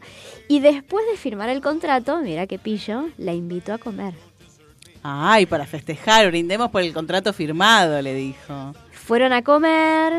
[0.49, 4.13] y después de firmar el contrato, mira qué pillo, la invitó a comer.
[5.03, 8.73] Ay, para festejar, brindemos por el contrato firmado, le dijo.
[9.05, 10.13] Fueron a comer,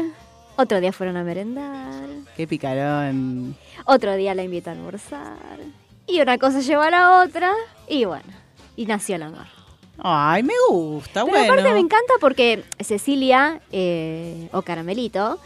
[0.57, 2.05] otro día fueron a merendar,
[2.37, 3.57] Qué picarón.
[3.85, 5.59] otro día la invitó a almorzar.
[6.07, 7.51] Y una cosa llevó a la otra
[7.89, 8.25] y bueno,
[8.77, 9.47] y nació el amor.
[9.99, 11.53] Ay, me gusta, Pero bueno.
[11.53, 15.41] aparte me encanta porque Cecilia, eh, o Caramelito,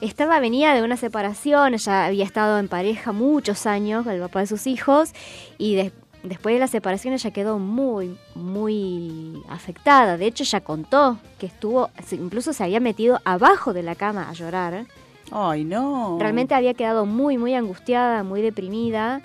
[0.00, 4.40] estaba, venía de una separación, ella había estado en pareja muchos años con el papá
[4.40, 5.12] de sus hijos
[5.58, 5.92] y des-
[6.28, 10.16] después de la separación ella quedó muy, muy afectada.
[10.16, 14.32] De hecho, ella contó que estuvo, incluso se había metido abajo de la cama a
[14.32, 14.86] llorar.
[15.30, 16.18] Ay, no.
[16.20, 19.22] Realmente había quedado muy, muy angustiada, muy deprimida.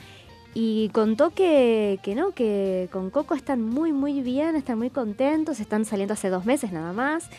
[0.53, 5.61] Y contó que, que no, que con Coco están muy, muy bien, están muy contentos,
[5.61, 7.29] están saliendo hace dos meses nada más.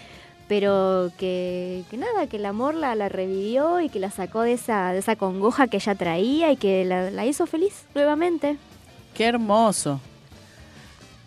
[0.49, 4.55] Pero que, que nada, que el amor la, la revivió y que la sacó de
[4.55, 8.57] esa, de esa congoja que ella traía y que la, la hizo feliz nuevamente.
[9.15, 10.01] Qué hermoso.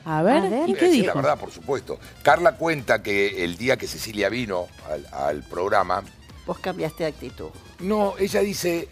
[0.06, 1.07] A ver, ¿y Voy a qué decir dijo?
[1.07, 1.99] La verdad, por supuesto.
[2.22, 6.03] Carla cuenta que el día que Cecilia vino al, al programa,
[6.45, 7.49] Vos cambiaste de actitud.
[7.80, 8.88] no, ella dice,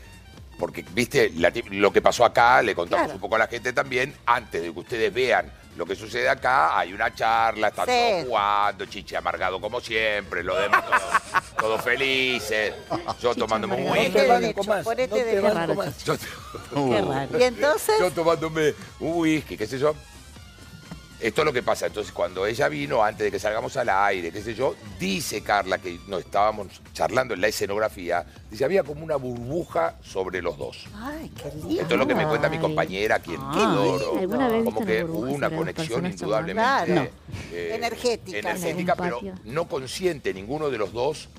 [0.57, 3.15] porque viste la lo que pasó acá, le contamos Claro.
[3.15, 6.77] un poco a la gente también, antes de que ustedes vean lo que sucede acá,
[6.77, 7.91] hay una charla, están Sí.
[8.11, 11.01] todos jugando, chiche amargado como siempre, lo demás todos,
[11.57, 12.73] todos felices,
[13.21, 14.11] yo tomándome un whisky.
[14.11, 15.93] derecho, ponete derecho.
[16.05, 16.15] Yo,
[16.89, 17.39] Qué raro.
[17.39, 17.95] ¿Y entonces?
[17.99, 19.95] Yo tomándome un whisky, qué sé yo.
[21.23, 21.85] Esto es lo que pasa.
[21.85, 25.77] Entonces, cuando ella vino, antes de que salgamos al aire, qué sé yo, dice Carla
[25.77, 30.85] que nos estábamos charlando en la escenografía, dice, había como una burbuja sobre los dos.
[30.93, 31.81] Ay, qué lindo.
[31.81, 34.19] Esto es lo que me cuenta mi compañera, quien adoro.
[34.19, 37.11] ¿Alguna vez Como que hubo una conexión indudablemente
[37.53, 39.01] eh, Energética, energética, sí.
[39.01, 41.29] pero no consciente ninguno de los dos,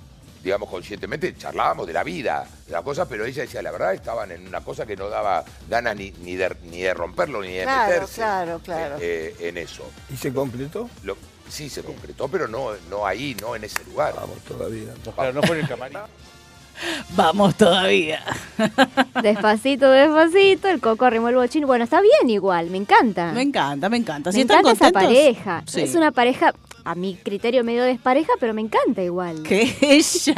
[0.45, 4.31] digamos conscientemente, charlábamos de la vida, de la cosa, pero ella decía, la verdad, estaban
[4.31, 7.63] en una cosa que no daba ganas ni, ni, de, ni de romperlo, ni de
[7.65, 8.97] Claro, meterse claro, claro.
[9.01, 9.91] eh, en eso.
[10.13, 10.89] ¿Y se concretó?
[11.03, 11.17] Lo-
[11.49, 14.15] sí, se concretó, pero no, no ahí, no en ese lugar.
[14.15, 14.93] Vamos todavía.
[15.15, 15.99] Claro, no fue en el camarín.
[17.11, 18.21] Vamos todavía.
[19.23, 21.67] Despacito, despacito, el coco arrimó el bochín.
[21.67, 23.33] Bueno, está bien igual, me encanta.
[23.33, 24.33] Me encanta, me encanta.
[24.33, 25.63] Si me están encanta esa contentos, pareja.
[25.67, 25.81] sí.
[25.83, 26.53] Es una pareja,
[26.85, 29.43] a mi criterio, medio despareja, pero me encanta igual.
[29.43, 30.35] Que ella.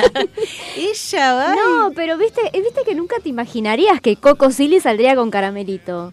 [0.77, 1.55] ella va.
[1.55, 6.12] No, pero viste, eh, viste que nunca te imaginarías que Coco Silly saldría con Caramelito.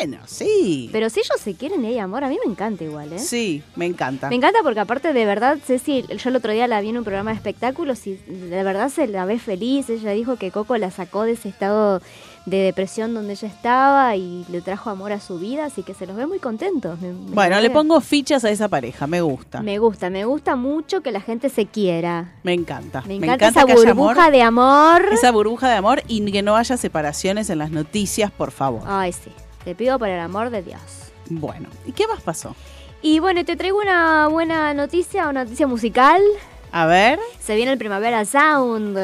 [0.00, 0.88] Bueno, sí.
[0.92, 3.18] Pero si ellos se quieren y hay amor, a mí me encanta igual, ¿eh?
[3.18, 4.28] Sí, me encanta.
[4.28, 7.04] Me encanta porque aparte de verdad, Ceci, yo el otro día la vi en un
[7.04, 9.88] programa de espectáculos y de verdad se la ve feliz.
[9.88, 12.02] Ella dijo que Coco la sacó de ese estado
[12.46, 16.06] de depresión donde ella estaba y le trajo amor a su vida, así que se
[16.06, 17.00] los ve muy contentos.
[17.00, 19.62] Me- me Bueno, le pongo fichas a esa pareja, me gusta.
[19.62, 22.34] Me gusta, me gusta mucho que la gente se quiera.
[22.44, 23.02] Me encanta.
[23.06, 25.06] Me encanta, esa que haya burbuja de amor.
[25.12, 28.82] Esa burbuja de amor y que no haya separaciones en las noticias, por favor.
[28.86, 29.32] Ay, sí.
[29.64, 30.80] Te pido por el amor de Dios.
[31.28, 32.54] Bueno, ¿y qué más pasó?
[33.02, 36.22] Y bueno, te traigo una buena noticia, una noticia musical.
[36.70, 37.18] A ver.
[37.40, 38.96] Se viene el Primavera Sound,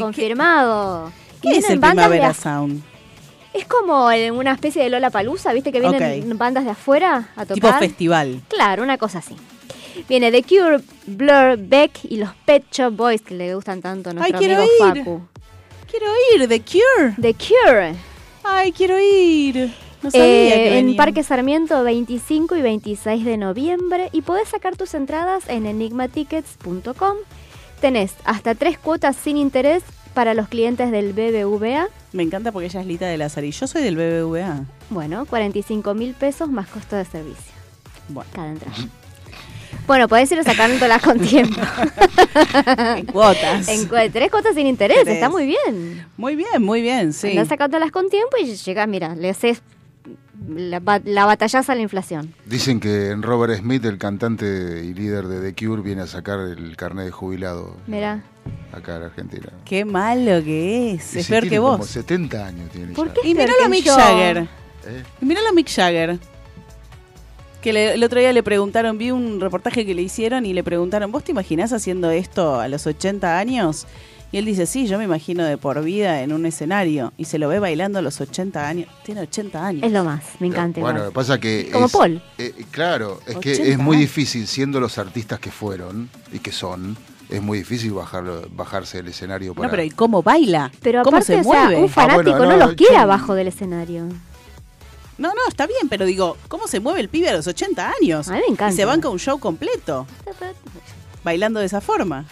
[0.00, 1.12] confirmado.
[1.29, 2.82] ¿Qué Y es el de Primavera Sound?
[3.52, 5.72] Es como una especie de Lola Palusa, ¿viste?
[5.72, 7.54] Que vienen bandas de afuera a tocar.
[7.54, 8.40] Tipo festival.
[8.48, 9.34] Claro, una cosa así.
[10.08, 14.12] Viene The Cure, Blur, Beck y los Pet Shop Boys que le gustan tanto a
[14.14, 14.98] nuestro quiero amigo ir.
[15.04, 15.20] Facu.
[15.90, 16.06] Quiero
[16.36, 17.14] ir, The Cure.
[17.20, 17.94] The Cure.
[18.44, 19.74] Ay, quiero ir.
[20.02, 20.96] No sabía Eh, que en.
[20.96, 27.16] Parque Sarmiento 25 y 26 de noviembre y podés sacar tus entradas en enigmatickets.com.
[27.80, 29.82] Tenés hasta tres cuotas sin interés
[30.14, 31.88] para los clientes del BBVA.
[32.12, 34.64] Me encanta porque ella es Lita de Lazar y yo soy del BBVA.
[34.90, 37.52] Bueno, 45 mil pesos más costo de servicio.
[38.08, 38.30] Bueno.
[38.34, 38.76] Cada entrada.
[39.86, 41.60] Bueno, podés ir sacándolas con tiempo.
[42.96, 43.66] en cuotas.
[43.68, 46.06] En cu- tres cuotas sin interés, está muy bien.
[46.16, 47.30] Muy bien, muy bien, sí.
[47.30, 49.62] Andás sacándolas con tiempo y llegás, mira, le haces
[50.48, 52.34] la batallaza a la inflación.
[52.46, 56.76] Dicen que Robert Smith, el cantante y líder de The Cure, viene a sacar el
[56.76, 58.22] carnet de jubilado Mira.
[58.72, 59.48] Acá en Argentina.
[59.64, 61.14] Qué malo que es.
[61.14, 61.86] Y Es si peor tiene que como vos.
[61.88, 63.20] 70 años tiene ¿Por qué?
[63.28, 63.86] Y que a Mick?
[63.86, 64.38] Jagger.
[64.86, 65.02] ¿Eh?
[65.20, 66.18] Y míralo a Mick Jagger.
[67.62, 70.64] Que le- el otro día le preguntaron, vi un reportaje que le hicieron y le
[70.64, 73.86] preguntaron, ¿vos te imaginás haciendo esto a los 80 años?
[74.32, 77.12] Y él dice, sí, yo me imagino de por vida en un escenario.
[77.18, 78.86] Y se lo ve bailando a los 80 años.
[79.04, 79.82] Tiene 80 años.
[79.82, 80.80] Es lo más, me encanta.
[80.80, 81.68] Bueno, lo que pasa que.
[81.72, 82.22] Como es- Paul.
[82.38, 84.08] eh, claro, es que 80 es muy años.
[84.08, 86.96] difícil, siendo los artistas que fueron y que son,
[87.30, 89.66] es muy difícil bajarlo, bajarse del escenario para.
[89.66, 90.70] No, pero ¿y cómo baila?
[90.82, 91.82] Pero ¿Cómo aparte, se o sea, mueve?
[91.82, 94.04] un fanático Ah, bueno, no, no, los quiere yo- abajo del escenario.
[95.18, 98.28] No, no, está bien, pero digo, ¿cómo se mueve el pibe a los 80 años?
[98.28, 98.72] A mí me encanta.
[98.72, 100.06] Y se banca un show completo,
[101.22, 102.24] bailando de esa forma.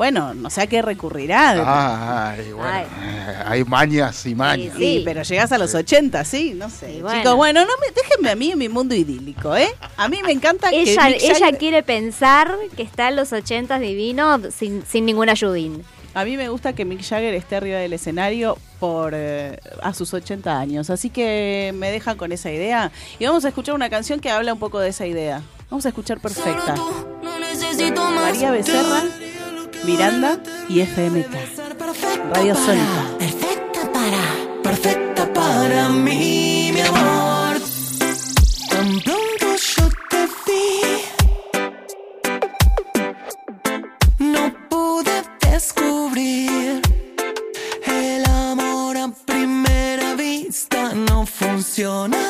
[0.00, 2.30] Bueno, no sé a qué recurrirá.
[2.30, 2.70] Ay, bueno,
[3.02, 4.74] eh, hay mañas y mañas.
[4.78, 7.02] Sí, pero llegás a los 80, sí, no sé.
[7.02, 7.18] bueno.
[7.18, 9.68] Chicos, bueno, no me, déjenme a mí en mi mundo idílico, ¿eh?
[9.98, 13.30] A mí me encanta que Ella, Mick ella Jagger- quiere pensar que está en los
[13.30, 15.84] 80 divino sin, sin ningún ayudín.
[16.14, 20.14] A mí me gusta que Mick Jagger esté arriba del escenario por eh, a sus
[20.14, 24.18] 80 años, así que me dejan con esa idea y vamos a escuchar una canción
[24.18, 25.42] que habla un poco de esa idea.
[25.68, 26.74] Vamos a escuchar Perfecta.
[28.14, 29.02] María Becerra,
[29.84, 30.38] Miranda
[30.68, 31.34] y FMK.
[32.34, 33.16] Radio Sónica.
[33.18, 37.60] Perfecta para, perfecta para mí, mi amor.
[38.68, 40.80] Tan pronto yo te vi,
[44.18, 46.82] no pude descubrir
[47.86, 52.29] el amor a primera vista no funciona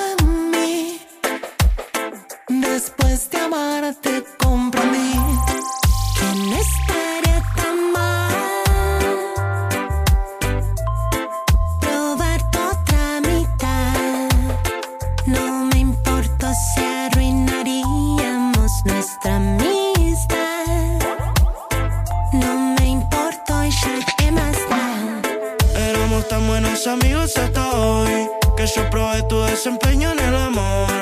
[27.37, 31.00] hasta hoy que yo probé tu desempeño en el amor.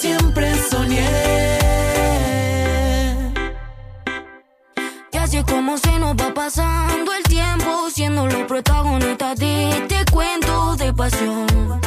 [0.00, 1.58] Siempre soñé.
[5.12, 10.04] Y así es como se nos va pasando el tiempo, siendo los protagonistas de este
[10.12, 11.83] cuento de pasión.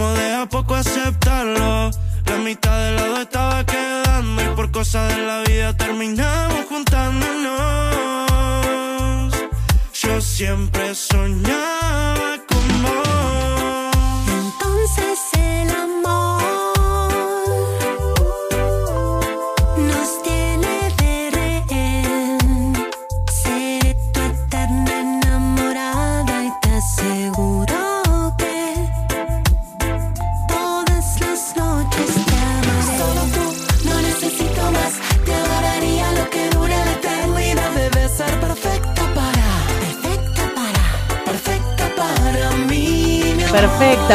[0.00, 1.90] Comenzamos de a poco aceptarlo.
[2.24, 9.34] La mitad del lado estaba quedando y por cosas de la vida terminamos juntándonos.
[9.92, 12.38] Yo siempre soñaba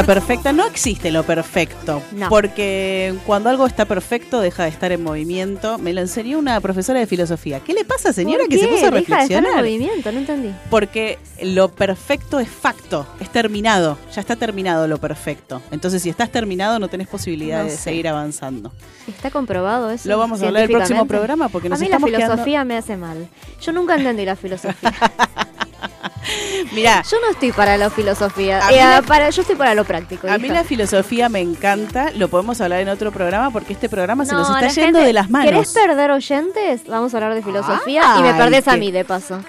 [0.03, 0.53] Perfecta, perfecta.
[0.53, 2.01] No existe lo perfecto.
[2.11, 2.29] No.
[2.29, 5.77] Porque cuando algo está perfecto, deja de estar en movimiento.
[5.77, 7.59] Me lo enseñó una profesora de filosofía.
[7.61, 8.71] ¿Qué le pasa, señora, ¿Por que se qué?
[8.73, 9.63] puso a Deja de estar en reflexionar?
[9.63, 10.51] movimiento, no entendí.
[10.69, 13.97] Porque lo perfecto es facto, es terminado.
[14.13, 15.61] Ya está terminado lo perfecto.
[15.71, 17.77] Entonces, si estás terminado, no tenés posibilidad No de sé.
[17.77, 18.71] seguir avanzando.
[19.07, 20.09] ¿Está comprobado eso?
[20.09, 22.77] Lo vamos a hablar el próximo programa porque nos A mí la quedando- filosofía me
[22.77, 23.27] hace mal.
[23.61, 24.93] Yo nunca entendí la filosofía.
[26.71, 28.59] Mirá, Yo no estoy para la filosofía.
[28.71, 30.27] Eh, la- para, yo estoy para lo práctico.
[30.27, 32.11] a mí la filosofía me encanta.
[32.15, 35.07] Lo podemos hablar en otro programa porque este programa se No, nos está yendo gente-
[35.07, 35.51] de las manos.
[35.51, 36.81] ¿Querés perder oyentes?
[36.87, 39.39] Vamos a hablar de filosofía y me perdés a mí, de paso.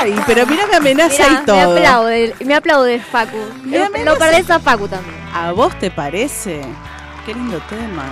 [0.00, 1.56] Ay, pero mira que amenaza Mirá, y todo.
[1.56, 3.36] Me aplaude, me aplaude Facu.
[3.64, 5.16] Lo- me lo hace- perdés a Facu también.
[5.34, 6.60] ¿A vos te parece?
[7.26, 8.04] Qué lindo tema.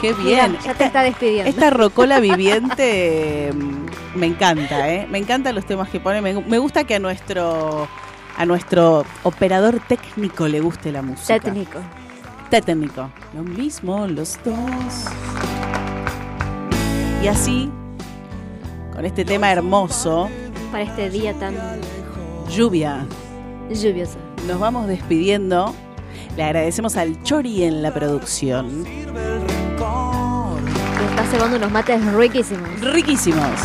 [0.00, 0.56] Qué bien.
[0.64, 1.50] ya te está despidiendo.
[1.50, 5.06] Esta rocola viviente mm, me encanta, ¿eh?
[5.10, 6.20] Me encantan los temas que pone.
[6.20, 7.88] Me, me gusta que a nuestro
[8.36, 11.40] a nuestro operador técnico le guste la música.
[11.40, 11.80] Técnico.
[12.50, 13.10] Técnico.
[13.34, 15.06] Lo mismo los dos.
[17.22, 17.68] Y así,
[18.94, 20.28] con este tema hermoso,
[20.70, 21.54] Para este día tan
[22.48, 23.04] lluvia,
[23.70, 24.18] lluvioso.
[24.46, 25.74] nos vamos despidiendo.
[26.36, 28.84] Le agradecemos al Chori en la producción.
[29.78, 32.68] Me está cebando unos mates riquísimos.
[32.80, 33.60] Riquísimos.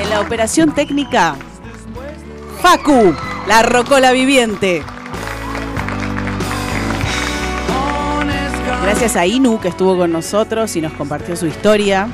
[0.00, 1.36] En la operación técnica,
[2.60, 3.14] Facu,
[3.46, 4.82] la rocola viviente.
[8.82, 12.08] Gracias a Inu que estuvo con nosotros y nos compartió su historia.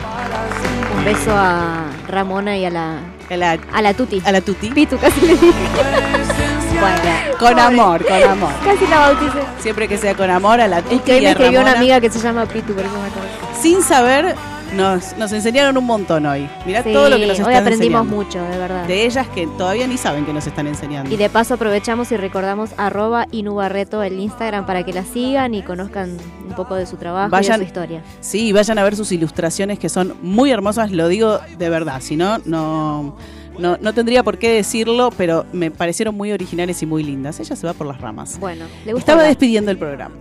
[0.98, 2.98] Un beso a Ramona y a la,
[3.30, 4.22] A la, a la Tuti.
[4.24, 4.70] a la Tuti.
[4.70, 5.52] Pitu casi le dije.
[6.80, 8.52] bueno, Con amor, con amor.
[8.64, 9.38] Casi la bauticé.
[9.60, 11.72] Siempre que sea con amor, a la Tuti Es que hoy y a escribió una
[11.72, 13.28] amiga que se llama Pitu, por eso me acordé.
[13.60, 14.34] Sin saber,
[14.74, 16.48] nos, nos enseñaron un montón hoy.
[16.66, 18.24] Mirá Sí, todo lo que nos están hoy aprendimos enseñando.
[18.24, 18.84] mucho, de verdad.
[18.84, 21.12] De ellas que todavía ni saben que nos están enseñando.
[21.12, 25.62] Y de paso aprovechamos y recordamos arroba Inubarreto el Instagram para que la sigan y
[25.62, 26.16] conozcan
[26.48, 28.02] un poco de su trabajo y de su historia.
[28.20, 32.16] Sí, vayan a ver sus ilustraciones que son muy hermosas, lo digo de verdad, si
[32.16, 33.16] no, no,
[33.58, 37.38] no, no tendría por qué decirlo, pero me parecieron muy originales y muy lindas.
[37.40, 38.38] Ella se va por las ramas.
[38.38, 39.30] Bueno, le gusta Estaba hablar.
[39.30, 40.14] despidiendo el programa.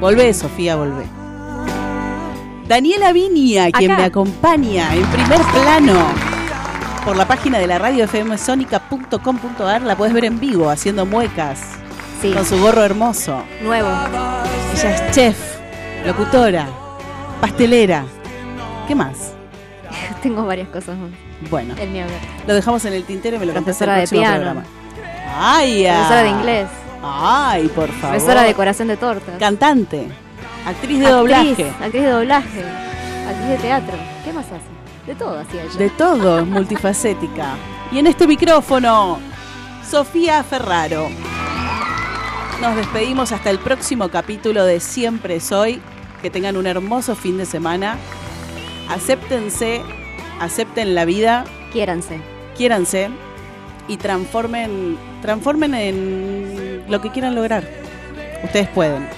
[0.00, 1.04] Volvé, Sofía, volvé.
[2.66, 5.94] Daniela Vinia, quien me acompaña en primer plano
[7.04, 11.60] por la página de la radio fmsonica.com.ar, la puedes ver en vivo haciendo muecas
[12.20, 12.32] Sí.
[12.32, 13.42] con su gorro hermoso.
[13.62, 13.88] Nuevo.
[14.74, 15.36] Ella es chef,
[16.04, 16.66] locutora,
[17.40, 18.04] pastelera.
[18.86, 19.32] ¿Qué más?
[20.22, 21.10] Tengo varias cosas más.
[21.50, 22.04] Bueno, El
[22.46, 24.36] lo dejamos en el tintero y me lo contesta el de próximo piano.
[24.36, 24.64] programa.
[25.38, 25.94] ¡Ay, ya!
[25.94, 26.68] Profesora de inglés.
[27.02, 28.10] ¡Ay, por favor!
[28.16, 29.38] Profesora de decoración de tortas.
[29.38, 30.08] Cantante.
[30.66, 31.50] Actriz de doblaje.
[31.50, 32.64] Actriz, actriz de doblaje.
[33.28, 33.96] Actriz de teatro.
[34.24, 35.06] ¿Qué más hace?
[35.06, 35.78] De todo hacía ella.
[35.78, 37.54] De todo, multifacética.
[37.92, 39.18] Y en este micrófono,
[39.88, 41.08] Sofía Ferraro.
[42.60, 45.80] Nos despedimos hasta el próximo capítulo de Siempre Soy.
[46.20, 47.96] Que tengan un hermoso fin de semana.
[48.88, 49.82] Acéptense,
[50.40, 52.20] acepten la vida, Quiéranse.
[52.56, 53.10] quiéranse
[53.86, 57.64] y transformen, transformen en lo que quieran lograr.
[58.42, 59.08] Ustedes pueden.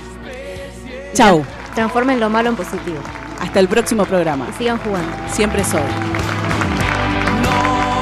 [1.15, 1.45] Chau.
[1.75, 2.99] Transformen lo malo en positivo.
[3.41, 4.47] Hasta el próximo programa.
[4.51, 5.13] Y sigan jugando.
[5.33, 5.81] Siempre soy.
[7.43, 8.01] No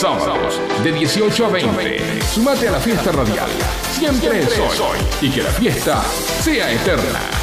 [0.00, 2.22] Sábados de 18 a 20.
[2.22, 3.50] Sumate a la fiesta radial.
[3.92, 4.98] Siempre soy.
[5.20, 6.02] Y que la fiesta
[6.40, 7.39] sea eterna.